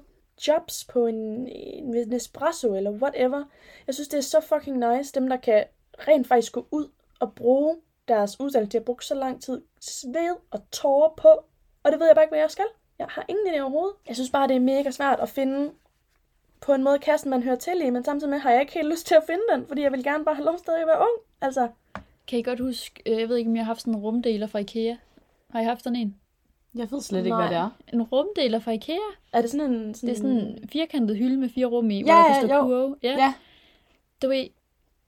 jobs 0.48 0.84
på 0.84 1.06
en, 1.06 1.48
en 1.48 1.84
Nespresso 2.08 2.74
eller 2.74 2.90
whatever. 2.90 3.44
Jeg 3.86 3.94
synes, 3.94 4.08
det 4.08 4.18
er 4.18 4.22
så 4.22 4.40
fucking 4.40 4.78
nice, 4.78 5.12
dem 5.14 5.28
der 5.28 5.36
kan 5.36 5.64
rent 6.08 6.26
faktisk 6.26 6.52
gå 6.52 6.66
ud 6.70 6.88
og 7.20 7.34
bruge 7.34 7.76
deres 8.08 8.40
uddannelse. 8.40 8.72
De 8.72 8.76
har 8.76 8.84
brugt 8.84 9.04
så 9.04 9.14
lang 9.14 9.42
tid 9.42 9.62
sved 9.80 10.36
og 10.50 10.70
tårer 10.70 11.14
på, 11.16 11.28
og 11.82 11.92
det 11.92 12.00
ved 12.00 12.06
jeg 12.06 12.16
bare 12.16 12.24
ikke, 12.24 12.32
hvad 12.32 12.40
jeg 12.40 12.50
skal. 12.50 12.66
Jeg 12.98 13.06
har 13.10 13.24
ingen 13.28 13.46
idé 13.46 13.60
overhovedet. 13.60 13.94
Jeg 14.08 14.16
synes 14.16 14.30
bare, 14.30 14.48
det 14.48 14.56
er 14.56 14.60
mega 14.60 14.90
svært 14.90 15.20
at 15.20 15.28
finde 15.28 15.72
på 16.60 16.72
en 16.72 16.84
måde 16.84 16.98
kassen, 16.98 17.30
man 17.30 17.42
hører 17.42 17.56
til 17.56 17.80
i, 17.84 17.90
men 17.90 18.04
samtidig 18.04 18.30
med 18.30 18.38
har 18.38 18.50
jeg 18.50 18.60
ikke 18.60 18.72
helt 18.72 18.88
lyst 18.88 19.06
til 19.06 19.14
at 19.14 19.22
finde 19.26 19.42
den, 19.52 19.66
fordi 19.66 19.82
jeg 19.82 19.92
vil 19.92 20.04
gerne 20.04 20.24
bare 20.24 20.34
have 20.34 20.44
lov 20.44 20.58
stadig 20.58 20.80
at 20.80 20.86
være 20.86 20.98
ung. 21.00 21.20
Altså, 21.40 21.68
Kan 22.26 22.38
I 22.38 22.42
godt 22.42 22.60
huske, 22.60 23.02
øh, 23.06 23.20
jeg 23.20 23.28
ved 23.28 23.36
ikke, 23.36 23.50
om 23.50 23.56
jeg 23.56 23.64
har 23.64 23.70
haft 23.70 23.80
sådan 23.80 23.94
en 23.94 24.00
rumdeler 24.00 24.46
fra 24.46 24.58
Ikea? 24.58 24.96
Har 25.50 25.60
I 25.60 25.64
haft 25.64 25.82
sådan 25.82 25.96
en? 25.96 26.16
Jeg 26.74 26.92
ved 26.92 27.00
slet 27.00 27.18
ikke, 27.18 27.28
Nej. 27.28 27.40
hvad 27.40 27.56
det 27.56 27.64
er. 27.64 27.70
En 27.92 28.02
rumdeler 28.02 28.58
fra 28.58 28.70
Ikea? 28.70 28.96
er 29.32 29.40
det 29.40 29.50
sådan 29.50 29.70
en... 29.70 29.94
Sådan 29.94 30.08
Det 30.08 30.14
er 30.14 30.22
sådan 30.22 30.36
en 30.36 30.68
firkantet 30.72 31.16
hylde 31.16 31.36
med 31.36 31.48
fire 31.48 31.66
rum 31.66 31.90
i, 31.90 31.96
Ja, 31.98 32.02
hvor 32.02 32.12
der 32.12 32.18
ja, 32.18 32.40
kan 32.40 32.48
stå 32.48 32.56
jo. 32.56 32.62
kurve. 32.62 32.96
Ja. 33.02 33.16
Ja. 33.18 33.34
Du 34.22 34.28
ved, 34.28 34.46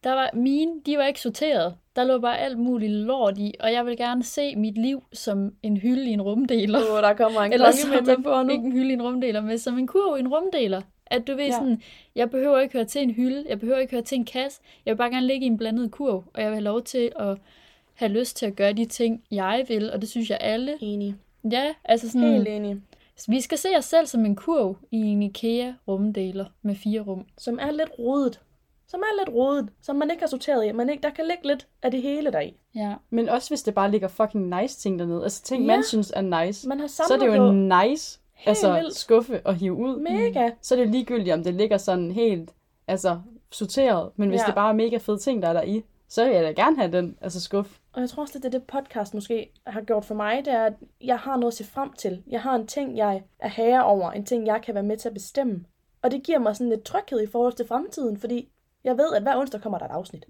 der 0.05 0.12
var 0.12 0.31
mine, 0.35 0.72
de 0.87 0.98
var 0.98 1.05
ikke 1.05 1.20
sorteret. 1.20 1.74
Der 1.96 2.05
lå 2.05 2.18
bare 2.18 2.38
alt 2.38 2.59
muligt 2.59 2.92
lort 2.92 3.38
i, 3.38 3.55
og 3.61 3.72
jeg 3.72 3.87
vil 3.87 3.96
gerne 3.96 4.22
se 4.22 4.57
mit 4.57 4.79
liv 4.79 5.03
som 5.12 5.53
en 5.62 5.77
hylde 5.77 6.05
i 6.05 6.12
en 6.12 6.22
rumdeler. 6.22 6.79
Åh, 6.90 7.03
der 7.03 7.14
kommer 7.14 7.40
en 7.40 7.53
Eller 7.55 7.70
som 7.70 7.90
klokkemetafor 7.90 8.40
en, 8.40 8.46
nu. 8.46 8.53
ikke 8.53 8.64
en 8.64 8.72
hylde 8.72 8.90
i 8.90 8.92
en 8.92 9.03
rumdeler, 9.03 9.40
men 9.40 9.59
som 9.59 9.79
en 9.79 9.87
kurv 9.87 10.16
i 10.16 10.20
en 10.20 10.29
rumdeler. 10.29 10.83
At 11.07 11.27
du 11.27 11.37
ved 11.37 11.44
ja. 11.44 11.53
sådan, 11.53 11.83
jeg 12.14 12.31
behøver 12.31 12.61
ikke 12.61 12.72
høre 12.72 12.85
til 12.85 13.03
en 13.03 13.11
hylde, 13.11 13.44
jeg 13.48 13.61
behøver 13.61 13.79
ikke 13.79 13.90
høre 13.90 14.03
til 14.03 14.16
en 14.18 14.24
kasse, 14.24 14.61
jeg 14.87 14.92
vil 14.92 14.96
bare 14.96 15.11
gerne 15.11 15.27
ligge 15.27 15.44
i 15.44 15.46
en 15.46 15.57
blandet 15.57 15.90
kurv, 15.90 16.24
og 16.35 16.42
jeg 16.42 16.46
vil 16.50 16.55
have 16.55 16.64
lov 16.64 16.83
til 16.83 17.12
at 17.16 17.37
have 17.94 18.12
lyst 18.12 18.37
til 18.37 18.46
at 18.46 18.57
gøre 18.57 18.72
de 18.72 18.85
ting, 18.85 19.22
jeg 19.31 19.64
vil, 19.68 19.92
og 19.92 20.00
det 20.00 20.09
synes 20.09 20.31
jeg 20.31 20.38
alle. 20.40 20.74
Enig. 20.81 21.14
Ja, 21.50 21.74
altså 21.85 22.09
sådan, 22.11 22.33
Helt 22.33 22.48
enig. 22.48 22.80
vi 23.28 23.40
skal 23.40 23.59
se 23.59 23.68
os 23.78 23.85
selv 23.85 24.07
som 24.07 24.24
en 24.24 24.37
kurv 24.37 24.76
i 24.90 24.96
en 24.96 25.22
IKEA 25.22 25.72
rumdeler 25.88 26.44
med 26.62 26.74
fire 26.74 27.00
rum. 27.00 27.26
Som 27.38 27.59
er 27.62 27.70
lidt 27.70 27.90
rodet. 27.98 28.40
Som 28.88 29.00
er 29.00 29.24
lidt 29.24 29.37
rodet. 29.37 29.68
Som 29.83 29.96
man 29.96 30.11
ikke 30.11 30.22
har 30.22 30.28
sorteret 30.28 30.66
i. 30.66 30.72
Man 30.72 30.90
ikke, 30.90 31.02
der 31.02 31.11
kan 31.11 31.24
ligge 31.24 31.46
lidt 31.46 31.66
af 31.83 31.90
det 31.90 32.02
hele 32.02 32.33
deri. 32.33 32.54
Ja. 32.74 32.94
Men 33.11 33.28
også 33.28 33.50
hvis 33.50 33.62
det 33.62 33.74
bare 33.74 33.90
ligger 33.90 34.09
fucking 34.09 34.61
nice 34.61 34.80
ting 34.80 34.98
dernede. 34.98 35.22
Altså 35.22 35.42
ting, 35.42 35.62
Ja. 35.66 35.66
man 35.76 35.85
synes 35.85 36.12
er 36.16 36.44
nice. 36.46 36.68
Man 36.68 36.80
har 36.80 36.87
Så 36.87 37.02
er 37.14 37.18
det 37.18 37.26
jo 37.37 37.48
en 37.50 37.68
nice 37.68 38.20
altså, 38.46 38.72
vildt. 38.74 38.96
skuffe 38.96 39.40
at 39.48 39.57
hive 39.57 39.72
ud. 39.74 39.96
mega. 40.00 40.50
Så 40.62 40.74
er 40.74 40.78
det 40.78 40.88
ligegyldigt, 40.88 41.35
om 41.35 41.44
det 41.44 41.54
ligger 41.54 41.76
sådan 41.78 42.12
helt 42.12 42.50
altså, 42.88 43.20
sorteret. 43.52 44.11
Men 44.16 44.28
hvis 44.28 44.40
Ja. 44.40 44.46
det 44.46 44.54
bare 44.54 44.68
er 44.68 44.74
mega 44.74 44.96
fede 44.96 45.18
ting, 45.18 45.42
der 45.42 45.48
er 45.48 45.52
der 45.52 45.62
i, 45.62 45.83
så 46.09 46.24
vil 46.24 46.35
jeg 46.35 46.44
da 46.44 46.62
gerne 46.62 46.76
have 46.76 46.92
den 46.92 47.16
altså, 47.20 47.40
skuff. 47.40 47.78
Og 47.94 48.00
jeg 48.00 48.11
tror 48.11 48.22
også, 48.22 48.38
at 48.38 48.42
det 48.42 48.54
er 48.54 48.59
det 48.59 48.66
podcast 48.66 49.14
måske 49.14 49.50
har 49.66 49.80
gjort 49.80 50.04
for 50.04 50.14
mig, 50.14 50.44
det 50.44 50.52
er, 50.52 50.64
at 50.64 50.72
jeg 51.00 51.18
har 51.18 51.37
noget 51.37 51.52
at 51.52 51.57
se 51.57 51.64
frem 51.64 51.92
til. 51.92 52.22
Jeg 52.26 52.40
har 52.40 52.54
en 52.54 52.66
ting, 52.66 52.96
jeg 52.96 53.22
er 53.38 53.48
herre 53.48 53.85
over. 53.85 54.11
En 54.11 54.24
ting, 54.24 54.46
jeg 54.46 54.62
kan 54.62 54.74
være 54.74 54.83
med 54.83 54.96
til 54.96 55.09
at 55.09 55.14
bestemme. 55.14 55.64
Og 56.02 56.11
det 56.11 56.22
giver 56.22 56.38
mig 56.38 56.57
sådan 56.57 56.70
lidt 56.70 56.85
tryghed 56.85 57.20
i 57.20 57.26
forhold 57.26 57.52
til 57.52 57.66
fremtiden, 57.66 58.18
fordi 58.18 58.48
jeg 58.85 58.96
ved, 58.96 59.14
at 59.14 59.22
hver 59.22 59.38
onsdag 59.38 59.61
kommer 59.61 59.78
der 59.78 59.87
et 59.87 59.90
afsnit. 59.90 60.26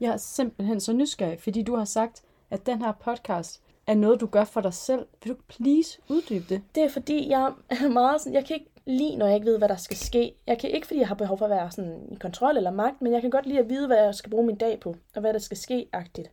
Jeg 0.00 0.12
er 0.12 0.16
simpelthen 0.16 0.80
så 0.80 0.92
nysgerrig, 0.92 1.40
fordi 1.40 1.62
du 1.62 1.76
har 1.76 1.84
sagt, 1.84 2.22
at 2.50 2.66
den 2.66 2.82
her 2.82 2.92
podcast 2.92 3.62
er 3.86 3.94
noget, 3.94 4.20
du 4.20 4.26
gør 4.26 4.44
for 4.44 4.60
dig 4.60 4.74
selv. 4.74 5.06
Vil 5.24 5.32
du 5.32 5.38
please 5.48 5.98
uddybe 6.08 6.44
det? 6.48 6.62
Det 6.74 6.82
er 6.82 6.88
fordi, 6.88 7.28
jeg 7.28 7.52
er 7.70 7.88
meget 7.88 8.20
sådan, 8.20 8.34
jeg 8.34 8.44
kan 8.44 8.56
ikke 8.56 8.70
lide, 8.86 9.16
når 9.16 9.26
jeg 9.26 9.34
ikke 9.34 9.46
ved, 9.46 9.58
hvad 9.58 9.68
der 9.68 9.76
skal 9.76 9.96
ske. 9.96 10.34
Jeg 10.46 10.58
kan 10.58 10.70
ikke, 10.70 10.86
fordi 10.86 11.00
jeg 11.00 11.08
har 11.08 11.14
behov 11.14 11.38
for 11.38 11.44
at 11.44 11.50
være 11.50 11.70
sådan 11.70 12.08
i 12.12 12.14
kontrol 12.14 12.56
eller 12.56 12.70
magt, 12.70 13.02
men 13.02 13.12
jeg 13.12 13.20
kan 13.20 13.30
godt 13.30 13.46
lide 13.46 13.58
at 13.58 13.68
vide, 13.68 13.86
hvad 13.86 14.04
jeg 14.04 14.14
skal 14.14 14.30
bruge 14.30 14.46
min 14.46 14.56
dag 14.56 14.80
på, 14.80 14.96
og 15.14 15.20
hvad 15.20 15.32
der 15.32 15.38
skal 15.38 15.56
ske-agtigt. 15.56 16.30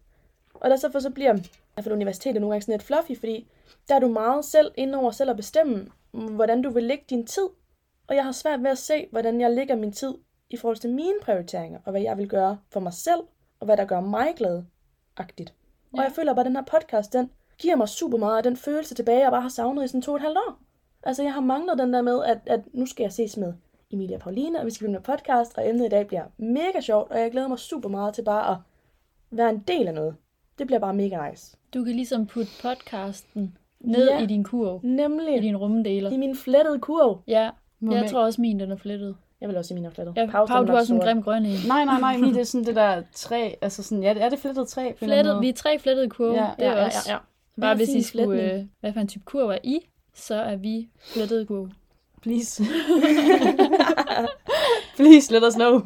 Og 0.60 0.70
der 0.70 0.76
så, 0.76 1.00
så 1.00 1.10
bliver 1.10 1.36
i 1.36 1.42
hvert 1.74 1.84
fald 1.84 1.96
universitetet 1.96 2.42
nogle 2.42 2.54
gange 2.54 2.62
sådan 2.62 2.74
lidt 2.74 2.84
fluffy, 2.84 3.20
fordi 3.20 3.48
der 3.90 3.96
er 3.96 4.00
du 4.00 4.08
meget 4.08 4.46
selv 4.46 4.72
inde 4.78 4.98
over 4.98 5.12
selv 5.12 5.30
at 5.30 5.36
bestemme, 5.36 5.88
hvordan 6.12 6.62
du 6.62 6.70
vil 6.70 6.84
lægge 6.84 7.04
din 7.10 7.26
tid. 7.26 7.48
Og 8.08 8.16
jeg 8.16 8.24
har 8.24 8.32
svært 8.32 8.64
ved 8.64 8.70
at 8.70 8.78
se, 8.78 9.08
hvordan 9.12 9.42
jeg 9.42 9.52
lægger 9.52 9.76
min 9.76 9.92
tid 9.92 10.14
i 10.50 10.58
forhold 10.58 10.78
til 10.78 10.90
mine 10.90 11.16
prioriteringer, 11.22 11.80
og 11.86 11.92
hvad 11.92 12.02
jeg 12.02 12.18
vil 12.18 12.30
gøre 12.30 12.58
for 12.70 12.80
mig 12.80 12.94
selv, 12.94 13.20
og 13.60 13.66
hvad 13.66 13.78
der 13.78 13.86
gør 13.86 14.00
mig 14.00 14.34
glad-agtigt. 14.38 15.54
Og 15.94 15.98
Ja. 15.98 16.02
jeg 16.04 16.12
føler 16.12 16.34
bare, 16.34 16.42
at 16.42 16.46
den 16.46 16.56
her 16.56 16.64
podcast, 16.64 17.14
den 17.14 17.30
giver 17.58 17.76
mig 17.76 17.90
super 17.90 18.18
meget 18.18 18.38
af 18.38 18.44
den 18.44 18.58
følelse 18.58 18.96
tilbage, 18.96 19.20
jeg 19.24 19.32
bare 19.32 19.42
har 19.42 19.50
savnet 19.50 19.84
i 19.84 19.88
sådan 19.88 20.02
to 20.02 20.12
og 20.12 20.16
et 20.16 20.22
halvt 20.22 20.38
år. 20.38 20.58
Altså, 21.04 21.24
jeg 21.24 21.34
har 21.34 21.42
manglet 21.42 21.78
den 21.80 21.94
der 21.94 22.02
med, 22.02 22.24
at, 22.24 22.38
at 22.46 22.60
nu 22.74 22.86
skal 22.86 23.04
jeg 23.04 23.14
ses 23.14 23.38
med 23.38 23.54
Emilia 23.92 24.16
og 24.16 24.22
Pauline, 24.22 24.60
og 24.60 24.66
vi 24.66 24.72
skal 24.72 24.86
blive 24.86 24.92
med 24.92 25.02
podcast, 25.02 25.58
og 25.58 25.70
emnet 25.70 25.86
i 25.86 25.90
dag 25.90 26.08
bliver 26.08 26.24
mega 26.38 26.82
sjovt, 26.82 27.12
og 27.12 27.20
jeg 27.20 27.32
glæder 27.32 27.48
mig 27.48 27.60
super 27.60 27.90
meget 27.90 28.14
til 28.14 28.22
bare 28.24 28.52
at 28.52 28.58
være 29.32 29.50
en 29.50 29.64
del 29.68 29.88
af 29.88 29.94
noget. 29.94 30.16
Det 30.60 30.68
bliver 30.68 30.80
bare 30.80 30.94
mega 30.94 31.30
nice. 31.30 31.58
Du 31.74 31.84
kan 31.84 31.94
ligesom 31.96 32.26
putte 32.28 32.52
podcasten 32.62 33.58
ned 33.80 34.10
Ja. 34.10 34.24
i 34.24 34.26
din 34.26 34.44
kurv, 34.44 34.80
i 34.84 34.88
Nemlig 34.88 35.42
din 35.42 35.58
rumdeler. 35.58 36.12
i 36.12 36.18
min 36.18 36.36
flettede 36.36 36.80
kurv. 36.80 37.22
Ja, 37.28 37.50
Må 37.80 37.96
jeg 37.96 38.10
tror 38.10 38.20
også 38.26 38.42
min 38.42 38.60
den 38.60 38.72
er 38.72 38.76
flettet. 38.76 39.16
Jeg 39.42 39.50
vil 39.50 39.58
også 39.58 39.68
sige 39.68 39.76
min 39.76 39.86
er 39.86 39.90
flettet. 39.90 40.18
Ja, 40.18 40.26
Pau, 40.26 40.46
den 40.46 40.66
du 40.68 40.72
har 40.72 40.80
også 40.80 40.94
en 40.94 41.00
grim 41.00 41.24
grøn 41.24 41.46
en. 41.46 41.58
Nej, 41.68 41.86
nej, 41.86 42.00
nej, 42.00 42.18
min 42.22 42.34
det 42.34 42.40
er 42.40 42.44
sådan 42.46 42.66
det 42.66 42.76
der 42.76 43.02
træ, 43.14 43.52
altså 43.62 43.84
sådan, 43.84 44.04
ja, 44.04 44.14
er 44.20 44.30
det 44.30 44.40
flettet 44.40 44.68
træ? 44.68 44.92
Flettet, 44.98 45.42
vi 45.42 45.50
er 45.50 45.54
tre 45.54 45.80
flettede 45.80 46.10
kurve. 46.10 46.34
Ja, 46.34 46.50
det 46.58 46.66
er 46.66 46.72
ja, 46.72 46.78
ja, 46.80 46.86
også. 46.86 46.98
ja, 47.08 47.14
ja. 47.14 47.20
Bare 47.62 47.76
Hvad 47.76 47.86
hvis 47.86 47.96
I 47.96 48.02
skulle, 48.02 48.54
øh, 48.54 48.66
hvad 48.80 48.94
for 48.94 49.00
en 49.00 49.08
type 49.08 49.24
kurv 49.26 49.50
er 49.50 49.58
I, 49.64 49.80
så 50.14 50.36
er 50.36 50.56
vi 50.56 50.90
flettede 51.00 51.46
kurve. 51.46 51.72
Please. 52.22 52.64
Please, 54.98 55.34
let 55.34 55.44
us 55.48 55.54
know. 55.56 55.82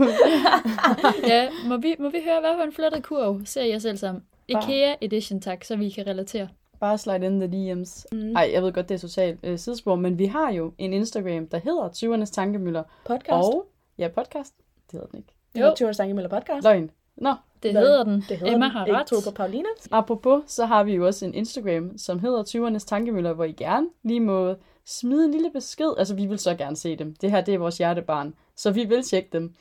ja, 1.27 1.47
må 1.67 1.77
vi, 1.77 1.95
må 1.99 2.09
vi 2.09 2.17
høre, 2.23 2.39
hvad 2.39 2.51
for 2.57 2.63
en 2.63 2.71
flettet 2.73 3.03
kurv 3.03 3.41
ser 3.45 3.63
jeg 3.63 3.81
selv 3.81 3.97
som? 3.97 4.21
IKEA 4.49 4.95
Edition, 5.01 5.41
tak, 5.41 5.63
så 5.63 5.75
vi 5.75 5.89
kan 5.89 6.07
relatere. 6.07 6.47
Bare 6.79 6.97
slide 6.97 7.25
in 7.25 7.39
the 7.39 7.47
DM's. 7.73 8.05
Mm. 8.11 8.35
Ej, 8.35 8.49
jeg 8.53 8.63
ved 8.63 8.73
godt, 8.73 8.89
det 8.89 8.95
er 8.95 8.99
totalt 8.99 9.39
øh, 9.43 9.57
sidespor, 9.59 9.95
men 9.95 10.19
vi 10.19 10.25
har 10.25 10.51
jo 10.51 10.73
en 10.77 10.93
Instagram, 10.93 11.47
der 11.47 11.57
hedder 11.57 11.89
20'ernes 11.89 12.31
tankemøller. 12.31 12.83
Podcast. 13.05 13.31
Og, 13.31 13.65
ja, 13.97 14.07
podcast. 14.07 14.53
Det 14.57 14.91
hedder 14.91 15.07
den 15.07 15.17
ikke. 15.17 15.33
Det 15.55 15.61
er 15.61 15.75
Tjørens 15.75 15.95
Stangemøller 15.97 16.29
podcast. 16.29 16.63
Løgn. 16.63 16.91
Nå, 17.17 17.33
Det 17.63 17.71
Hvad? 17.71 17.81
hedder 17.81 18.03
den. 18.03 18.23
Det 18.29 18.37
hedder 18.37 18.53
Emma 18.53 18.65
den. 18.65 18.71
har 18.71 18.85
Ikke 18.85 18.99
ret. 18.99 19.07
tro 19.07 19.15
på 19.25 19.35
Pauline. 19.35 19.65
apropos, 19.91 20.43
så 20.47 20.65
har 20.65 20.83
vi 20.83 20.95
jo 20.95 21.05
også 21.05 21.25
en 21.25 21.33
Instagram, 21.33 21.97
som 21.97 22.19
hedder 22.19 22.43
20'ernes 22.43 22.85
tankemøller, 22.85 23.33
hvor 23.33 23.43
I 23.43 23.51
gerne 23.51 23.87
lige 24.03 24.19
må 24.19 24.55
smide 24.85 25.25
en 25.25 25.31
lille 25.31 25.49
besked. 25.51 25.93
Altså, 25.97 26.15
vi 26.15 26.25
vil 26.25 26.39
så 26.39 26.55
gerne 26.55 26.75
se 26.75 26.95
dem. 26.95 27.15
Det 27.21 27.31
her, 27.31 27.41
det 27.41 27.53
er 27.53 27.57
vores 27.57 27.77
hjertebarn. 27.77 28.33
Så 28.55 28.71
vi 28.71 28.83
vil 28.83 29.03
tjekke 29.03 29.29
dem. 29.33 29.53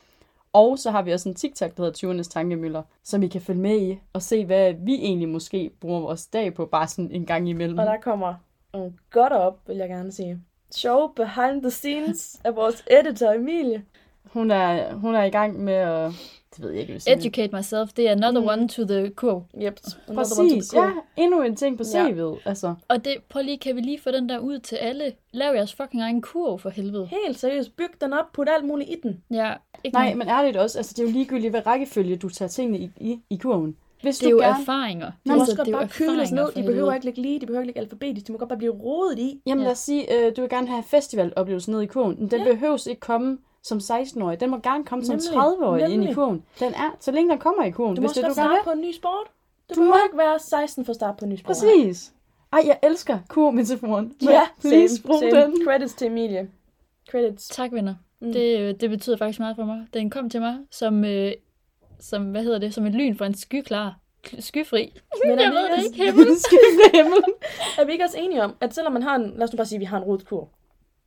Og 0.53 0.79
så 0.79 0.91
har 0.91 1.01
vi 1.01 1.11
også 1.11 1.29
en 1.29 1.35
TikTok, 1.35 1.77
der 1.77 1.83
hedder 1.83 2.13
20'ernes 2.13 2.29
tankemøller, 2.29 2.83
som 3.03 3.23
I 3.23 3.27
kan 3.27 3.41
følge 3.41 3.59
med 3.61 3.81
i 3.81 3.99
og 4.13 4.21
se, 4.21 4.45
hvad 4.45 4.73
vi 4.73 4.95
egentlig 4.95 5.29
måske 5.29 5.71
bruger 5.81 5.99
vores 5.99 6.27
dag 6.27 6.53
på, 6.53 6.65
bare 6.65 6.87
sådan 6.87 7.11
en 7.11 7.25
gang 7.25 7.49
imellem. 7.49 7.77
Og 7.77 7.85
der 7.85 7.97
kommer 7.97 8.33
nogle 8.73 8.93
godt 9.11 9.33
op, 9.33 9.59
vil 9.67 9.77
jeg 9.77 9.89
gerne 9.89 10.11
sige. 10.11 10.41
Show 10.71 11.07
behind 11.07 11.61
the 11.61 11.71
scenes 11.71 12.41
af 12.43 12.55
vores 12.55 12.83
editor 12.91 13.31
Emilie. 13.31 13.85
Hun 14.25 14.51
er, 14.51 14.93
hun 14.93 15.15
er 15.15 15.23
i 15.23 15.29
gang 15.29 15.59
med 15.59 15.73
at... 15.73 16.11
Det 16.59 16.67
ved 16.67 16.71
jeg 16.71 16.81
ikke, 16.81 16.93
hvis 16.93 17.07
jeg- 17.07 17.17
Educate 17.17 17.55
myself, 17.55 17.89
det 17.93 18.07
er 18.07 18.11
another 18.11 18.41
Mm. 18.41 18.47
one 18.47 18.67
to 18.67 18.83
the 18.85 19.09
kurv. 19.09 19.43
Yep. 19.63 19.79
Præcis, 20.15 20.73
ja. 20.73 20.91
Endnu 21.17 21.41
en 21.41 21.55
ting 21.55 21.77
på 21.77 21.83
Ja. 21.93 22.09
CV'et. 22.09 22.37
Altså, 22.45 22.75
Og 22.87 23.05
det, 23.05 23.15
prøv 23.29 23.43
lige, 23.43 23.57
kan 23.57 23.75
vi 23.75 23.81
lige 23.81 23.99
få 24.01 24.11
den 24.11 24.29
der 24.29 24.39
ud 24.39 24.59
til 24.59 24.75
alle? 24.75 25.11
Lav 25.33 25.53
jeres 25.55 25.73
fucking 25.73 26.03
egen 26.03 26.21
kurv 26.21 26.59
for 26.59 26.69
helvede. 26.69 27.05
Helt 27.25 27.39
seriøst, 27.39 27.75
byg 27.77 28.01
den 28.01 28.13
op, 28.13 28.25
put 28.33 28.47
alt 28.57 28.65
muligt 28.65 28.89
i 28.89 28.95
den. 29.03 29.23
Ja, 29.31 29.53
ikke 29.83 29.95
nej, 29.95 30.03
noget. 30.03 30.17
men 30.17 30.27
ærligt 30.27 30.57
også, 30.57 30.79
altså, 30.79 30.93
det 30.97 31.03
er 31.03 31.07
jo 31.07 31.13
ligegyldigt, 31.13 31.51
hvad 31.51 31.65
rækkefølge 31.67 32.15
du 32.15 32.29
tager 32.29 32.49
tingene 32.49 32.79
i, 32.79 32.89
i, 32.97 33.19
i 33.29 33.37
kurven. 33.37 33.75
Hvis 34.01 34.17
det 34.17 34.25
er 34.25 34.29
du 34.31 34.35
jo 34.35 34.41
gerne... 34.41 34.61
erfaringer. 34.61 35.05
Er 35.07 35.11
må 35.25 35.45
det 35.45 35.57
godt 35.57 35.71
bare 35.71 35.83
erfaringer 35.83 36.35
ned. 36.35 36.51
De 36.55 36.63
behøver 36.67 36.93
ikke 36.93 37.05
ligge 37.05 37.21
lige, 37.21 37.39
de 37.39 37.45
behøver 37.45 37.61
ikke 37.61 37.67
ligge 37.67 37.81
alfabetisk. 37.81 38.27
De 38.27 38.31
må 38.31 38.37
godt 38.37 38.49
bare 38.49 38.57
blive 38.57 38.71
rodet 38.73 39.19
i. 39.19 39.41
Jamen 39.45 39.59
Ja. 39.61 39.65
lad 39.65 39.71
os 39.71 39.77
sige, 39.77 40.25
øh, 40.27 40.35
du 40.35 40.41
vil 40.41 40.49
gerne 40.49 40.67
have 40.67 40.83
festivaloplevelsen 40.83 41.73
ned 41.73 41.81
i 41.81 41.85
kurven. 41.85 42.29
Den 42.31 42.41
Ja. 42.45 42.51
behøves 42.51 42.87
ikke 42.87 42.99
komme 42.99 43.37
som 43.63 43.77
16-årig. 43.77 44.39
Den 44.39 44.49
må 44.49 44.57
gerne 44.57 44.83
komme 44.85 45.05
som 45.05 45.15
Nemlig. 45.15 45.41
30-årig 45.43 45.93
ind 45.93 46.03
i 46.09 46.13
kurven. 46.13 46.43
Den 46.59 46.73
er, 46.73 46.95
så 46.99 47.11
længe 47.11 47.31
den 47.31 47.39
kommer 47.39 47.63
i 47.63 47.71
kurven, 47.71 47.95
Du 47.95 48.01
må 48.01 48.07
hvis 48.07 48.15
det 48.15 48.23
er, 48.23 48.27
du 48.27 48.33
starte 48.33 48.59
på 48.63 48.71
en 48.71 48.81
ny 48.81 48.91
sport. 48.91 49.27
Du, 49.69 49.75
Du 49.75 49.83
må- 49.83 49.95
ikke 50.05 50.17
være 50.17 50.39
16 50.39 50.85
for 50.85 50.89
at 50.91 50.95
starte 50.95 51.17
på 51.19 51.25
en 51.25 51.31
ny 51.31 51.35
sport. 51.35 51.45
Præcis. 51.47 52.11
Ej, 52.53 52.61
jeg 52.65 52.79
elsker 52.83 53.19
kur-metaforen. 53.27 54.13
Må 54.23 54.31
Ja, 54.31 54.41
please 54.61 55.01
bruge 55.03 55.19
same. 55.19 55.31
den? 55.41 55.55
Credits 55.65 55.93
til 55.93 56.07
Emilie. 56.07 56.49
Credits. 57.11 57.47
Tak, 57.47 57.71
venner. 57.71 57.95
Mm. 58.21 58.33
Det, 58.33 58.59
øh, 58.59 58.75
det 58.79 58.89
betyder 58.89 59.17
faktisk 59.17 59.39
meget 59.39 59.55
for 59.55 59.65
mig. 59.65 59.87
Den 59.93 60.09
kom 60.09 60.29
til 60.29 60.41
mig 60.41 60.57
som, 60.71 61.05
øh, 61.05 61.31
som 61.99 62.23
hvad 62.31 62.43
hedder 62.43 62.59
det, 62.59 62.73
som 62.73 62.85
et 62.85 62.93
lyn 62.95 63.17
fra 63.17 63.25
en 63.25 63.33
skyklar, 63.33 63.95
skyfri. 64.39 64.93
Men 65.25 65.39
er 65.39 65.43
Jeg 65.43 65.51
ved 65.51 65.77
det 65.77 65.83
ikke. 65.85 66.03
Himmel. 66.05 66.25
Himmel. 66.93 67.23
Er 67.79 67.85
vi 67.85 67.91
ikke 67.91 68.03
også 68.03 68.17
enige 68.19 68.43
om, 68.43 68.55
at 68.61 68.73
selvom 68.75 68.93
man 68.93 69.03
har 69.03 69.15
en, 69.15 69.33
lad 69.35 69.43
os 69.43 69.53
nu 69.53 69.57
bare 69.57 69.65
sige, 69.65 69.77
at 69.77 69.79
vi 69.79 69.85
har 69.85 69.97
en 69.97 70.03
rodet 70.03 70.27
kur. 70.27 70.47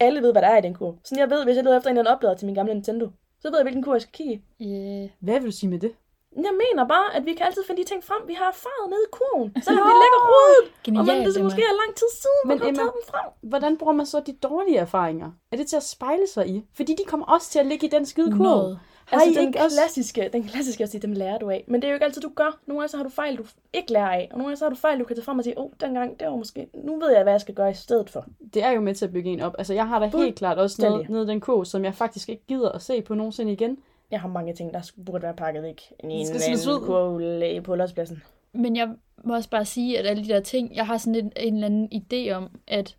Alle 0.06 0.22
ved, 0.22 0.32
hvad 0.32 0.42
der 0.42 0.48
er 0.48 0.58
i 0.58 0.60
den 0.66 0.74
kur. 0.74 0.94
Så 1.04 1.14
jeg 1.18 1.30
ved, 1.30 1.44
hvis 1.44 1.56
jeg 1.56 1.64
leder 1.64 1.76
efter 1.78 1.90
en 1.90 1.96
eller 1.96 2.10
anden 2.10 2.16
oplader 2.16 2.36
til 2.36 2.46
min 2.46 2.54
gamle 2.54 2.74
Nintendo, 2.74 3.06
så 3.40 3.46
ved 3.50 3.58
jeg, 3.58 3.64
hvilken 3.64 3.82
kur 3.84 3.94
jeg 3.94 4.02
skal 4.02 4.12
kigge 4.12 4.34
i. 4.58 4.64
Yeah. 4.66 5.08
Hvad 5.20 5.34
vil 5.40 5.46
du 5.50 5.56
sige 5.60 5.70
med 5.70 5.78
det? 5.78 5.92
Jeg 6.36 6.54
mener 6.64 6.84
bare, 6.94 7.08
at 7.16 7.22
vi 7.26 7.32
kan 7.34 7.46
altid 7.46 7.62
finde 7.66 7.82
de 7.82 7.88
ting 7.88 8.04
frem, 8.04 8.22
vi 8.30 8.34
har 8.34 8.48
erfaret 8.54 8.86
nede 8.90 9.02
i 9.08 9.10
kurven. 9.16 9.48
Selvom 9.66 9.82
de 9.88 9.94
ligger 10.04 10.20
rodet, 10.32 10.64
og 10.86 10.92
man 10.92 11.04
Genialt, 11.06 11.24
det 11.26 11.32
så 11.34 11.38
Emma. 11.40 11.46
måske 11.46 11.62
er 11.62 11.76
lang 11.86 11.92
tid 12.00 12.10
siden, 12.22 12.42
man 12.48 12.56
Men 12.58 12.62
har 12.64 12.70
Emma- 12.72 12.76
taget 12.80 12.92
dem 12.98 13.04
frem. 13.12 13.26
Hvordan 13.52 13.72
bruger 13.78 13.92
man 14.00 14.06
så 14.06 14.20
de 14.28 14.32
dårlige 14.32 14.78
erfaringer? 14.78 15.30
Er 15.52 15.56
det 15.56 15.66
til 15.66 15.76
at 15.76 15.82
spejle 15.82 16.26
sig 16.34 16.44
i? 16.54 16.64
Fordi 16.78 16.92
de 17.00 17.04
kommer 17.10 17.26
også 17.26 17.50
til 17.50 17.58
at 17.58 17.66
ligge 17.66 17.86
i 17.86 17.90
den 17.90 18.06
skide 18.06 18.30
kurv. 18.30 18.42
Noget. 18.42 18.80
Altså 19.12 19.30
I 19.30 19.34
den 19.34 19.48
ikke 19.48 19.60
også... 19.60 19.76
klassiske, 19.76 20.30
den 20.32 20.42
klassiske 20.42 20.84
at 20.84 20.90
sige, 20.90 21.00
dem 21.00 21.12
lærer 21.12 21.38
du 21.38 21.50
af. 21.50 21.64
Men 21.66 21.82
det 21.82 21.88
er 21.88 21.92
jo 21.92 21.94
ikke 21.94 22.04
altid, 22.04 22.22
du 22.22 22.30
gør. 22.34 22.60
Nogle 22.66 22.80
gange 22.80 22.88
så 22.88 22.96
har 22.96 23.04
du 23.04 23.10
fejl, 23.10 23.36
du 23.36 23.44
ikke 23.72 23.92
lærer 23.92 24.10
af. 24.10 24.28
Og 24.30 24.38
nogle 24.38 24.48
gange 24.48 24.56
så 24.56 24.64
har 24.64 24.70
du 24.70 24.76
fejl, 24.76 24.98
du 24.98 25.04
kan 25.04 25.16
tage 25.16 25.24
frem 25.24 25.38
og 25.38 25.44
sige, 25.44 25.58
åh, 25.58 25.64
oh, 25.64 25.70
dengang, 25.80 26.20
det 26.20 26.28
var 26.28 26.36
måske, 26.36 26.66
nu 26.74 26.98
ved 26.98 27.12
jeg, 27.12 27.22
hvad 27.22 27.32
jeg 27.32 27.40
skal 27.40 27.54
gøre 27.54 27.70
i 27.70 27.74
stedet 27.74 28.10
for. 28.10 28.26
Det 28.54 28.62
er 28.64 28.70
jo 28.70 28.80
med 28.80 28.94
til 28.94 29.04
at 29.04 29.12
bygge 29.12 29.30
en 29.30 29.40
op. 29.40 29.54
Altså, 29.58 29.74
jeg 29.74 29.88
har 29.88 29.98
da 29.98 30.06
helt 30.06 30.36
klart 30.36 30.58
også 30.58 30.82
noget 30.82 31.08
nede 31.08 31.26
den 31.26 31.40
kurv, 31.40 31.64
som 31.64 31.84
jeg 31.84 31.94
faktisk 31.94 32.28
ikke 32.28 32.42
gider 32.48 32.68
at 32.68 32.82
se 32.82 33.02
på 33.02 33.14
nogensinde 33.14 33.52
igen. 33.52 33.78
Jeg 34.10 34.20
har 34.20 34.28
mange 34.28 34.54
ting, 34.54 34.74
der 34.74 34.90
burde 35.06 35.22
være 35.22 35.34
pakket 35.34 35.62
væk 35.62 35.82
i 36.04 36.06
en 36.06 36.26
skal 36.26 36.40
smides 36.40 36.66
ud. 36.66 36.72
anden 36.72 36.86
kurv 36.86 37.62
på 37.62 37.74
Lodspladsen. 37.74 38.22
Men 38.52 38.76
jeg 38.76 38.88
må 39.24 39.34
også 39.34 39.50
bare 39.50 39.64
sige, 39.64 39.98
at 39.98 40.06
alle 40.06 40.24
de 40.24 40.28
der 40.28 40.40
ting, 40.40 40.76
jeg 40.76 40.86
har 40.86 40.98
sådan 40.98 41.14
en, 41.14 41.32
en 41.36 41.54
eller 41.54 41.66
anden 41.66 41.88
idé 41.94 42.30
om, 42.30 42.50
at 42.66 42.96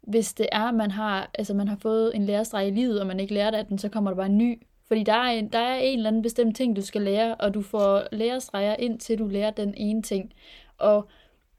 hvis 0.00 0.34
det 0.34 0.46
er, 0.52 0.70
man 0.70 0.90
har, 0.90 1.30
altså 1.34 1.54
man 1.54 1.68
har 1.68 1.76
fået 1.76 2.16
en 2.16 2.24
lærestreg 2.24 2.68
i 2.68 2.70
livet, 2.70 3.00
og 3.00 3.06
man 3.06 3.20
ikke 3.20 3.34
lærer 3.34 3.50
det 3.50 3.58
af 3.58 3.66
den, 3.66 3.78
så 3.78 3.88
kommer 3.88 4.10
der 4.10 4.16
bare 4.16 4.26
en 4.26 4.38
ny. 4.38 4.62
Fordi 4.88 5.02
der 5.02 5.12
er, 5.12 5.30
en, 5.30 5.48
der 5.48 5.58
er 5.58 5.78
en 5.78 5.98
eller 5.98 6.10
anden 6.10 6.22
bestemt 6.22 6.56
ting, 6.56 6.76
du 6.76 6.82
skal 6.82 7.02
lære, 7.02 7.34
og 7.34 7.54
du 7.54 7.62
får 7.62 8.02
lærestreger 8.12 8.76
indtil 8.76 9.18
du 9.18 9.26
lærer 9.26 9.50
den 9.50 9.74
ene 9.76 10.02
ting. 10.02 10.32
Og 10.78 11.08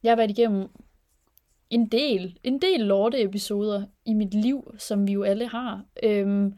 jeg 0.04 0.12
har 0.12 0.16
været 0.16 0.32
igennem 0.32 0.70
en 1.70 1.86
del, 1.86 2.40
en 2.44 2.62
del 2.62 2.80
lorte 2.80 3.22
episoder 3.22 3.84
i 4.06 4.14
mit 4.14 4.34
liv, 4.34 4.76
som 4.78 5.08
vi 5.08 5.12
jo 5.12 5.24
alle 5.24 5.48
har. 5.48 5.84
Øhm, 6.04 6.54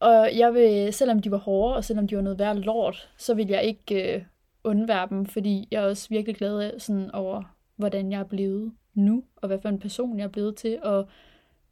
og 0.00 0.36
jeg 0.36 0.54
vil, 0.54 0.92
selvom 0.92 1.22
de 1.22 1.30
var 1.30 1.38
hårde, 1.38 1.76
og 1.76 1.84
selvom 1.84 2.08
de 2.08 2.16
var 2.16 2.22
noget 2.22 2.38
værd 2.38 2.56
lort, 2.56 3.10
så 3.16 3.34
vil 3.34 3.48
jeg 3.48 3.64
ikke 3.64 4.14
øh, 4.14 4.22
undvære 4.64 5.08
dem, 5.10 5.26
fordi 5.26 5.68
jeg 5.70 5.82
er 5.82 5.88
også 5.88 6.08
virkelig 6.08 6.36
glad 6.36 6.60
af, 6.60 6.80
sådan 6.80 7.10
over, 7.10 7.42
hvordan 7.76 8.12
jeg 8.12 8.20
er 8.20 8.24
blevet 8.24 8.72
nu, 8.94 9.24
og 9.36 9.46
hvad 9.46 9.58
for 9.60 9.68
en 9.68 9.78
person 9.78 10.18
jeg 10.18 10.24
er 10.24 10.28
blevet 10.28 10.56
til, 10.56 10.78
og 10.82 11.08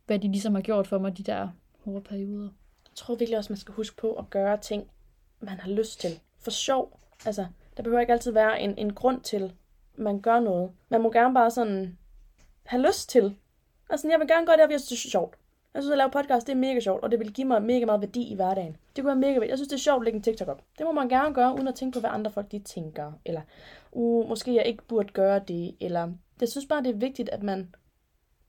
hvad 0.06 0.18
de 0.18 0.28
ligesom 0.28 0.54
har 0.54 0.62
gjort 0.62 0.86
for 0.86 0.98
mig, 0.98 1.18
de 1.18 1.22
der 1.22 1.48
hårde 1.84 2.00
perioder. 2.00 2.48
Jeg 2.90 2.96
tror 2.96 3.14
virkelig 3.14 3.38
også, 3.38 3.52
man 3.52 3.58
skal 3.58 3.74
huske 3.74 3.96
på 3.96 4.12
at 4.12 4.30
gøre 4.30 4.56
ting, 4.56 4.90
man 5.40 5.60
har 5.60 5.70
lyst 5.70 6.00
til. 6.00 6.20
For 6.38 6.50
sjov. 6.50 7.00
Altså, 7.26 7.46
der 7.76 7.82
behøver 7.82 8.00
ikke 8.00 8.12
altid 8.12 8.32
være 8.32 8.60
en, 8.60 8.78
en 8.78 8.94
grund 8.94 9.20
til, 9.20 9.52
man 9.96 10.20
gør 10.20 10.40
noget. 10.40 10.70
Man 10.88 11.00
må 11.00 11.10
gerne 11.10 11.34
bare 11.34 11.50
sådan 11.50 11.98
have 12.64 12.86
lyst 12.86 13.08
til. 13.08 13.36
Altså, 13.90 14.08
jeg 14.08 14.20
vil 14.20 14.28
gerne 14.28 14.46
gøre 14.46 14.56
det, 14.56 14.62
fordi 14.62 14.72
jeg 14.72 14.80
synes, 14.80 15.02
det 15.02 15.08
er 15.08 15.10
sjovt. 15.10 15.34
Jeg 15.74 15.82
synes, 15.82 15.92
at 15.92 15.98
lave 15.98 16.10
podcast, 16.10 16.46
det 16.46 16.52
er 16.52 16.56
mega 16.56 16.80
sjovt, 16.80 17.02
og 17.02 17.10
det 17.10 17.18
vil 17.18 17.32
give 17.32 17.46
mig 17.46 17.62
mega 17.62 17.84
meget 17.84 18.00
værdi 18.00 18.22
i 18.22 18.34
hverdagen. 18.34 18.76
Det 18.96 19.04
kunne 19.04 19.06
være 19.06 19.16
mega 19.16 19.32
værdi. 19.32 19.48
Jeg 19.48 19.58
synes, 19.58 19.68
det 19.68 19.76
er 19.76 19.80
sjovt 19.80 20.00
at 20.00 20.04
lægge 20.04 20.16
en 20.16 20.22
TikTok 20.22 20.48
op. 20.48 20.62
Det 20.78 20.86
må 20.86 20.92
man 20.92 21.08
gerne 21.08 21.34
gøre, 21.34 21.54
uden 21.54 21.68
at 21.68 21.74
tænke 21.74 21.94
på, 21.94 22.00
hvad 22.00 22.10
andre 22.10 22.30
folk 22.30 22.52
de 22.52 22.58
tænker. 22.58 23.12
Eller, 23.24 23.42
uh, 23.92 24.28
måske 24.28 24.54
jeg 24.54 24.66
ikke 24.66 24.82
burde 24.82 25.12
gøre 25.12 25.38
det. 25.48 25.74
Eller, 25.80 26.12
jeg 26.40 26.48
synes 26.48 26.66
bare, 26.66 26.82
det 26.82 26.90
er 26.90 26.98
vigtigt, 26.98 27.28
at 27.28 27.42
man 27.42 27.74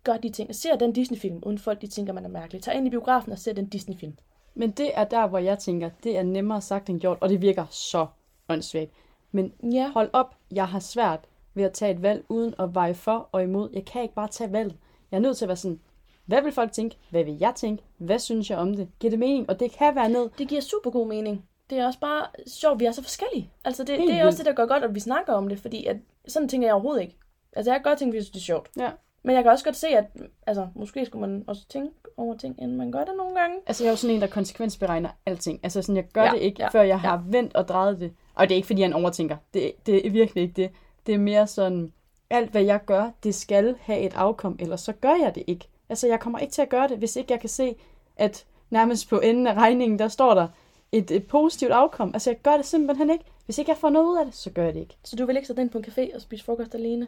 gør 0.04 0.18
de 0.18 0.30
ting. 0.30 0.56
Ser 0.56 0.76
den 0.76 0.94
Disney-film, 0.94 1.44
uden 1.46 1.58
folk 1.58 1.82
de 1.82 1.88
tænker, 1.88 2.14
man 2.14 2.26
er 2.26 2.30
mærkelig. 2.30 2.64
Tag 2.64 2.76
ind 2.76 2.88
i 2.88 2.90
biografen 2.90 3.32
og 3.32 3.40
se 3.40 3.54
den 3.54 3.70
Disney-film. 3.70 4.18
Men 4.56 4.72
det 4.72 4.92
er 4.94 5.04
der, 5.04 5.28
hvor 5.28 5.38
jeg 5.38 5.60
tænker, 5.60 5.90
det 6.04 6.18
er 6.18 6.24
nemmere 6.24 6.62
sagt 6.62 6.90
end 6.90 7.00
gjort, 7.00 7.18
og 7.22 7.30
det 7.30 7.42
virker 7.42 7.66
så 7.70 8.08
åndssvagt. 8.50 8.92
Men 9.32 9.54
Ja. 9.72 9.90
hold 9.94 10.10
op, 10.14 10.36
jeg 10.52 10.68
har 10.68 10.80
svært 10.80 11.20
ved 11.54 11.64
at 11.64 11.74
tage 11.74 11.92
et 11.92 12.02
valg 12.02 12.24
uden 12.30 12.54
at 12.60 12.76
veje 12.76 12.94
for 12.94 13.30
og 13.32 13.44
imod. 13.44 13.70
Jeg 13.74 13.86
kan 13.86 14.02
ikke 14.02 14.14
bare 14.14 14.28
tage 14.28 14.52
valget. 14.52 14.76
Jeg 15.12 15.18
er 15.18 15.22
nødt 15.22 15.38
til 15.38 15.46
at 15.46 15.50
være 15.50 15.56
sådan, 15.58 15.80
hvad 16.26 16.42
vil 16.42 16.52
folk 16.52 16.72
tænke? 16.72 16.98
Hvad 17.10 17.24
vil 17.24 17.38
jeg 17.40 17.54
tænke? 17.56 17.84
Hvad 17.98 18.20
synes 18.20 18.50
jeg 18.50 18.58
om 18.58 18.76
det? 18.76 18.88
Giver 19.00 19.12
det 19.12 19.20
mening? 19.20 19.50
Og 19.50 19.60
det 19.60 19.72
kan 19.72 19.96
være 19.96 20.10
ned. 20.10 20.30
Det 20.38 20.48
giver 20.48 20.62
super 20.62 20.92
god 20.92 21.08
mening. 21.08 21.46
Det 21.70 21.78
er 21.80 21.86
også 21.86 22.00
bare 22.00 22.26
sjovt, 22.48 22.80
vi 22.80 22.86
er 22.86 22.92
så 22.92 23.02
forskellige. 23.04 23.50
Altså 23.66 23.84
det, 23.84 23.98
Helt 23.98 24.12
det 24.12 24.20
er 24.20 24.26
også 24.26 24.38
vildt. 24.38 24.48
det, 24.48 24.58
der 24.58 24.66
gør 24.68 24.74
godt, 24.74 24.84
at 24.84 24.96
vi 24.96 25.00
snakker 25.00 25.34
om 25.34 25.50
det, 25.50 25.60
fordi 25.60 25.86
at, 25.86 25.98
sådan 26.28 26.50
tænker 26.50 26.68
jeg 26.68 26.74
overhovedet 26.74 27.02
ikke. 27.02 27.16
Altså 27.54 27.72
jeg 27.72 27.80
kan 27.80 27.84
godt 27.92 28.00
tænke, 28.00 28.14
synes, 28.22 28.30
det 28.30 28.40
er 28.40 28.44
sjovt. 28.44 28.70
Ja. 28.78 28.90
Men 29.24 29.36
jeg 29.36 29.44
kan 29.44 29.52
også 29.52 29.66
godt 29.66 29.76
se, 29.76 29.88
at 29.88 30.06
altså, 30.48 30.68
måske 30.76 31.06
skulle 31.06 31.28
man 31.28 31.44
også 31.48 31.68
tænke 31.70 31.94
over 32.18 32.38
ting, 32.38 32.62
inden 32.62 32.78
man 32.78 32.92
gør 32.92 33.04
det 33.04 33.14
nogle 33.18 33.40
gange. 33.40 33.58
Altså, 33.68 33.84
jeg 33.84 33.90
er 33.90 33.92
jo 33.92 33.98
sådan 33.98 34.16
en, 34.16 34.22
der 34.22 34.28
konsekvensberegner 34.28 35.10
alting. 35.26 35.60
Altså, 35.64 35.82
sådan, 35.82 35.96
jeg 35.96 36.06
gør 36.14 36.24
Ja, 36.24 36.32
det 36.32 36.40
ikke, 36.40 36.62
ja, 36.62 36.68
før 36.68 36.82
jeg 36.82 37.00
har 37.00 37.24
vendt 37.28 37.56
og 37.56 37.68
drejet 37.68 38.00
det. 38.00 38.14
Og 38.36 38.50
det 38.50 38.56
er 38.56 38.56
ikke, 38.56 38.66
fordi 38.66 38.82
jeg 38.82 38.88
en 38.88 38.94
overtænker. 38.94 39.38
Det, 39.54 39.72
det 39.86 40.08
er 40.08 40.12
virkelig 40.12 40.42
ikke 40.44 40.62
det. 40.62 40.72
Det 41.06 41.16
er 41.16 41.20
mere 41.20 41.48
sådan, 41.48 41.94
alt 42.30 42.52
hvad 42.52 42.64
jeg 42.64 42.86
gør, 42.86 43.10
det 43.24 43.36
skal 43.36 43.76
have 43.82 44.00
et 44.00 44.14
afkom, 44.16 44.56
ellers 44.60 44.82
så 44.82 44.94
gør 44.94 45.16
jeg 45.24 45.36
det 45.36 45.44
ikke. 45.48 45.68
Altså, 45.90 46.08
jeg 46.08 46.20
kommer 46.20 46.40
ikke 46.40 46.54
til 46.54 46.62
at 46.62 46.70
gøre 46.70 46.88
det, 46.88 46.98
hvis 46.98 47.16
ikke 47.16 47.34
jeg 47.34 47.40
kan 47.40 47.50
se, 47.50 47.76
at 48.18 48.46
nærmest 48.70 49.10
på 49.10 49.20
enden 49.20 49.48
af 49.48 49.54
regningen, 49.54 50.00
der 50.00 50.08
står 50.08 50.34
der 50.34 50.48
et, 50.92 51.12
et 51.12 51.28
positivt 51.28 51.72
afkom. 51.72 52.12
Altså, 52.14 52.30
jeg 52.30 52.40
gør 52.44 52.58
det 52.58 52.66
simpelthen 52.66 53.10
ikke. 53.10 53.26
Hvis 53.46 53.58
ikke 53.58 53.72
jeg 53.72 53.78
får 53.78 53.90
noget 53.90 54.08
ud 54.08 54.18
af 54.18 54.26
det, 54.26 54.36
så 54.36 54.50
gør 54.50 54.64
jeg 54.64 54.74
det 54.74 54.80
ikke. 54.80 54.98
Så 55.04 55.16
du 55.16 55.26
vil 55.26 55.36
ikke 55.36 55.48
sætte 55.48 55.62
ind 55.62 55.70
på 55.70 55.78
en 55.78 55.86
café 55.86 56.16
og 56.16 56.22
spise 56.22 56.46
frokost 56.46 56.76
alene? 56.76 57.08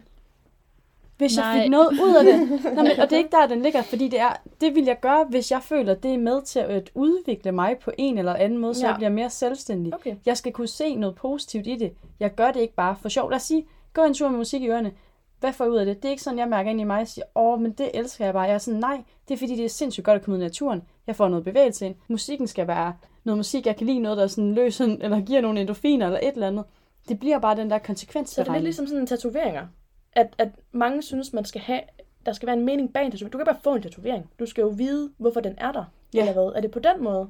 Hvis 1.17 1.37
jeg 1.37 1.45
Nej. 1.45 1.61
fik 1.61 1.71
noget 1.71 1.87
ud 1.91 2.15
af 2.15 2.23
det. 2.25 2.49
Nå, 2.75 2.81
men, 2.83 2.91
og 2.99 3.09
det 3.09 3.13
er 3.13 3.17
ikke 3.17 3.31
der, 3.31 3.47
den 3.47 3.61
ligger, 3.61 3.81
fordi 3.81 4.07
det 4.07 4.19
er, 4.19 4.33
det 4.61 4.75
vil 4.75 4.85
jeg 4.85 4.99
gøre, 5.01 5.25
hvis 5.29 5.51
jeg 5.51 5.61
føler, 5.63 5.93
det 5.95 6.13
er 6.13 6.17
med 6.17 6.41
til 6.41 6.59
at 6.59 6.91
udvikle 6.95 7.51
mig 7.51 7.77
på 7.77 7.91
en 7.97 8.17
eller 8.17 8.33
anden 8.33 8.59
måde, 8.59 8.75
så 8.75 8.81
Ja. 8.85 8.87
jeg 8.87 8.95
bliver 8.95 9.09
mere 9.09 9.29
selvstændig. 9.29 9.93
Okay. 9.93 10.15
Jeg 10.25 10.37
skal 10.37 10.51
kunne 10.51 10.67
se 10.67 10.95
noget 10.95 11.15
positivt 11.15 11.67
i 11.67 11.75
det. 11.75 11.93
Jeg 12.19 12.35
gør 12.35 12.51
det 12.51 12.59
ikke 12.61 12.75
bare 12.75 12.95
for 13.01 13.09
sjov. 13.09 13.29
Lad 13.29 13.35
os 13.35 13.43
sige, 13.43 13.65
gå 13.93 14.03
en 14.03 14.13
tur 14.13 14.29
med 14.29 14.37
musik 14.37 14.61
i 14.61 14.67
ørerne. 14.69 14.91
Hvad 15.39 15.53
får 15.53 15.63
jeg 15.65 15.71
ud 15.71 15.77
af 15.77 15.85
det? 15.85 15.97
Det 15.97 16.05
er 16.05 16.09
ikke 16.11 16.23
sådan, 16.23 16.39
jeg 16.39 16.47
mærker 16.47 16.71
ind 16.71 16.81
i 16.81 16.83
mig 16.83 17.01
og 17.01 17.07
siger, 17.07 17.25
åh, 17.35 17.61
men 17.61 17.71
det 17.71 17.89
elsker 17.93 18.25
jeg 18.25 18.33
bare. 18.33 18.43
Jeg 18.43 18.53
er 18.53 18.57
sådan, 18.57 18.79
nej, 18.79 18.97
det 19.27 19.33
er 19.33 19.37
fordi, 19.37 19.55
det 19.55 19.65
er 19.65 19.69
sindssygt 19.69 20.05
godt 20.05 20.15
at 20.15 20.23
komme 20.23 20.35
ud 20.37 20.41
i 20.41 20.45
naturen. 20.45 20.81
Jeg 21.07 21.15
får 21.15 21.27
noget 21.27 21.45
bevægelse 21.45 21.85
ind. 21.85 21.95
Musikken 22.07 22.47
skal 22.47 22.67
være 22.67 22.93
noget 23.23 23.37
musik, 23.37 23.65
jeg 23.65 23.75
kan 23.75 23.87
lide 23.87 23.99
noget, 23.99 24.17
der 24.17 24.27
sådan 24.27 24.53
løser, 24.53 24.97
eller 25.01 25.19
giver 25.21 25.41
nogle 25.41 25.61
endorfiner 25.61 26.05
eller 26.05 26.19
et 26.23 26.33
eller 26.33 26.47
andet. 26.47 26.63
Det 27.09 27.19
bliver 27.19 27.39
bare 27.39 27.55
den 27.55 27.69
der 27.69 27.69
Så 27.69 27.73
er 27.75 27.77
det 27.79 27.85
konsekvensberegning. 27.87 28.53
lidt 28.55 28.63
ligesom 28.63 28.87
sådan 28.87 29.01
en 29.01 29.07
tatoveringer. 29.07 29.67
At, 30.15 30.35
at 30.37 30.49
mange 30.71 31.01
synes, 31.01 31.33
man 31.33 31.45
skal 31.45 31.61
have, 31.61 31.81
der 32.25 32.33
skal 32.33 32.47
være 32.47 32.57
en 32.57 32.65
mening 32.65 32.93
bag 32.93 33.05
en 33.05 33.11
tatovering. 33.11 33.33
Du 33.33 33.37
kan 33.37 33.45
bare 33.45 33.59
få 33.63 33.75
en 33.75 33.81
tatovering. 33.81 34.29
Du 34.39 34.45
skal 34.45 34.61
jo 34.61 34.67
vide, 34.67 35.11
hvorfor 35.17 35.39
den 35.39 35.55
er 35.57 35.71
der. 35.71 35.83
Ja. 36.13 36.19
Eller 36.19 36.33
hvad? 36.33 36.51
Er 36.55 36.61
det 36.61 36.71
på 36.71 36.79
den 36.79 37.03
måde? 37.03 37.29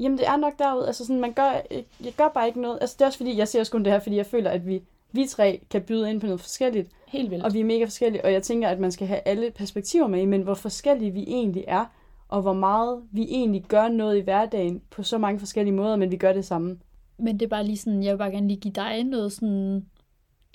Jamen, 0.00 0.18
det 0.18 0.26
er 0.26 0.36
nok 0.36 0.58
derude. 0.58 0.86
Altså, 0.86 1.06
sådan, 1.06 1.20
man 1.20 1.32
gør, 1.32 1.60
jeg 2.04 2.12
gør 2.16 2.28
bare 2.28 2.46
ikke 2.46 2.60
noget. 2.60 2.78
Altså, 2.80 2.96
det 2.98 3.02
er 3.02 3.06
også 3.06 3.18
fordi, 3.18 3.38
jeg 3.38 3.48
ser 3.48 3.60
også 3.60 3.72
kun 3.72 3.84
det 3.84 3.92
her, 3.92 3.98
fordi 3.98 4.16
jeg 4.16 4.26
føler, 4.26 4.50
at 4.50 4.66
vi, 4.66 4.82
vi 5.12 5.26
tre 5.26 5.60
kan 5.70 5.82
byde 5.82 6.10
ind 6.10 6.20
på 6.20 6.26
noget 6.26 6.40
forskelligt. 6.40 6.88
Helt 7.08 7.30
vildt. 7.30 7.44
Og 7.44 7.54
vi 7.54 7.60
er 7.60 7.64
mega 7.64 7.84
forskellige, 7.84 8.24
og 8.24 8.32
jeg 8.32 8.42
tænker, 8.42 8.68
at 8.68 8.80
man 8.80 8.92
skal 8.92 9.06
have 9.06 9.20
alle 9.24 9.50
perspektiver 9.50 10.06
med 10.06 10.26
men 10.26 10.42
hvor 10.42 10.54
forskellige 10.54 11.10
vi 11.10 11.22
egentlig 11.22 11.64
er, 11.68 11.84
og 12.28 12.42
hvor 12.42 12.52
meget 12.52 13.02
vi 13.12 13.22
egentlig 13.22 13.64
gør 13.68 13.88
noget 13.88 14.16
i 14.16 14.20
hverdagen 14.20 14.82
på 14.90 15.02
så 15.02 15.18
mange 15.18 15.38
forskellige 15.38 15.74
måder, 15.74 15.96
men 15.96 16.10
vi 16.10 16.16
gør 16.16 16.32
det 16.32 16.44
samme. 16.44 16.78
Men 17.18 17.40
det 17.40 17.46
er 17.46 17.48
bare 17.50 17.64
lige 17.64 17.76
sådan, 17.76 18.02
jeg 18.02 18.12
vil 18.12 18.18
bare 18.18 18.30
gerne 18.30 18.48
lige 18.48 18.60
give 18.60 18.74
dig 18.74 19.04
noget 19.04 19.32
sådan, 19.32 19.86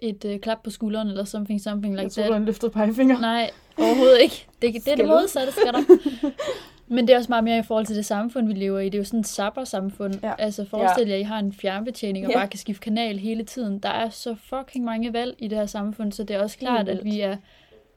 et 0.02 0.26
øh, 0.26 0.40
klap 0.40 0.64
på 0.64 0.70
skulderen, 0.70 1.08
eller 1.08 1.24
something, 1.24 1.62
something 1.62 1.94
like 1.94 2.04
Jeg 2.04 2.12
tror, 2.12 2.22
that. 2.24 2.34
har 2.34 2.40
en 2.40 2.46
løftet 2.46 2.72
pegefinger. 2.72 3.20
Nej, 3.20 3.50
overhovedet 3.78 4.22
ikke. 4.22 4.48
Det, 4.62 4.74
det 4.74 4.88
er 4.88 4.96
det 4.96 5.06
modsatte, 5.08 5.52
skal 5.52 5.74
der. 5.74 5.80
Men 6.92 7.08
det 7.08 7.14
er 7.14 7.18
også 7.18 7.30
meget 7.30 7.44
mere 7.44 7.60
i 7.60 7.64
forhold 7.64 7.86
til 7.86 7.96
det 7.96 8.06
samfund, 8.06 8.48
vi 8.48 8.54
lever 8.54 8.80
i. 8.80 8.86
Det 8.86 8.94
er 8.96 8.98
jo 8.98 9.04
sådan 9.04 9.20
et 9.20 9.28
sapper-samfund. 9.28 10.14
Ja. 10.24 10.28
Ja. 10.28 10.34
Altså 10.40 10.66
forestil 10.66 11.08
jer, 11.08 11.16
at 11.16 11.20
I 11.20 11.24
har 11.24 11.40
en 11.40 11.54
fjernbetjening 11.54 12.26
og 12.26 12.32
Ja. 12.32 12.38
bare 12.38 12.48
kan 12.48 12.60
skifte 12.60 12.82
kanal 12.84 13.18
hele 13.20 13.44
tiden. 13.44 13.80
Der 13.80 13.90
er 13.90 14.10
så 14.10 14.36
fucking 14.36 14.86
mange 14.86 15.14
valg 15.14 15.36
i 15.40 15.48
det 15.48 15.58
her 15.58 15.66
samfund, 15.66 16.12
så 16.12 16.24
det 16.24 16.36
er 16.36 16.42
også 16.42 16.58
klart, 16.58 16.90
at 16.90 17.04
vi 17.04 17.20
er... 17.20 17.38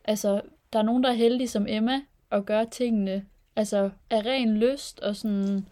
Altså, 0.04 0.40
der 0.72 0.78
er 0.78 0.82
nogen, 0.82 1.02
der 1.04 1.08
er 1.10 1.14
heldige 1.14 1.48
som 1.48 1.66
Emma 1.68 2.00
og 2.30 2.46
gør 2.46 2.64
tingene 2.64 3.24
altså 3.56 3.90
af 4.10 4.26
ren 4.26 4.56
lyst 4.56 5.00
og 5.00 5.16
sådan 5.16 5.66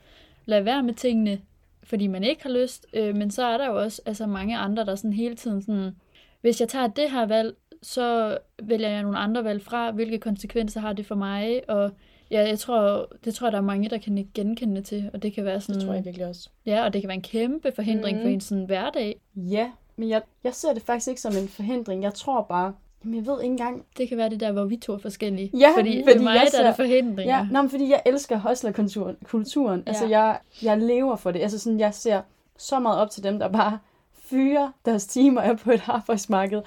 lade 0.47 0.65
være 0.65 0.83
med 0.83 0.95
tingene, 0.95 1.39
fordi 1.85 2.07
man 2.07 2.25
ikke 2.25 2.43
har 2.43 2.51
lyst. 2.51 2.87
Øh, 2.95 3.17
men 3.17 3.31
så 3.31 3.45
er 3.45 3.59
der 3.59 3.67
jo 3.67 3.83
også 3.83 4.03
altså, 4.07 4.27
mange 4.27 4.59
andre, 4.59 4.85
der 4.85 4.95
sådan 4.95 5.13
hele 5.13 5.35
tiden 5.37 5.63
sådan, 5.63 5.97
hvis 6.41 6.61
jeg 6.61 6.69
tager 6.69 6.87
det 6.87 7.11
her 7.11 7.27
valg, 7.27 7.55
så 7.83 8.39
vælger 8.63 8.89
jeg 8.89 9.03
nogle 9.03 9.19
andre 9.19 9.45
valg 9.45 9.63
fra. 9.63 9.91
Hvilke 9.91 10.19
konsekvenser 10.19 10.81
har 10.81 10.93
det 10.93 11.07
for 11.07 11.15
mig? 11.15 11.61
Og 11.71 11.91
ja, 12.31 12.49
jeg 12.49 12.59
tror, 12.59 13.09
det 13.25 13.35
tror 13.35 13.47
jeg, 13.47 13.53
der 13.53 13.59
er 13.59 13.63
mange, 13.63 13.89
der 13.91 13.99
kan 13.99 14.29
genkende 14.35 14.83
til. 14.83 15.11
Og 15.13 15.23
det 15.23 15.33
kan 15.35 15.45
være 15.45 15.61
sådan, 15.61 15.75
Det 15.81 15.87
tror 15.87 15.95
jeg 15.95 16.05
virkelig 16.05 16.27
også. 16.27 16.49
ja, 16.67 16.85
og 16.85 16.93
det 16.93 17.03
kan 17.03 17.09
være 17.09 17.15
en 17.17 17.23
kæmpe 17.23 17.73
forhindring 17.75 18.17
Mhm. 18.17 18.25
for 18.27 18.29
en 18.31 18.41
sådan 18.41 18.65
hverdag. 18.65 19.21
Ja, 19.37 19.71
men 19.97 20.09
jeg, 20.09 20.23
jeg 20.45 20.55
ser 20.55 20.73
det 20.75 20.83
faktisk 20.83 21.09
ikke 21.09 21.21
som 21.21 21.33
en 21.43 21.49
forhindring. 21.49 22.03
Jeg 22.03 22.15
tror 22.15 22.43
bare, 22.43 22.75
jamen 23.05 23.17
jeg 23.19 23.27
ved 23.27 23.43
ikke 23.43 23.51
engang, 23.53 23.85
Det 23.99 24.09
kan 24.09 24.19
være 24.19 24.31
det 24.31 24.41
der, 24.41 24.53
hvor 24.53 24.65
vi 24.65 24.77
to 24.77 24.93
er 24.93 24.99
forskellige. 24.99 25.51
Ja, 25.59 25.69
fordi, 25.77 26.03
fordi 26.05 26.19
for 26.19 26.23
mig 26.25 26.31
jeg 26.35 26.49
der 26.53 26.59
er 26.59 26.67
det 26.67 26.77
ser- 26.77 26.83
forhindringer. 26.85 27.37
Ja, 27.37 27.47
nå, 27.51 27.63
men 27.63 27.71
fordi 27.71 27.91
jeg 27.91 28.03
elsker 28.07 28.39
hustlerkulturen. 28.39 29.17
Kulturen. 29.25 29.83
Altså, 29.87 30.07
Ja. 30.07 30.19
jeg, 30.21 30.39
jeg 30.63 30.79
lever 30.79 31.17
for 31.17 31.31
det. 31.31 31.41
Altså, 31.41 31.59
sådan, 31.59 31.81
jeg 31.81 31.95
ser 31.95 32.21
så 32.59 32.79
meget 32.79 32.99
op 32.99 33.11
til 33.11 33.23
dem, 33.23 33.39
der 33.39 33.49
bare 33.49 33.79
fyre 34.31 34.73
deres 34.85 35.07
timer 35.07 35.41
af 35.41 35.59
på 35.59 35.71
et 35.71 35.83
arbejdsmarked, 35.87 36.63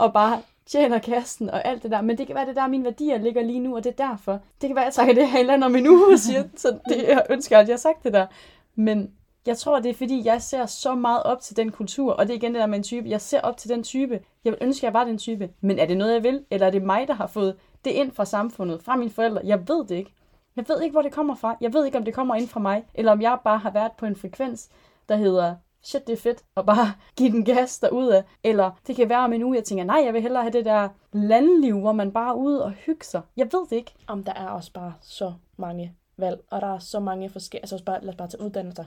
og 0.00 0.12
bare 0.12 0.42
tjener 0.66 0.98
kassen 0.98 1.50
og 1.50 1.64
alt 1.66 1.82
det 1.82 1.90
der. 1.90 2.00
Men 2.00 2.18
det 2.18 2.26
kan 2.26 2.36
være, 2.36 2.46
det 2.46 2.56
der 2.56 2.66
mine 2.68 2.84
værdier 2.84 3.18
ligger 3.18 3.42
lige 3.42 3.60
nu, 3.60 3.76
og 3.76 3.84
det 3.84 3.90
er 4.00 4.08
derfor. 4.08 4.32
Det 4.32 4.68
kan 4.68 4.76
være, 4.76 4.84
jeg 4.84 4.92
trækker 4.92 5.14
det 5.14 5.28
her 5.28 5.40
eller 5.40 5.66
om 5.66 5.76
en 5.76 5.88
uge 5.88 6.12
og 6.12 6.18
siger, 6.18 6.44
så 6.56 6.78
det, 6.88 7.08
jeg 7.08 7.26
ønsker, 7.30 7.58
at 7.58 7.68
jeg 7.68 7.72
har 7.74 7.78
sagt 7.78 8.04
det 8.04 8.12
der. 8.12 8.26
Men 8.74 9.10
jeg 9.46 9.58
tror, 9.58 9.80
det 9.80 9.90
er 9.90 9.94
fordi, 9.94 10.22
jeg 10.24 10.42
ser 10.42 10.66
så 10.66 10.94
meget 10.94 11.22
op 11.22 11.40
til 11.40 11.56
den 11.56 11.70
kultur, 11.70 12.12
og 12.12 12.26
det 12.26 12.32
er 12.32 12.36
igen 12.36 12.54
det 12.54 12.60
der 12.60 12.66
med 12.66 12.78
en 12.78 12.82
type. 12.82 13.08
Jeg 13.08 13.20
ser 13.20 13.40
op 13.40 13.56
til 13.56 13.70
den 13.70 13.82
type. 13.82 14.20
Jeg 14.44 14.52
vil 14.52 14.58
ønske, 14.60 14.86
at 14.86 14.92
jeg 14.92 15.00
var 15.00 15.04
den 15.04 15.18
type. 15.18 15.50
Men 15.60 15.78
er 15.78 15.86
det 15.86 15.96
noget, 15.96 16.14
jeg 16.14 16.22
vil? 16.22 16.44
Eller 16.50 16.66
er 16.66 16.70
det 16.70 16.82
mig, 16.82 17.08
der 17.08 17.14
har 17.14 17.26
fået 17.26 17.56
det 17.84 17.90
ind 17.90 18.12
fra 18.12 18.24
samfundet, 18.24 18.82
fra 18.82 18.96
mine 18.96 19.10
forældre? 19.10 19.40
Jeg 19.44 19.68
ved 19.68 19.84
det 19.84 19.94
ikke. 19.94 20.14
Jeg 20.56 20.64
ved 20.68 20.82
ikke, 20.82 20.92
hvor 20.92 21.02
det 21.02 21.12
kommer 21.12 21.34
fra. 21.34 21.56
Jeg 21.60 21.72
ved 21.74 21.84
ikke, 21.86 21.98
om 21.98 22.04
det 22.04 22.14
kommer 22.14 22.34
ind 22.34 22.48
fra 22.48 22.60
mig, 22.60 22.84
eller 22.94 23.12
om 23.12 23.22
jeg 23.22 23.38
bare 23.44 23.58
har 23.58 23.70
været 23.70 23.92
på 23.98 24.06
en 24.06 24.16
frekvens, 24.16 24.68
der 25.08 25.16
hedder 25.16 25.54
shit, 25.84 26.06
det 26.06 26.12
er 26.12 26.16
fedt, 26.16 26.42
og 26.54 26.66
bare 26.66 26.92
give 27.18 27.30
den 27.32 27.44
gas 27.44 27.78
derude. 27.78 28.24
Eller 28.44 28.70
det 28.86 28.96
kan 28.96 29.08
være 29.08 29.24
om 29.24 29.32
en 29.32 29.42
uge, 29.42 29.56
jeg 29.56 29.64
tænker, 29.64 29.84
nej, 29.84 30.02
jeg 30.04 30.14
vil 30.14 30.22
hellere 30.22 30.42
have 30.42 30.52
det 30.52 30.64
der 30.64 30.88
landliv, 31.12 31.80
hvor 31.80 31.92
man 31.92 32.12
bare 32.12 32.30
er 32.30 32.34
ude 32.34 32.64
og 32.64 32.70
hygge 32.70 33.04
sig. 33.04 33.22
Jeg 33.36 33.48
ved 33.52 33.66
det 33.70 33.76
ikke. 33.76 33.94
Om 34.06 34.24
der 34.24 34.32
er 34.32 34.48
også 34.48 34.72
bare 34.72 34.94
så 35.00 35.32
mange 35.56 35.94
valg, 36.16 36.40
og 36.50 36.60
der 36.60 36.74
er 36.74 36.78
så 36.78 37.00
mange 37.00 37.30
forskellige, 37.30 37.62
altså 37.62 37.74
også 37.74 37.84
bare, 37.84 38.00
lad 38.02 38.08
os 38.08 38.16
bare 38.16 38.28
tage 38.28 38.42
uddannelser. 38.42 38.84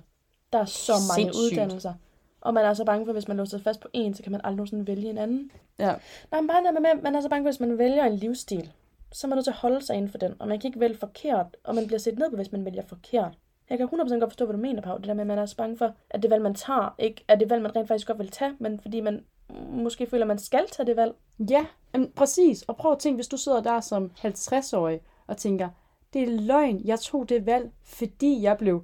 Der 0.54 0.60
er 0.60 0.66
så 0.66 0.94
mange 0.94 1.24
Sindssygt. 1.24 1.54
uddannelser. 1.54 1.94
Og 2.42 2.54
man 2.54 2.66
er 2.66 2.74
så 2.74 2.86
bange 2.86 3.06
for, 3.06 3.12
at 3.12 3.16
hvis 3.16 3.28
man 3.28 3.38
låser 3.38 3.60
fast 3.60 3.80
på 3.80 3.88
en, 3.94 4.14
så 4.14 4.24
kan 4.24 4.32
man 4.32 4.42
aldrig 4.44 4.58
nogensinde 4.58 4.88
vælge 4.88 5.10
en 5.10 5.18
anden. 5.18 5.52
Ja. 5.80 5.94
Nej, 6.32 6.42
men 6.42 6.48
bare 6.48 6.62
med, 6.74 7.02
man 7.02 7.16
er 7.16 7.22
så 7.22 7.30
bange 7.30 7.44
for, 7.44 7.50
at 7.50 7.56
hvis 7.56 7.68
man 7.68 7.78
vælger 7.78 8.06
en 8.06 8.16
livsstil, 8.16 8.72
så 9.12 9.28
er 9.28 9.30
man 9.30 9.36
nødt 9.36 9.44
til 9.46 9.52
at 9.52 9.58
holde 9.58 9.82
sig 9.86 9.96
inden 9.96 10.12
for 10.12 10.18
den. 10.18 10.36
Og 10.40 10.48
man 10.48 10.60
kan 10.60 10.68
ikke 10.68 10.80
vælge 10.80 10.98
forkert, 10.98 11.58
og 11.64 11.76
man 11.76 11.88
bliver 11.88 12.00
set 12.00 12.20
ned 12.20 12.30
på, 12.30 12.36
hvis 12.36 12.52
man 12.52 12.66
vælger 12.66 12.84
forkert. 12.88 13.38
Jeg 13.70 13.78
kan 13.78 13.88
100% 13.88 14.20
godt 14.20 14.32
forstå, 14.32 14.46
hvad 14.46 14.56
du 14.56 14.62
mener, 14.62 14.82
Pau. 14.82 14.98
Det 14.98 15.06
der 15.06 15.14
med, 15.14 15.22
at 15.22 15.28
man 15.28 15.38
er 15.38 15.46
så 15.46 15.56
bange 15.56 15.78
for, 15.78 15.94
at 16.10 16.24
det 16.24 16.32
valg, 16.32 16.42
man 16.42 16.56
tager, 16.56 16.96
ikke 16.98 17.24
er 17.28 17.36
det 17.36 17.50
valg, 17.50 17.62
man 17.62 17.76
rent 17.76 17.88
faktisk 17.88 18.08
godt 18.08 18.20
vil 18.20 18.32
tage, 18.32 18.56
men 18.60 18.80
fordi 18.80 19.02
man 19.02 19.26
måske 19.70 20.06
føler, 20.06 20.24
at 20.24 20.28
man 20.28 20.40
skal 20.40 20.66
tage 20.72 20.88
det 20.88 20.96
valg. 20.96 21.16
Ja, 21.50 21.66
men 21.94 22.12
præcis. 22.16 22.62
Og 22.62 22.78
prøv 22.78 22.92
at 22.92 23.00
tænke, 23.00 23.16
hvis 23.16 23.28
du 23.28 23.38
sidder 23.38 23.62
der 23.62 23.80
som 23.80 24.12
50-årig 24.18 25.00
og 25.28 25.38
tænker, 25.38 25.70
det 26.14 26.24
er 26.24 26.42
løgn, 26.42 26.82
jeg 26.86 27.00
tog 27.00 27.30
det 27.30 27.46
valg, 27.46 27.72
fordi 27.84 28.42
jeg 28.42 28.58
blev 28.58 28.84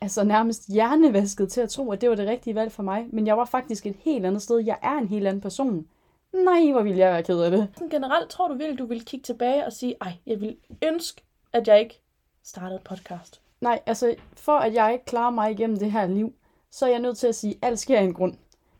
altså 0.00 0.24
nærmest 0.24 0.68
hjernevasket 0.72 1.52
til 1.52 1.60
at 1.60 1.70
tro, 1.70 1.92
at 1.92 2.00
det 2.00 2.10
var 2.10 2.14
det 2.16 2.28
rigtige 2.28 2.54
valg 2.54 2.72
for 2.72 2.82
mig. 2.82 3.06
Men 3.12 3.26
jeg 3.26 3.36
var 3.36 3.44
faktisk 3.44 3.86
et 3.86 3.96
helt 4.00 4.26
andet 4.26 4.42
sted. 4.42 4.58
Jeg 4.58 4.78
er 4.82 4.98
en 4.98 5.08
helt 5.08 5.26
anden 5.26 5.40
person. 5.40 5.86
Nej, 6.32 6.72
hvor 6.72 6.82
ville 6.82 6.98
jeg 6.98 7.12
være 7.12 7.22
ked 7.22 7.40
af 7.40 7.50
det. 7.50 7.68
Sådan 7.74 7.88
generelt 7.88 8.30
tror 8.30 8.48
du 8.48 8.54
virkelig, 8.54 8.78
du 8.78 8.86
vil 8.86 9.04
kigge 9.04 9.24
tilbage 9.24 9.66
og 9.66 9.72
sige, 9.72 9.96
ej, 10.00 10.12
jeg 10.26 10.40
vil 10.40 10.56
ønske, 10.82 11.22
at 11.52 11.68
jeg 11.68 11.80
ikke 11.80 12.00
startede 12.44 12.80
podcast. 12.84 13.40
Nej, 13.62 13.80
altså 13.86 14.14
for 14.36 14.52
at 14.52 14.74
jeg 14.74 14.92
ikke 14.92 15.04
klarer 15.04 15.30
mig 15.30 15.50
igennem 15.50 15.78
det 15.78 15.92
her 15.92 16.06
liv, 16.06 16.32
så 16.70 16.86
er 16.86 16.90
jeg 16.90 16.98
nødt 17.00 17.16
til 17.18 17.26
at 17.26 17.34
sige, 17.34 17.54
at 17.62 17.68
alt 17.68 17.78
sker 17.78 17.98
af 17.98 18.02
en 18.02 18.14
grund. 18.14 18.34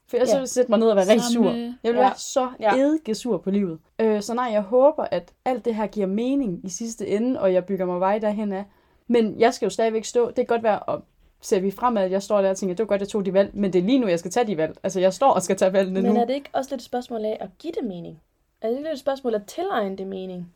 For 0.06 0.16
ellers 0.16 0.28
Ja. 0.28 0.34
ja. 0.34 0.38
vil 0.38 0.42
jeg 0.42 0.48
sætte 0.48 0.70
mig 0.70 0.78
ned 0.78 0.88
og 0.88 0.96
være 0.96 1.08
rigtig 1.08 1.32
sur. 1.32 1.50
Jeg 1.50 1.74
vil 1.82 1.94
Ja. 1.94 2.00
være 2.00 2.12
så 2.16 2.48
Ja. 2.60 2.74
eddike-sur 2.76 3.38
på 3.38 3.50
livet. 3.50 3.78
Øh, 3.98 4.22
så 4.22 4.34
nej, 4.34 4.48
jeg 4.52 4.62
håber, 4.62 5.04
at 5.10 5.32
alt 5.44 5.64
det 5.64 5.74
her 5.74 5.86
giver 5.86 6.06
mening 6.06 6.60
i 6.64 6.68
sidste 6.68 7.06
ende, 7.06 7.40
og 7.40 7.52
jeg 7.52 7.64
bygger 7.64 7.84
mig 7.86 8.00
vej 8.00 8.18
derhen 8.18 8.52
af. 8.52 8.64
Men 9.06 9.40
jeg 9.40 9.54
skal 9.54 9.66
jo 9.66 9.70
stadigvæk 9.70 10.04
stå. 10.04 10.26
Det 10.26 10.34
kan 10.34 10.46
godt 10.46 10.62
være, 10.62 10.78
og 10.78 11.02
ser 11.40 11.60
vi 11.60 11.70
fremad, 11.70 12.02
at 12.02 12.10
jeg 12.10 12.22
står 12.22 12.42
der 12.42 12.50
og 12.50 12.56
tænker, 12.56 12.74
det 12.76 12.82
var 12.84 12.88
godt, 12.88 13.00
jeg 13.00 13.08
tog 13.08 13.24
de 13.26 13.32
valg, 13.32 13.50
men 13.54 13.72
det 13.72 13.78
er 13.78 13.82
lige 13.82 13.98
nu, 13.98 14.06
jeg 14.06 14.18
skal 14.18 14.30
tage 14.30 14.46
de 14.46 14.56
valg. 14.56 14.76
Altså, 14.82 15.00
jeg 15.00 15.12
står 15.12 15.30
og 15.30 15.42
skal 15.42 15.56
tage 15.56 15.72
valgene 15.72 16.02
Men 16.02 16.14
nu. 16.14 16.20
er 16.20 16.24
det 16.24 16.34
ikke 16.34 16.50
også 16.52 16.70
lidt 16.70 16.80
et 16.80 16.84
spørgsmål 16.84 17.24
af 17.24 17.36
at 17.40 17.48
give 17.58 17.72
det 17.80 17.84
mening? 17.84 18.20
Er 18.60 18.66
det 18.68 18.74
ikke 18.74 18.82
lidt 18.82 18.92
et 18.92 18.98
spørgsmål 19.00 19.34
at 19.34 19.42
tilegne 19.46 19.96
det 19.96 20.06
mening? 20.06 20.52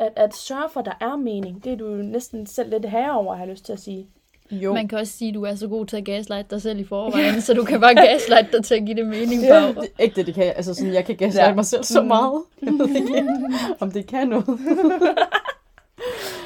At, 0.00 0.12
at 0.16 0.34
sørge 0.34 0.68
for, 0.72 0.80
at 0.80 0.86
der 0.86 0.92
er 1.00 1.16
mening. 1.16 1.64
Det 1.64 1.72
er 1.72 1.76
du 1.76 1.86
jo 1.88 2.02
næsten 2.02 2.46
selv 2.46 2.70
lidt 2.70 2.88
herre 2.90 3.12
over, 3.18 3.34
har 3.34 3.42
jeg 3.44 3.50
lyst 3.52 3.64
til 3.64 3.72
at 3.72 3.80
sige. 3.80 4.06
Jo, 4.50 4.74
Man 4.74 4.88
kan 4.88 4.98
også 4.98 5.12
sige, 5.12 5.28
at 5.28 5.34
du 5.34 5.42
er 5.44 5.54
så 5.54 5.68
god 5.68 5.86
til 5.86 5.96
at 5.96 6.04
gaslighte 6.04 6.46
dig 6.50 6.62
selv 6.62 6.78
i 6.80 6.84
forvejen, 6.84 7.40
så 7.40 7.54
du 7.54 7.64
kan 7.64 7.80
bare 7.80 7.94
gaslighte 7.94 8.56
dig 8.56 8.64
til 8.64 8.74
at 8.74 8.82
give 8.86 8.96
det 8.96 9.06
mening 9.06 9.40
på. 9.40 9.80
det, 9.80 9.88
er 9.98 10.02
ikke 10.02 10.16
det, 10.16 10.26
det 10.26 10.34
kan 10.34 10.44
jeg. 10.44 10.52
Altså, 10.56 10.74
sådan, 10.74 10.94
jeg 10.94 11.04
kan 11.04 11.16
gaslighte 11.16 11.48
Ja. 11.48 11.54
mig 11.54 11.64
selv 11.64 11.84
så 11.84 12.00
Mm. 12.00 12.06
meget. 12.08 12.42
Jeg 12.62 12.72
ved 12.72 12.88
ikke, 12.88 13.26
om 13.80 13.90
det 13.90 14.06
kan 14.06 14.28
noget. 14.28 14.46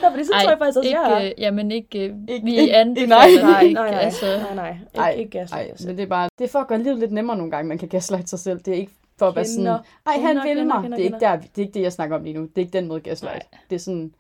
Nå, 0.03 0.11
fordi 0.11 0.25
så 0.25 0.31
tror 0.33 0.51
jeg 0.51 0.59
faktisk 0.59 0.79
også, 0.79 0.89
ikke, 0.89 1.01
jeg 1.01 1.23
er. 1.23 1.27
øh, 1.27 1.33
jamen 1.39 1.71
ikke, 1.71 1.99
øh, 2.09 2.15
Ikke- 2.29 2.45
vi 2.45 2.57
ikke- 2.59 2.73
nej. 2.73 2.81
anbefaler 2.81 3.09
Nej, 3.17 3.61
dig 3.61 3.63
ikke, 3.69 3.75
nej, 3.75 3.91
nej, 3.91 4.01
altså. 4.01 4.27
nej, 4.27 4.55
nej. 4.55 4.71
Ikke, 4.71 4.99
Ej, 5.01 5.11
ikke 5.11 5.31
gas. 5.31 5.51
Nej, 5.51 5.71
men 5.87 5.97
det 5.97 6.03
er 6.03 6.07
bare, 6.07 6.29
det 6.39 6.45
er 6.45 6.49
for 6.49 6.59
at 6.59 6.67
gøre 6.67 6.83
livet 6.83 6.99
lidt 6.99 7.13
nemmere 7.13 7.37
nogle 7.37 7.51
gange, 7.53 7.69
man 7.69 7.79
kan 7.79 7.89
gaslighte 7.89 8.29
sig 8.29 8.39
selv. 8.39 8.59
Det 8.59 8.75
er 8.75 8.79
ikke 8.79 8.93
for 9.19 9.27
at 9.29 9.37
være 9.37 9.45
sådan, 9.45 9.67
ej, 9.67 9.79
han 10.07 10.21
kender, 10.23 10.43
vil 10.43 10.51
kender, 10.57 10.65
mig. 10.65 10.83
kender, 10.83 10.97
det, 10.97 11.03
er 11.03 11.07
ikke 11.07 11.21
der, 11.21 11.37
det 11.37 11.59
er 11.59 11.61
ikke 11.63 11.75
det, 11.75 11.81
jeg 11.83 11.93
snakker 11.93 12.17
om 12.17 12.23
lige 12.25 12.35
nu. 12.35 12.43
Det 12.43 12.51
er 12.57 12.61
ikke 12.61 12.73
den 12.79 12.89
måde 12.89 13.01
gaslight. 13.01 13.47
Nej. 13.53 13.61
Det 13.71 13.77
er 13.77 13.81
sådan, 13.81 14.15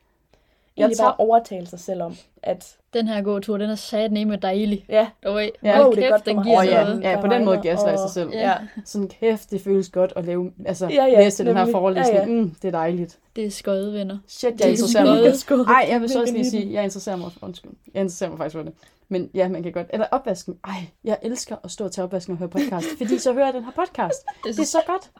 Egentlig 0.76 0.96
tager- 0.96 1.08
bare 1.08 1.16
overtale 1.18 1.66
sig 1.66 1.80
selv 1.80 2.02
om, 2.02 2.14
at 2.42 2.76
Den 2.94 3.08
her 3.08 3.22
gåtur, 3.22 3.56
den 3.58 3.70
er 3.70 3.74
sat 3.74 4.12
med 4.12 4.38
dejlig. 4.38 4.84
ja, 4.88 5.06
Oj, 5.26 5.50
Ja. 5.62 5.80
Wow, 5.82 5.90
det 5.92 5.98
er 5.98 6.02
kæft, 6.02 6.10
godt 6.12 6.26
den 6.26 6.42
giver 6.42 6.58
åh 6.60 6.66
ja, 6.66 6.84
noget. 6.84 7.02
ja, 7.02 7.20
på 7.20 7.26
den 7.26 7.44
måde 7.44 7.56
gaslight 7.62 7.98
sig 7.98 8.04
og- 8.04 8.10
selv. 8.10 8.30
Ja. 8.32 8.52
Sådan, 8.84 9.08
kæft, 9.08 9.50
det 9.50 9.60
føles 9.60 9.88
godt 9.90 10.12
at 10.16 10.24
lave, 10.24 10.52
altså, 10.66 10.86
Ja, 10.88 11.04
ja, 11.04 11.20
læse 11.24 11.44
den 11.44 11.56
her 11.56 11.66
forelæsning. 11.70 12.16
Ja, 12.16 12.20
ja. 12.22 12.26
Mm, 12.42 12.50
det 12.62 12.68
er 12.68 12.72
dejligt. 12.72 13.18
Det 13.36 13.46
er 13.46 13.50
skøde, 13.50 13.92
venner. 13.92 14.18
Shit, 14.26 14.52
Det 14.52 14.60
jeg 14.60 14.66
er 14.66 14.70
interesserer 14.70 15.22
mig. 15.24 15.34
Skål. 15.36 15.60
Ej, 15.60 15.86
jeg 15.90 16.00
vil 16.00 16.08
så 16.08 16.14
Jeg 16.18 16.22
også 16.22 16.34
lige 16.34 16.50
sige, 16.50 16.72
jeg 16.72 16.84
interesserer 16.84 17.16
mig, 17.16 17.30
undskyld, 17.42 17.70
jeg 17.94 18.00
interesserer 18.00 18.30
mig 18.30 18.38
faktisk 18.38 18.56
for 18.56 18.62
det. 18.62 18.72
Men 19.08 19.30
ja, 19.34 19.48
man 19.48 19.62
kan 19.62 19.72
godt. 19.72 19.86
Eller 19.90 20.06
opvasken. 20.10 20.58
Ej, 20.64 20.72
jeg 21.04 21.18
elsker 21.22 21.56
at 21.64 21.70
stå 21.70 21.84
og 21.84 21.92
tage 21.92 22.04
opvasken 22.04 22.32
og 22.32 22.38
høre 22.38 22.48
podcast, 22.48 22.86
fordi 22.98 23.18
så 23.18 23.32
hører 23.32 23.44
jeg 23.44 23.54
den 23.54 23.64
her 23.64 23.72
podcast. 23.72 24.26
Det 24.44 24.58
er 24.58 24.64
så 24.64 24.78
godt. 24.86 25.10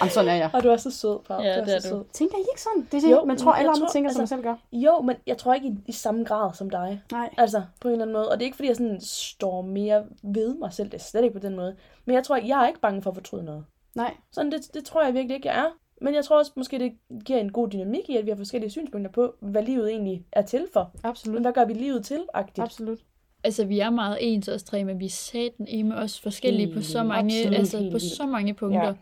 Jamen, 0.00 0.10
sådan 0.10 0.30
er 0.30 0.34
jeg. 0.34 0.50
Og 0.54 0.62
du 0.62 0.68
er 0.68 0.76
så 0.76 0.90
sød, 0.90 1.18
Pau. 1.26 1.40
Ja, 1.42 1.54
du 1.56 1.60
er 1.60 1.64
det 1.64 1.74
er 1.76 1.80
så 1.80 1.88
du. 1.88 1.94
sød. 1.94 2.04
Tænker 2.12 2.36
I 2.36 2.40
ikke 2.40 2.62
sådan? 2.62 2.82
Det 2.92 2.94
er 2.94 3.00
det, 3.00 3.10
Jo, 3.10 3.24
man 3.24 3.36
tror, 3.36 3.50
men 3.52 3.58
alle 3.58 3.70
andre 3.70 3.80
tror- 3.86 3.92
tænker, 3.92 4.10
som 4.10 4.20
altså- 4.20 4.36
man 4.36 4.42
selv 4.42 4.42
gør. 4.72 4.78
Jo, 4.78 5.00
men 5.00 5.16
jeg 5.26 5.38
tror 5.38 5.54
ikke 5.54 5.68
i, 5.68 5.74
i 5.86 5.92
samme 5.92 6.24
grad 6.24 6.54
som 6.54 6.70
dig. 6.70 7.02
Nej. 7.12 7.34
Altså, 7.38 7.62
på 7.80 7.88
en 7.88 7.92
eller 7.92 8.04
anden 8.04 8.12
måde. 8.16 8.28
Og 8.30 8.36
det 8.38 8.42
er 8.42 8.46
ikke, 8.46 8.56
fordi 8.56 8.68
jeg 8.68 8.76
sådan 8.76 9.00
står 9.00 9.62
mere 9.62 10.04
ved 10.22 10.54
mig 10.54 10.72
selv. 10.72 10.88
Det 10.90 10.94
er 11.00 11.04
slet 11.04 11.22
ikke 11.24 11.40
på 11.40 11.46
den 11.46 11.56
måde. 11.56 11.76
Men 12.04 12.14
jeg 12.14 12.24
tror, 12.24 12.36
jeg 12.36 12.62
er 12.64 12.68
ikke 12.68 12.80
bange 12.80 13.02
for 13.02 13.10
at 13.10 13.16
fortryde 13.16 13.44
noget. 13.44 13.64
Nej. 13.94 14.14
Sådan, 14.32 14.52
det, 14.52 14.74
det 14.74 14.84
tror 14.84 15.02
jeg 15.04 15.14
virkelig 15.14 15.34
ikke, 15.36 15.48
jeg 15.48 15.58
er. 15.58 15.66
Men 16.02 16.14
jeg 16.14 16.24
tror 16.24 16.38
også, 16.38 16.52
måske 16.56 16.78
det 16.78 16.92
giver 17.24 17.38
en 17.38 17.52
god 17.52 17.68
dynamik 17.68 18.08
i, 18.10 18.16
at 18.16 18.24
vi 18.24 18.30
har 18.30 18.36
forskellige 18.36 18.70
synspunkter 18.70 19.10
på, 19.12 19.34
hvad 19.40 19.62
livet 19.62 19.90
egentlig 19.90 20.24
er 20.32 20.42
til 20.42 20.66
for. 20.72 20.90
Men 20.94 21.00
Absolut. 21.10 21.40
hvad 21.40 21.52
gør 21.52 21.64
vi 21.64 21.72
livet 21.72 22.04
til, 22.04 22.24
agtigt? 22.34 22.64
Absolut. 22.64 22.98
Altså, 23.44 23.64
vi 23.64 23.78
er 23.78 23.90
meget 23.90 24.18
ens 24.20 24.48
os 24.48 24.62
tre, 24.62 24.84
men 24.84 24.98
vi 25.00 25.04
er 25.04 25.08
satan 25.10 25.88
med 25.88 25.96
også 25.96 26.22
forskellige 26.22 26.66
på 26.66 26.74
Helt 26.74 26.86
så 26.86 27.02
mange, 27.02 27.36
Absolut 27.38 27.58
altså, 27.58 27.88
på 27.92 27.98
så 27.98 28.26
mange 28.26 28.54
punkter. 28.54 28.94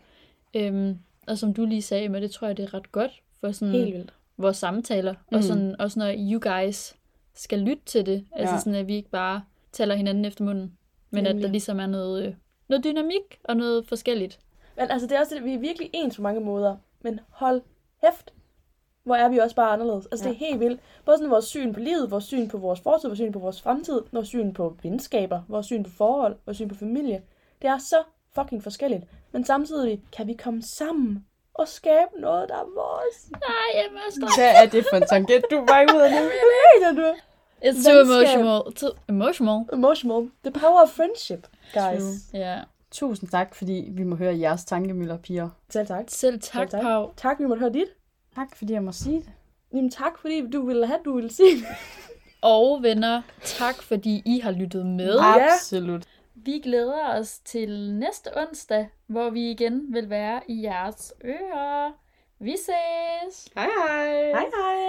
Ja. 0.53 0.67
Øhm, 0.67 0.97
og 1.27 1.37
som 1.37 1.53
du 1.53 1.65
lige 1.65 1.81
sagde, 1.81 2.09
men 2.09 2.21
det 2.21 2.31
tror 2.31 2.47
jeg, 2.47 2.57
det 2.57 2.63
er 2.65 2.73
ret 2.73 2.91
godt 2.91 3.11
for 3.39 3.51
sådan 3.51 3.73
Helt 3.73 3.93
vildt. 3.93 4.13
vores 4.37 4.57
samtaler. 4.57 5.11
Mm. 5.13 5.17
Mm. 5.31 5.37
Og 5.37 5.43
sådan, 5.43 5.75
også 5.81 5.99
når 5.99 6.13
you 6.17 6.39
guys 6.53 6.95
skal 7.35 7.59
lytte 7.59 7.83
til 7.85 8.05
det. 8.05 8.25
Altså 8.35 8.53
Ja. 8.55 8.59
sådan, 8.59 8.75
at 8.75 8.87
vi 8.87 8.95
ikke 8.95 9.09
bare 9.09 9.41
taler 9.71 9.95
hinanden 9.95 10.25
efter 10.25 10.43
munden. 10.43 10.73
Men 11.11 11.25
at 11.25 11.29
Nemlig. 11.35 11.43
der 11.43 11.51
ligesom 11.51 11.79
er 11.79 11.87
noget, 11.87 12.25
øh, 12.27 12.33
noget 12.67 12.83
dynamik 12.83 13.39
og 13.43 13.57
noget 13.57 13.87
forskelligt. 13.87 14.39
Men 14.77 14.85
altså, 14.91 15.07
det 15.07 15.15
er 15.15 15.19
også 15.19 15.35
det, 15.35 15.43
vi 15.43 15.53
er 15.53 15.59
virkelig 15.59 15.89
ens 15.93 16.15
på 16.15 16.21
mange 16.21 16.41
måder. 16.41 16.75
Men 17.01 17.19
hold 17.29 17.61
hæft, 18.03 18.33
hvor 19.03 19.15
er 19.15 19.29
vi 19.29 19.37
også 19.37 19.55
bare 19.55 19.71
anderledes. 19.71 20.05
Altså, 20.11 20.25
ja. 20.25 20.33
det 20.33 20.41
er 20.41 20.45
helt 20.45 20.59
vildt. 20.59 20.79
Både 21.05 21.17
sådan 21.17 21.31
vores 21.31 21.45
syn 21.45 21.73
på 21.73 21.79
livet, 21.79 22.11
vores 22.11 22.23
syn 22.23 22.47
på 22.47 22.57
vores 22.57 22.79
fortid, 22.79 23.09
vores 23.09 23.19
syn 23.19 23.31
på 23.31 23.39
vores 23.39 23.61
fremtid, 23.61 24.01
vores 24.11 24.27
syn 24.27 24.53
på 24.53 24.75
venskaber, 24.83 25.41
vores 25.47 25.65
syn 25.65 25.83
på 25.83 25.89
forhold, 25.89 26.35
vores 26.45 26.57
syn 26.57 26.67
på 26.67 26.75
familie. 26.75 27.21
Det 27.61 27.69
er 27.69 27.77
så 27.77 28.03
fucking 28.35 28.63
forskelligt. 28.63 29.03
Men 29.31 29.45
samtidig 29.45 30.01
kan 30.17 30.27
vi 30.27 30.33
komme 30.33 30.61
sammen 30.61 31.25
og 31.53 31.67
skabe 31.67 32.11
noget, 32.19 32.49
der 32.49 32.55
er 32.55 32.65
vores. 32.75 33.31
Nej, 33.31 33.41
jeg 33.73 33.85
er 33.85 34.35
Hvad 34.37 34.63
er 34.63 34.69
det 34.69 34.85
for 34.91 34.97
en 34.97 35.07
tangent, 35.09 35.45
du 35.51 35.55
var 35.55 35.83
ud 35.95 36.01
af 36.01 36.11
nu? 36.11 36.17
Hvad 36.29 36.91
mener 36.91 37.01
du? 37.01 37.15
It's 37.63 37.83
too 37.89 38.01
emotional. 38.01 38.73
Too 38.75 38.89
emotional. 39.09 39.65
Emotional. 39.73 40.29
The 40.43 40.51
power 40.51 40.81
of 40.81 40.89
friendship, 40.89 41.47
guys. 41.73 42.01
True. 42.01 42.41
Ja. 42.41 42.59
Tusind 42.91 43.29
tak, 43.29 43.55
fordi 43.55 43.87
vi 43.91 44.03
må 44.03 44.15
høre 44.15 44.39
jeres 44.39 44.65
tankemøller, 44.65 45.17
piger. 45.17 45.49
Selv 45.69 45.87
tak. 45.87 46.05
Selv 46.07 46.39
tak, 46.39 46.53
Selv 46.53 46.69
tak. 46.69 46.81
Pau. 46.81 47.11
Tak, 47.17 47.39
vi 47.39 47.45
måtte 47.45 47.59
høre 47.59 47.73
dit. 47.73 47.87
Tak, 48.35 48.55
fordi 48.55 48.73
jeg 48.73 48.83
må 48.83 48.91
sige 48.91 49.19
det. 49.19 49.31
Jamen 49.73 49.91
tak, 49.91 50.17
fordi 50.17 50.49
du 50.49 50.65
ville 50.65 50.87
have, 50.87 50.99
du 51.05 51.15
ville 51.15 51.33
sige 51.33 51.55
det. 51.55 51.65
Og 52.41 52.83
venner, 52.83 53.21
tak 53.43 53.81
fordi 53.81 54.21
I 54.25 54.39
har 54.39 54.51
lyttet 54.51 54.85
med. 54.85 55.15
Ja. 55.19 55.53
Absolut. 55.53 56.03
Vi 56.35 56.59
glæder 56.63 57.19
os 57.19 57.39
til 57.39 57.93
næste 57.93 58.37
onsdag, 58.37 58.89
hvor 59.07 59.29
vi 59.29 59.51
igen 59.51 59.93
vil 59.93 60.09
være 60.09 60.41
i 60.47 60.63
jeres 60.63 61.13
ører. 61.25 61.91
Vi 62.39 62.55
ses! 62.57 63.49
Hej 63.55 63.67
hej. 63.87 64.31
Hej 64.31 64.45
hej. 64.55 64.79